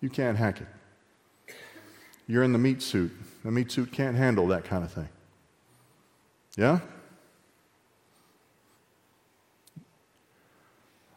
You 0.00 0.08
can't 0.08 0.38
hack 0.38 0.60
it. 0.60 1.54
You're 2.26 2.42
in 2.42 2.52
the 2.52 2.58
meat 2.58 2.82
suit. 2.82 3.12
The 3.44 3.50
meat 3.50 3.72
suit 3.72 3.92
can't 3.92 4.16
handle 4.16 4.46
that 4.48 4.64
kind 4.64 4.84
of 4.84 4.92
thing. 4.92 5.08
Yeah? 6.56 6.80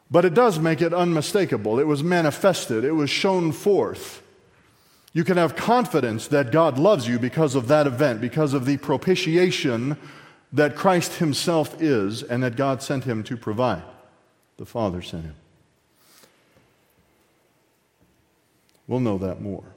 But 0.09 0.26
it 0.26 0.34
does 0.34 0.59
make 0.59 0.82
it 0.82 0.93
unmistakable. 0.93 1.80
It 1.80 1.88
was 1.88 2.03
manifested, 2.03 2.84
it 2.84 2.91
was 2.91 3.09
shown 3.09 3.51
forth. 3.51 4.21
You 5.11 5.24
can 5.24 5.38
have 5.38 5.55
confidence 5.55 6.28
that 6.28 6.51
God 6.51 6.80
loves 6.80 7.07
you 7.07 7.19
because 7.19 7.55
of 7.55 7.67
that 7.67 7.86
event, 7.86 8.19
because 8.19 8.53
of 8.53 8.65
the 8.65 8.78
propitiation 8.78 9.97
that 10.51 10.76
Christ 10.76 11.13
Himself 11.15 11.80
is 11.82 12.24
and 12.24 12.41
that 12.43 12.55
God 12.55 12.82
sent 12.82 13.03
Him 13.03 13.24
to 13.24 13.38
provide. 13.38 13.84
The 14.57 14.65
Father 14.65 15.01
sent 15.01 15.26
Him. 15.26 15.36
We'll 18.88 18.99
know 18.99 19.17
that 19.17 19.41
more 19.41 19.72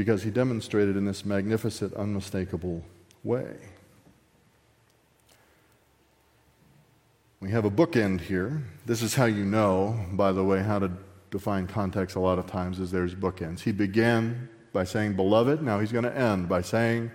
because 0.00 0.22
he 0.22 0.30
demonstrated 0.30 0.96
in 0.96 1.04
this 1.04 1.26
magnificent, 1.26 1.92
unmistakable 1.92 2.82
way. 3.22 3.54
We 7.40 7.50
have 7.50 7.66
a 7.66 7.70
bookend 7.70 8.22
here. 8.22 8.62
This 8.86 9.02
is 9.02 9.14
how 9.14 9.26
you 9.26 9.44
know, 9.44 10.00
by 10.12 10.32
the 10.32 10.42
way, 10.42 10.62
how 10.62 10.78
to 10.78 10.90
define 11.30 11.66
context 11.66 12.16
a 12.16 12.18
lot 12.18 12.38
of 12.38 12.46
times 12.46 12.80
is 12.80 12.90
there's 12.90 13.14
bookends. 13.14 13.60
He 13.60 13.72
began 13.72 14.48
by 14.72 14.84
saying 14.84 15.16
beloved, 15.16 15.60
now 15.60 15.80
he's 15.80 15.92
going 15.92 16.04
to 16.04 16.16
end 16.16 16.48
by 16.48 16.62
saying 16.62 17.10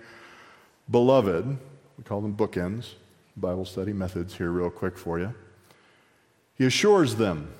beloved. 0.88 1.58
We 1.98 2.04
call 2.04 2.20
them 2.20 2.36
bookends. 2.36 2.92
Bible 3.36 3.64
study 3.64 3.94
methods 3.94 4.36
here, 4.36 4.50
real 4.50 4.70
quick 4.70 4.96
for 4.96 5.18
you. 5.18 5.34
He 6.54 6.66
assures 6.66 7.16
them 7.16 7.52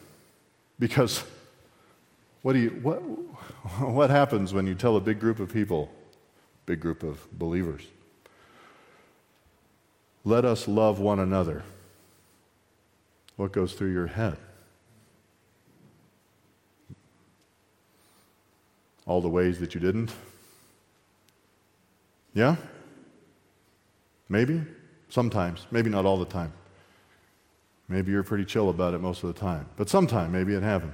because 0.79 1.25
what 2.47 2.53
do 2.53 2.61
you 2.61 2.71
what 2.81 3.01
what 3.81 4.09
happens 4.09 4.55
when 4.55 4.69
you 4.69 4.77
tell 4.77 4.95
a 4.95 5.01
big 5.01 5.19
group 5.19 5.41
of 5.41 5.53
people, 5.53 5.91
big 6.65 6.79
group 6.79 7.03
of 7.03 7.27
believers, 7.37 7.83
let 10.23 10.45
us 10.45 10.69
love 10.69 11.01
one 11.01 11.19
another? 11.19 11.65
What 13.35 13.51
goes 13.51 13.73
through 13.73 13.93
your 13.93 14.07
head? 14.07 14.37
All 19.07 19.21
the 19.21 19.29
ways 19.29 19.59
that 19.59 19.75
you 19.75 19.81
didn't? 19.81 20.13
Yeah? 22.33 22.55
Maybe? 24.29 24.63
Sometimes. 25.09 25.67
Maybe 25.73 25.91
not 25.91 26.07
all 26.07 26.17
the 26.17 26.25
time. 26.25 26.53
Maybe 27.89 28.13
you're 28.13 28.23
pretty 28.23 28.45
chill 28.45 28.71
about 28.71 28.95
it 28.95 29.01
most 29.01 29.25
of 29.25 29.35
the 29.35 29.41
time. 29.41 29.67
But 29.77 29.89
sometime, 29.89 30.31
maybe 30.31 30.55
it 30.55 30.63
happened. 30.63 30.93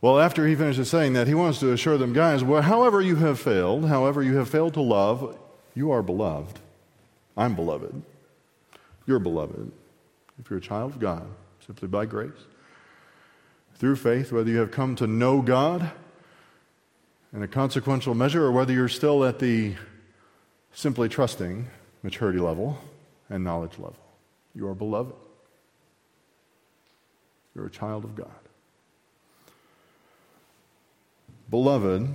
Well, 0.00 0.20
after 0.20 0.46
he 0.46 0.54
finishes 0.54 0.90
saying 0.90 1.14
that, 1.14 1.26
he 1.26 1.34
wants 1.34 1.58
to 1.60 1.72
assure 1.72 1.96
them, 1.96 2.12
guys, 2.12 2.44
well, 2.44 2.62
however 2.62 3.00
you 3.00 3.16
have 3.16 3.40
failed, 3.40 3.88
however 3.88 4.22
you 4.22 4.36
have 4.36 4.48
failed 4.48 4.74
to 4.74 4.82
love, 4.82 5.38
you 5.74 5.90
are 5.90 6.02
beloved. 6.02 6.58
I'm 7.36 7.54
beloved. 7.54 8.02
You're 9.06 9.18
beloved. 9.18 9.72
If 10.38 10.50
you're 10.50 10.58
a 10.58 10.62
child 10.62 10.92
of 10.92 11.00
God, 11.00 11.26
simply 11.66 11.88
by 11.88 12.06
grace, 12.06 12.30
through 13.76 13.96
faith, 13.96 14.32
whether 14.32 14.50
you 14.50 14.58
have 14.58 14.70
come 14.70 14.96
to 14.96 15.06
know 15.06 15.40
God 15.42 15.90
in 17.32 17.42
a 17.42 17.48
consequential 17.48 18.14
measure 18.14 18.44
or 18.44 18.52
whether 18.52 18.72
you're 18.72 18.88
still 18.88 19.24
at 19.24 19.38
the 19.38 19.74
simply 20.72 21.08
trusting 21.08 21.68
maturity 22.02 22.38
level 22.38 22.78
and 23.28 23.44
knowledge 23.44 23.78
level, 23.78 23.96
you 24.54 24.66
are 24.68 24.74
beloved. 24.74 25.14
You're 27.54 27.66
a 27.66 27.70
child 27.70 28.04
of 28.04 28.14
God. 28.14 28.28
Beloved, 31.50 32.08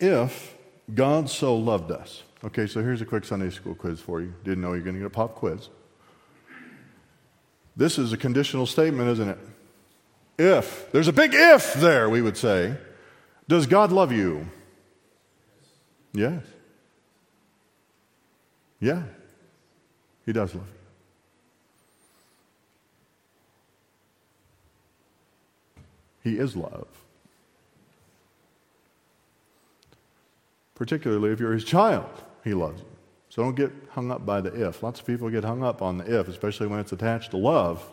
if 0.00 0.54
God 0.94 1.28
so 1.30 1.56
loved 1.56 1.90
us. 1.90 2.22
Okay, 2.44 2.66
so 2.66 2.82
here's 2.82 3.00
a 3.00 3.04
quick 3.04 3.24
Sunday 3.24 3.50
school 3.50 3.74
quiz 3.74 4.00
for 4.00 4.20
you. 4.20 4.32
Didn't 4.44 4.60
know 4.60 4.72
you're 4.72 4.82
going 4.82 4.94
to 4.94 5.00
get 5.00 5.06
a 5.06 5.10
pop 5.10 5.34
quiz. 5.34 5.68
This 7.76 7.98
is 7.98 8.12
a 8.12 8.16
conditional 8.16 8.66
statement, 8.66 9.08
isn't 9.10 9.28
it? 9.28 9.38
If. 10.38 10.90
There's 10.92 11.08
a 11.08 11.12
big 11.12 11.32
if 11.34 11.74
there, 11.74 12.08
we 12.08 12.22
would 12.22 12.36
say. 12.36 12.76
Does 13.48 13.66
God 13.66 13.92
love 13.92 14.12
you? 14.12 14.48
Yes. 16.12 16.44
Yeah. 18.80 19.02
He 20.26 20.32
does 20.32 20.54
love 20.54 20.66
you. 20.66 20.77
He 26.22 26.38
is 26.38 26.56
love. 26.56 26.86
Particularly 30.74 31.30
if 31.30 31.40
you're 31.40 31.52
his 31.52 31.64
child, 31.64 32.10
he 32.44 32.54
loves 32.54 32.80
you. 32.80 32.86
So 33.30 33.42
don't 33.42 33.56
get 33.56 33.72
hung 33.90 34.10
up 34.10 34.24
by 34.24 34.40
the 34.40 34.68
if. 34.68 34.82
Lots 34.82 35.00
of 35.00 35.06
people 35.06 35.28
get 35.28 35.44
hung 35.44 35.62
up 35.62 35.82
on 35.82 35.98
the 35.98 36.20
if, 36.20 36.28
especially 36.28 36.66
when 36.66 36.80
it's 36.80 36.92
attached 36.92 37.32
to 37.32 37.36
love. 37.36 37.84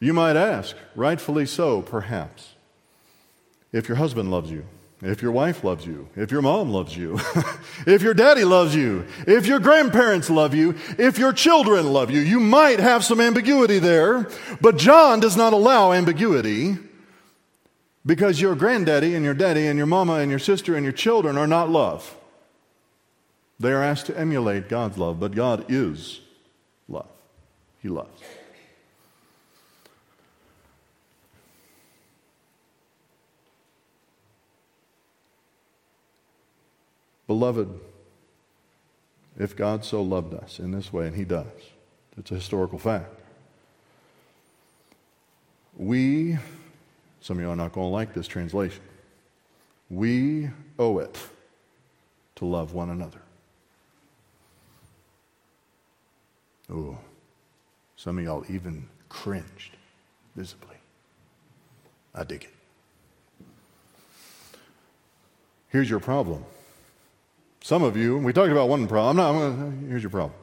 You 0.00 0.12
might 0.12 0.36
ask, 0.36 0.76
rightfully 0.94 1.46
so, 1.46 1.82
perhaps, 1.82 2.54
if 3.72 3.88
your 3.88 3.96
husband 3.96 4.30
loves 4.30 4.50
you, 4.50 4.64
if 5.02 5.22
your 5.22 5.32
wife 5.32 5.64
loves 5.64 5.86
you, 5.86 6.08
if 6.16 6.30
your 6.30 6.42
mom 6.42 6.70
loves 6.70 6.96
you, 6.96 7.18
if 7.86 8.02
your 8.02 8.14
daddy 8.14 8.44
loves 8.44 8.74
you, 8.74 9.06
if 9.26 9.46
your 9.46 9.60
grandparents 9.60 10.28
love 10.28 10.54
you, 10.54 10.76
if 10.98 11.18
your 11.18 11.32
children 11.32 11.92
love 11.92 12.10
you. 12.10 12.20
You 12.20 12.40
might 12.40 12.80
have 12.80 13.04
some 13.04 13.20
ambiguity 13.20 13.78
there, 13.78 14.28
but 14.60 14.76
John 14.76 15.20
does 15.20 15.36
not 15.36 15.52
allow 15.52 15.92
ambiguity 15.92 16.78
because 18.08 18.40
your 18.40 18.54
granddaddy 18.54 19.14
and 19.14 19.22
your 19.22 19.34
daddy 19.34 19.66
and 19.66 19.76
your 19.76 19.86
mama 19.86 20.14
and 20.14 20.30
your 20.30 20.38
sister 20.38 20.74
and 20.74 20.82
your 20.82 20.94
children 20.94 21.36
are 21.36 21.46
not 21.46 21.68
love. 21.68 22.16
They 23.60 23.70
are 23.70 23.82
asked 23.82 24.06
to 24.06 24.18
emulate 24.18 24.70
God's 24.70 24.96
love, 24.96 25.20
but 25.20 25.32
God 25.32 25.66
is 25.68 26.20
love. 26.88 27.10
He 27.82 27.90
loves. 27.90 28.22
Beloved, 37.26 37.68
if 39.38 39.54
God 39.54 39.84
so 39.84 40.00
loved 40.00 40.32
us 40.32 40.58
in 40.58 40.70
this 40.70 40.90
way, 40.94 41.08
and 41.08 41.14
He 41.14 41.26
does, 41.26 41.44
it's 42.16 42.30
a 42.30 42.36
historical 42.36 42.78
fact, 42.78 43.20
we, 45.76 46.38
some 47.20 47.38
of 47.38 47.42
you 47.42 47.50
are 47.50 47.56
not 47.56 47.72
going 47.72 47.86
to 47.86 47.92
like 47.92 48.14
this 48.14 48.26
translation, 48.26 48.82
we 49.90 50.50
owe 50.78 50.98
it 50.98 51.18
to 52.36 52.44
love 52.44 52.72
one 52.72 52.90
another. 52.90 53.20
Oh, 56.70 56.98
some 57.96 58.18
of 58.18 58.24
y'all 58.24 58.44
even 58.48 58.88
cringed 59.08 59.76
visibly. 60.36 60.76
I 62.14 62.24
dig 62.24 62.44
it. 62.44 62.54
Here's 65.68 65.88
your 65.88 66.00
problem. 66.00 66.44
Some 67.62 67.82
of 67.82 67.96
you, 67.96 68.18
we 68.18 68.32
talked 68.32 68.50
about 68.50 68.68
one 68.68 68.86
problem. 68.86 69.20
I'm 69.20 69.38
gonna, 69.38 69.88
here's 69.88 70.02
your 70.02 70.10
problem. 70.10 70.37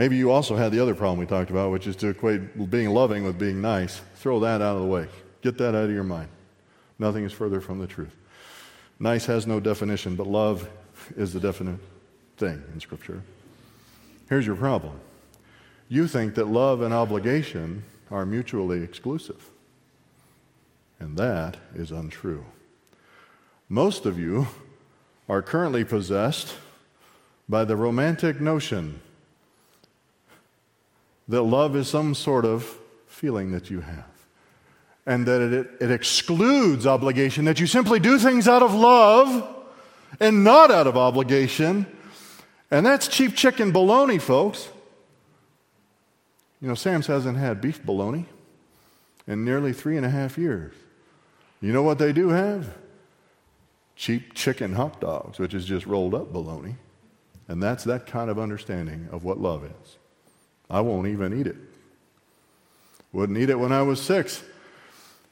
Maybe 0.00 0.16
you 0.16 0.30
also 0.30 0.56
had 0.56 0.72
the 0.72 0.80
other 0.80 0.94
problem 0.94 1.18
we 1.18 1.26
talked 1.26 1.50
about, 1.50 1.72
which 1.72 1.86
is 1.86 1.94
to 1.96 2.08
equate 2.08 2.70
being 2.70 2.88
loving 2.88 3.22
with 3.22 3.38
being 3.38 3.60
nice. 3.60 4.00
Throw 4.14 4.40
that 4.40 4.62
out 4.62 4.76
of 4.76 4.80
the 4.80 4.88
way. 4.88 5.08
Get 5.42 5.58
that 5.58 5.74
out 5.74 5.84
of 5.84 5.90
your 5.90 6.04
mind. 6.04 6.30
Nothing 6.98 7.22
is 7.24 7.34
further 7.34 7.60
from 7.60 7.80
the 7.80 7.86
truth. 7.86 8.16
Nice 8.98 9.26
has 9.26 9.46
no 9.46 9.60
definition, 9.60 10.16
but 10.16 10.26
love 10.26 10.66
is 11.18 11.34
the 11.34 11.38
definite 11.38 11.78
thing 12.38 12.62
in 12.72 12.80
Scripture. 12.80 13.22
Here's 14.30 14.46
your 14.46 14.56
problem 14.56 14.98
you 15.90 16.08
think 16.08 16.34
that 16.36 16.46
love 16.46 16.80
and 16.80 16.94
obligation 16.94 17.84
are 18.10 18.24
mutually 18.24 18.82
exclusive, 18.82 19.50
and 20.98 21.18
that 21.18 21.58
is 21.74 21.90
untrue. 21.92 22.46
Most 23.68 24.06
of 24.06 24.18
you 24.18 24.46
are 25.28 25.42
currently 25.42 25.84
possessed 25.84 26.54
by 27.50 27.66
the 27.66 27.76
romantic 27.76 28.40
notion 28.40 28.98
that 31.30 31.42
love 31.42 31.76
is 31.76 31.88
some 31.88 32.14
sort 32.14 32.44
of 32.44 32.64
feeling 33.06 33.52
that 33.52 33.70
you 33.70 33.80
have 33.80 34.04
and 35.06 35.26
that 35.26 35.40
it, 35.40 35.70
it 35.80 35.90
excludes 35.90 36.86
obligation, 36.86 37.44
that 37.44 37.60
you 37.60 37.66
simply 37.68 38.00
do 38.00 38.18
things 38.18 38.48
out 38.48 38.62
of 38.62 38.74
love 38.74 39.56
and 40.18 40.42
not 40.42 40.72
out 40.72 40.88
of 40.88 40.96
obligation. 40.96 41.86
And 42.70 42.84
that's 42.84 43.06
cheap 43.06 43.36
chicken 43.36 43.70
bologna, 43.70 44.18
folks. 44.18 44.68
You 46.60 46.68
know, 46.68 46.74
Sam's 46.74 47.06
hasn't 47.06 47.38
had 47.38 47.60
beef 47.60 47.82
bologna 47.84 48.26
in 49.26 49.44
nearly 49.44 49.72
three 49.72 49.96
and 49.96 50.04
a 50.04 50.10
half 50.10 50.36
years. 50.36 50.74
You 51.60 51.72
know 51.72 51.82
what 51.82 51.98
they 51.98 52.12
do 52.12 52.30
have? 52.30 52.76
Cheap 53.94 54.34
chicken 54.34 54.72
hot 54.72 55.00
dogs, 55.00 55.38
which 55.38 55.54
is 55.54 55.64
just 55.64 55.86
rolled 55.86 56.14
up 56.14 56.32
bologna. 56.32 56.74
And 57.46 57.62
that's 57.62 57.84
that 57.84 58.06
kind 58.06 58.30
of 58.30 58.38
understanding 58.38 59.08
of 59.12 59.22
what 59.22 59.38
love 59.38 59.64
is. 59.64 59.96
I 60.70 60.80
won't 60.80 61.08
even 61.08 61.38
eat 61.38 61.46
it. 61.46 61.56
Wouldn't 63.12 63.38
eat 63.38 63.50
it 63.50 63.58
when 63.58 63.72
I 63.72 63.82
was 63.82 64.00
six. 64.00 64.42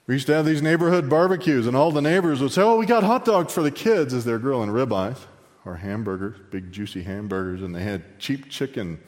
We 0.06 0.14
used 0.14 0.26
to 0.26 0.34
have 0.34 0.44
these 0.44 0.62
neighborhood 0.62 1.08
barbecues, 1.08 1.66
and 1.66 1.76
all 1.76 1.92
the 1.92 2.02
neighbors 2.02 2.40
would 2.40 2.50
say, 2.50 2.62
Oh, 2.62 2.76
we 2.76 2.86
got 2.86 3.04
hot 3.04 3.24
dogs 3.24 3.52
for 3.52 3.62
the 3.62 3.70
kids 3.70 4.12
as 4.12 4.24
they're 4.24 4.38
grilling 4.38 4.70
ribeyes 4.70 5.18
or 5.64 5.76
hamburgers, 5.76 6.36
big 6.50 6.72
juicy 6.72 7.02
hamburgers, 7.02 7.62
and 7.62 7.74
they 7.74 7.82
had 7.82 8.18
cheap 8.18 8.48
chicken 8.48 8.98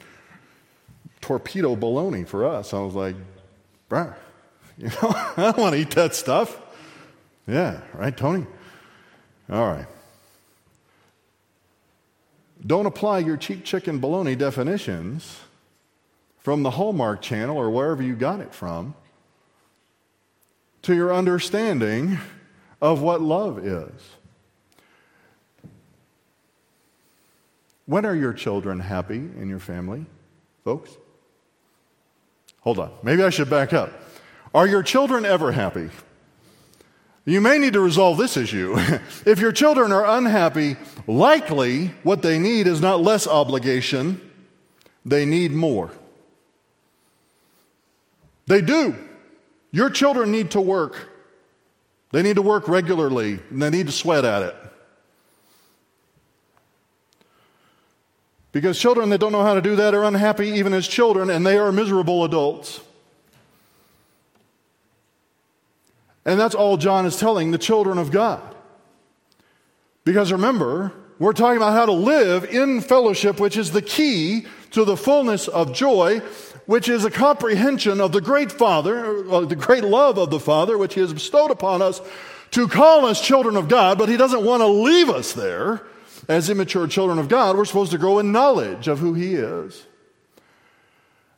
torpedo 1.19 1.75
bologna 1.75 2.23
for 2.23 2.45
us. 2.45 2.73
I 2.73 2.79
was 2.79 2.93
like, 2.93 3.15
bruh, 3.89 4.13
you 4.77 4.87
know, 4.87 4.95
I 5.03 5.33
don't 5.37 5.57
want 5.57 5.73
to 5.73 5.81
eat 5.81 5.91
that 5.91 6.15
stuff. 6.15 6.59
Yeah, 7.47 7.81
right, 7.93 8.15
Tony? 8.15 8.45
All 9.49 9.67
right. 9.67 9.87
Don't 12.65 12.85
apply 12.85 13.19
your 13.19 13.37
cheap 13.37 13.65
chicken 13.65 13.99
bologna 13.99 14.35
definitions 14.35 15.39
from 16.41 16.63
the 16.63 16.71
Hallmark 16.71 17.21
channel 17.21 17.57
or 17.57 17.69
wherever 17.69 18.01
you 18.01 18.15
got 18.15 18.39
it 18.39 18.53
from 18.53 18.95
to 20.81 20.95
your 20.95 21.13
understanding 21.13 22.17
of 22.81 23.01
what 23.01 23.21
love 23.21 23.65
is. 23.65 23.91
When 27.85 28.05
are 28.05 28.15
your 28.15 28.33
children 28.33 28.79
happy 28.79 29.17
in 29.17 29.49
your 29.49 29.59
family, 29.59 30.05
folks? 30.63 30.91
Hold 32.61 32.79
on. 32.79 32.91
Maybe 33.03 33.23
I 33.23 33.29
should 33.29 33.49
back 33.49 33.73
up. 33.73 33.91
Are 34.53 34.67
your 34.67 34.83
children 34.83 35.25
ever 35.25 35.51
happy? 35.51 35.89
You 37.25 37.41
may 37.41 37.59
need 37.59 37.73
to 37.73 37.81
resolve 37.81 38.17
this 38.17 38.35
issue. 38.35 38.75
if 39.25 39.39
your 39.39 39.51
children 39.51 39.91
are 39.91 40.17
unhappy, 40.17 40.77
likely 41.05 41.87
what 42.03 42.21
they 42.21 42.39
need 42.39 42.65
is 42.65 42.81
not 42.81 43.01
less 43.01 43.27
obligation, 43.27 44.19
they 45.05 45.25
need 45.25 45.51
more. 45.51 45.91
They 48.51 48.59
do. 48.59 48.93
Your 49.71 49.89
children 49.89 50.29
need 50.29 50.51
to 50.51 50.59
work. 50.59 51.07
They 52.11 52.21
need 52.21 52.35
to 52.35 52.41
work 52.41 52.67
regularly, 52.67 53.39
and 53.49 53.61
they 53.61 53.69
need 53.69 53.85
to 53.85 53.93
sweat 53.93 54.25
at 54.25 54.41
it. 54.41 54.55
Because 58.51 58.77
children 58.77 59.07
that 59.11 59.19
don't 59.19 59.31
know 59.31 59.43
how 59.43 59.53
to 59.53 59.61
do 59.61 59.77
that 59.77 59.95
are 59.95 60.03
unhappy 60.03 60.49
even 60.49 60.73
as 60.73 60.85
children, 60.85 61.29
and 61.29 61.47
they 61.47 61.57
are 61.57 61.71
miserable 61.71 62.25
adults. 62.25 62.81
And 66.25 66.37
that's 66.37 66.53
all 66.53 66.75
John 66.75 67.05
is 67.05 67.15
telling 67.15 67.51
the 67.51 67.57
children 67.57 67.97
of 67.97 68.11
God. 68.11 68.53
Because 70.03 70.29
remember, 70.29 70.91
we're 71.19 71.31
talking 71.31 71.55
about 71.55 71.71
how 71.71 71.85
to 71.85 71.93
live 71.93 72.43
in 72.43 72.81
fellowship, 72.81 73.39
which 73.39 73.55
is 73.55 73.71
the 73.71 73.81
key 73.81 74.45
to 74.71 74.85
the 74.85 74.97
fullness 74.97 75.47
of 75.47 75.73
joy, 75.73 76.19
which 76.65 76.89
is 76.89 77.05
a 77.05 77.11
comprehension 77.11 78.01
of 78.01 78.11
the 78.11 78.21
great 78.21 78.51
Father, 78.51 79.29
uh, 79.29 79.41
the 79.41 79.55
great 79.55 79.83
love 79.83 80.17
of 80.17 80.29
the 80.29 80.39
Father, 80.39 80.77
which 80.77 80.93
He 80.93 81.01
has 81.01 81.13
bestowed 81.13 81.51
upon 81.51 81.81
us 81.81 82.01
to 82.51 82.67
call 82.67 83.05
us 83.05 83.21
children 83.21 83.55
of 83.55 83.67
God, 83.67 83.97
but 83.97 84.09
He 84.09 84.17
doesn't 84.17 84.43
want 84.43 84.61
to 84.61 84.67
leave 84.67 85.09
us 85.09 85.33
there 85.33 85.83
as 86.27 86.49
immature 86.49 86.87
children 86.87 87.19
of 87.19 87.27
God, 87.27 87.57
we're 87.57 87.65
supposed 87.65 87.91
to 87.91 87.97
grow 87.97 88.19
in 88.19 88.31
knowledge 88.31 88.87
of 88.87 88.99
who 88.99 89.13
He 89.13 89.35
is 89.35 89.85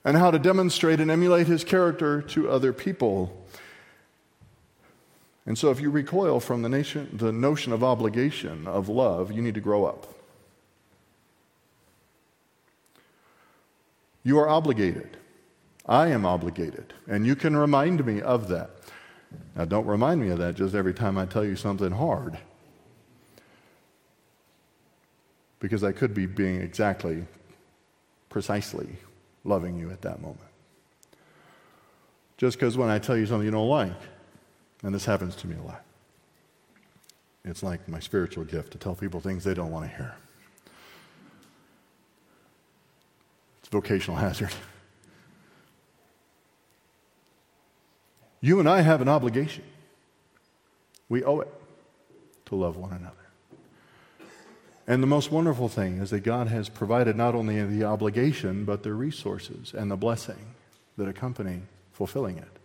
and 0.03 0.17
how 0.17 0.31
to 0.31 0.39
demonstrate 0.39 0.99
and 0.99 1.09
emulate 1.09 1.47
His 1.47 1.63
character 1.63 2.21
to 2.21 2.49
other 2.49 2.73
people. 2.73 3.45
And 5.45 5.57
so, 5.57 5.71
if 5.71 5.81
you 5.81 5.89
recoil 5.89 6.39
from 6.39 6.61
the, 6.61 6.69
nation, 6.69 7.09
the 7.13 7.31
notion 7.31 7.73
of 7.73 7.83
obligation, 7.83 8.67
of 8.67 8.87
love, 8.87 9.31
you 9.31 9.41
need 9.41 9.55
to 9.55 9.61
grow 9.61 9.85
up. 9.85 10.12
You 14.23 14.39
are 14.39 14.47
obligated. 14.47 15.17
I 15.85 16.07
am 16.07 16.25
obligated. 16.25 16.93
And 17.07 17.25
you 17.25 17.35
can 17.35 17.55
remind 17.55 18.05
me 18.05 18.21
of 18.21 18.47
that. 18.47 18.69
Now, 19.55 19.65
don't 19.65 19.85
remind 19.85 20.21
me 20.21 20.29
of 20.29 20.37
that 20.39 20.55
just 20.55 20.75
every 20.75 20.93
time 20.93 21.17
I 21.17 21.25
tell 21.25 21.43
you 21.43 21.55
something 21.55 21.91
hard. 21.91 22.37
Because 25.59 25.83
I 25.83 25.91
could 25.91 26.13
be 26.13 26.25
being 26.25 26.61
exactly, 26.61 27.25
precisely 28.29 28.87
loving 29.43 29.77
you 29.77 29.89
at 29.91 30.01
that 30.01 30.21
moment. 30.21 30.39
Just 32.37 32.57
because 32.57 32.77
when 32.77 32.89
I 32.89 32.99
tell 32.99 33.17
you 33.17 33.25
something 33.25 33.45
you 33.45 33.51
don't 33.51 33.69
like, 33.69 33.91
and 34.83 34.93
this 34.93 35.05
happens 35.05 35.35
to 35.37 35.47
me 35.47 35.55
a 35.55 35.61
lot, 35.61 35.83
it's 37.45 37.63
like 37.63 37.87
my 37.87 37.99
spiritual 37.99 38.45
gift 38.45 38.71
to 38.71 38.77
tell 38.77 38.95
people 38.95 39.19
things 39.19 39.43
they 39.43 39.53
don't 39.53 39.71
want 39.71 39.89
to 39.89 39.95
hear. 39.95 40.15
It's 43.59 43.62
vocational 43.73 44.17
hazard. 44.17 44.51
You 48.39 48.59
and 48.59 48.69
I 48.69 48.81
have 48.81 49.01
an 49.01 49.09
obligation. 49.09 49.63
We 51.09 51.23
owe 51.23 51.41
it 51.41 51.53
to 52.45 52.55
love 52.55 52.77
one 52.77 52.91
another. 52.91 53.15
And 54.85 55.01
the 55.01 55.07
most 55.07 55.31
wonderful 55.31 55.69
thing 55.69 55.99
is 55.99 56.09
that 56.09 56.21
God 56.21 56.47
has 56.47 56.69
provided 56.69 57.15
not 57.15 57.35
only 57.35 57.63
the 57.63 57.85
obligation, 57.85 58.65
but 58.65 58.83
the 58.83 58.93
resources 58.93 59.73
and 59.73 59.89
the 59.89 59.95
blessing 59.95 60.55
that 60.97 61.07
accompany 61.07 61.61
fulfilling 61.93 62.37
it. 62.37 62.59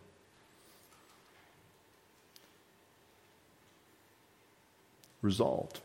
Resolved. 5.22 5.80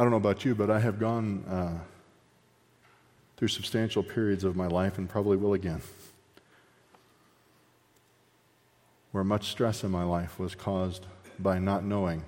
I 0.00 0.02
don't 0.02 0.12
know 0.12 0.16
about 0.16 0.46
you, 0.46 0.54
but 0.54 0.70
I 0.70 0.80
have 0.80 0.98
gone 0.98 1.44
uh, 1.46 1.78
through 3.36 3.48
substantial 3.48 4.02
periods 4.02 4.44
of 4.44 4.56
my 4.56 4.66
life 4.66 4.96
and 4.96 5.06
probably 5.06 5.36
will 5.36 5.52
again 5.52 5.82
where 9.12 9.22
much 9.22 9.50
stress 9.50 9.84
in 9.84 9.90
my 9.90 10.02
life 10.02 10.38
was 10.38 10.54
caused 10.54 11.04
by 11.38 11.58
not 11.58 11.84
knowing 11.84 12.24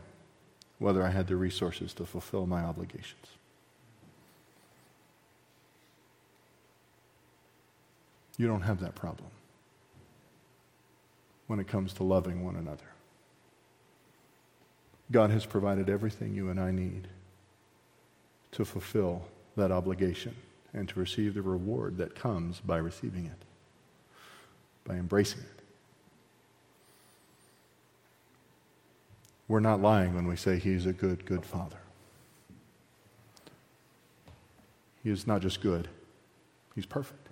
whether 0.80 1.02
I 1.02 1.08
had 1.08 1.28
the 1.28 1.36
resources 1.36 1.94
to 1.94 2.04
fulfill 2.04 2.44
my 2.44 2.60
obligations. 2.60 3.26
You 8.36 8.48
don't 8.48 8.60
have 8.60 8.80
that 8.80 8.94
problem 8.94 9.30
when 11.46 11.58
it 11.58 11.68
comes 11.68 11.94
to 11.94 12.04
loving 12.04 12.44
one 12.44 12.56
another. 12.56 12.84
God 15.10 15.30
has 15.30 15.46
provided 15.46 15.88
everything 15.88 16.34
you 16.34 16.50
and 16.50 16.60
I 16.60 16.70
need 16.70 17.08
to 18.52 18.64
fulfill 18.64 19.22
that 19.56 19.70
obligation 19.70 20.34
and 20.74 20.88
to 20.88 21.00
receive 21.00 21.34
the 21.34 21.42
reward 21.42 21.98
that 21.98 22.14
comes 22.14 22.60
by 22.60 22.76
receiving 22.76 23.26
it, 23.26 23.44
by 24.84 24.94
embracing 24.94 25.40
it. 25.40 25.62
We're 29.48 29.60
not 29.60 29.82
lying 29.82 30.14
when 30.14 30.26
we 30.26 30.36
say 30.36 30.58
He's 30.58 30.86
a 30.86 30.92
good, 30.92 31.26
good 31.26 31.44
Father. 31.44 31.76
He 35.02 35.10
is 35.10 35.26
not 35.26 35.42
just 35.42 35.60
good, 35.60 35.88
He's 36.74 36.86
perfect. 36.86 37.28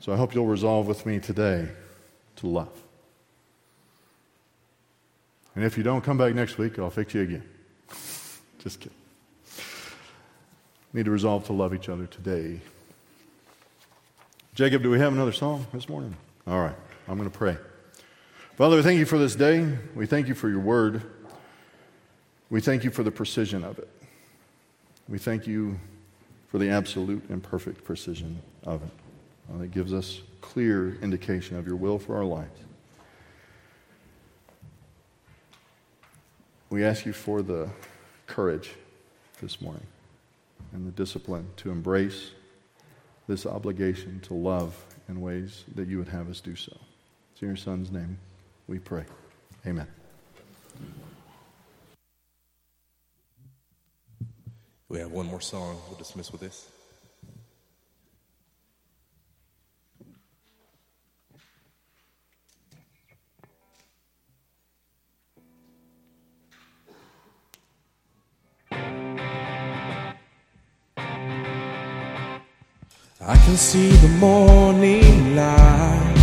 So 0.00 0.12
I 0.12 0.16
hope 0.16 0.34
you'll 0.34 0.46
resolve 0.46 0.86
with 0.86 1.06
me 1.06 1.18
today 1.20 1.68
to 2.36 2.46
love. 2.46 2.82
And 5.54 5.64
if 5.64 5.78
you 5.78 5.84
don't 5.84 6.02
come 6.02 6.18
back 6.18 6.34
next 6.34 6.58
week, 6.58 6.78
I'll 6.78 6.90
fix 6.90 7.14
you 7.14 7.22
again. 7.22 7.53
Just 8.64 8.80
kidding. 8.80 8.96
Need 10.94 11.04
to 11.04 11.10
resolve 11.10 11.44
to 11.46 11.52
love 11.52 11.74
each 11.74 11.90
other 11.90 12.06
today. 12.06 12.60
Jacob, 14.54 14.82
do 14.82 14.88
we 14.88 14.98
have 14.98 15.12
another 15.12 15.32
song 15.32 15.66
this 15.74 15.86
morning? 15.86 16.16
All 16.46 16.60
right, 16.60 16.76
I'm 17.06 17.18
going 17.18 17.30
to 17.30 17.36
pray. 17.36 17.58
Father, 18.56 18.76
we 18.76 18.82
thank 18.82 18.98
you 18.98 19.04
for 19.04 19.18
this 19.18 19.34
day. 19.34 19.68
We 19.94 20.06
thank 20.06 20.28
you 20.28 20.34
for 20.34 20.48
your 20.48 20.60
word. 20.60 21.02
We 22.48 22.62
thank 22.62 22.84
you 22.84 22.90
for 22.90 23.02
the 23.02 23.10
precision 23.10 23.64
of 23.64 23.78
it. 23.78 23.88
We 25.10 25.18
thank 25.18 25.46
you 25.46 25.78
for 26.48 26.56
the 26.56 26.70
absolute 26.70 27.28
and 27.28 27.42
perfect 27.42 27.84
precision 27.84 28.40
of 28.64 28.82
it. 28.82 28.90
Uh, 29.52 29.64
it 29.64 29.72
gives 29.72 29.92
us 29.92 30.22
clear 30.40 30.96
indication 31.02 31.58
of 31.58 31.66
your 31.66 31.76
will 31.76 31.98
for 31.98 32.16
our 32.16 32.24
lives. 32.24 32.60
We 36.70 36.82
ask 36.82 37.04
you 37.04 37.12
for 37.12 37.42
the 37.42 37.68
courage 38.26 38.72
this 39.40 39.60
morning 39.60 39.86
and 40.72 40.86
the 40.86 40.92
discipline 40.92 41.46
to 41.56 41.70
embrace 41.70 42.30
this 43.26 43.46
obligation 43.46 44.20
to 44.20 44.34
love 44.34 44.76
in 45.08 45.20
ways 45.20 45.64
that 45.74 45.88
you 45.88 45.98
would 45.98 46.08
have 46.08 46.28
us 46.28 46.40
do 46.40 46.56
so. 46.56 46.76
It's 47.32 47.42
in 47.42 47.48
your 47.48 47.56
Son's 47.56 47.90
name 47.90 48.18
we 48.66 48.78
pray. 48.78 49.04
Amen. 49.66 49.86
We 54.88 54.98
have 54.98 55.10
one 55.10 55.26
more 55.26 55.40
song. 55.40 55.78
We'll 55.88 55.98
dismiss 55.98 56.30
with 56.30 56.40
this. 56.40 56.68
Can 73.54 73.60
see 73.60 73.90
the 74.04 74.08
morning 74.18 75.36
light 75.36 76.18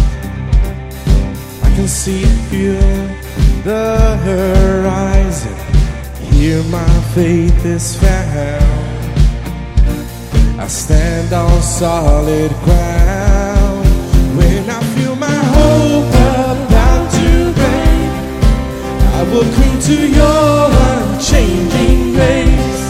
I 1.63 1.71
can 1.75 1.87
see 1.87 2.25
and 2.25 2.41
feel 2.49 2.81
the 3.63 4.17
horizon. 4.27 5.55
Here 6.33 6.61
my 6.63 6.93
faith 7.15 7.63
is 7.63 7.95
found. 7.95 8.65
I 10.59 10.67
stand 10.67 11.31
on 11.31 11.61
solid 11.61 12.51
ground 12.65 13.85
when 14.37 14.69
I 14.69 14.81
feel 14.93 15.15
my 15.15 15.39
hope 15.55 16.11
about 16.51 17.11
to 17.17 17.29
break. 17.59 18.11
I 19.15 19.21
will 19.31 19.49
cling 19.55 19.79
to 19.89 19.97
your 20.19 20.67
unchanging 20.89 22.11
grace. 22.11 22.83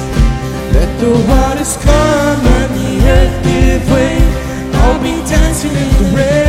Let 0.74 0.90
the 1.00 1.12
waters 1.30 1.78
come 1.78 2.42
and 2.58 2.72
the 2.80 2.92
earth 3.08 3.44
give 3.44 3.92
way. 3.92 4.21
I'll 4.84 5.02
be 5.02 5.16
dancing 5.30 5.76
in 5.84 5.90
the 6.00 6.06
rain. 6.18 6.42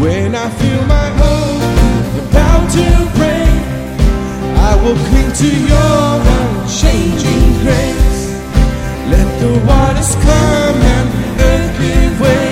When 0.00 0.34
I 0.34 0.48
feel 0.60 0.82
my 0.86 1.08
hope 1.20 1.62
about 2.26 2.64
to 2.76 2.86
break, 3.18 3.56
I 4.68 4.72
will 4.82 4.98
cling 5.08 5.30
to 5.42 5.48
your 5.72 6.20
unchanging 6.36 7.46
grace. 7.62 8.24
Let 9.12 9.28
the 9.40 9.52
waters 9.68 10.12
come 10.26 10.78
and 10.96 11.08
the 11.16 11.26
earth 11.50 11.72
give 11.80 12.14
way. 12.20 12.48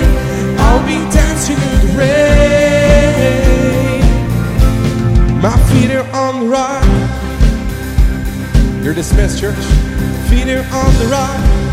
I'll 0.65 0.85
be 0.85 0.99
dancing 1.11 1.59
in 1.67 1.73
the 1.85 1.91
rain. 1.99 2.25
My 5.41 5.57
feet 5.69 5.91
are 5.91 6.09
on 6.15 6.33
the 6.41 6.47
rock. 6.47 6.85
You're 8.83 8.93
dismissed, 8.93 9.39
church. 9.39 9.63
Feet 10.29 10.47
are 10.49 10.65
on 10.71 10.91
the 10.99 11.07
rock. 11.11 11.64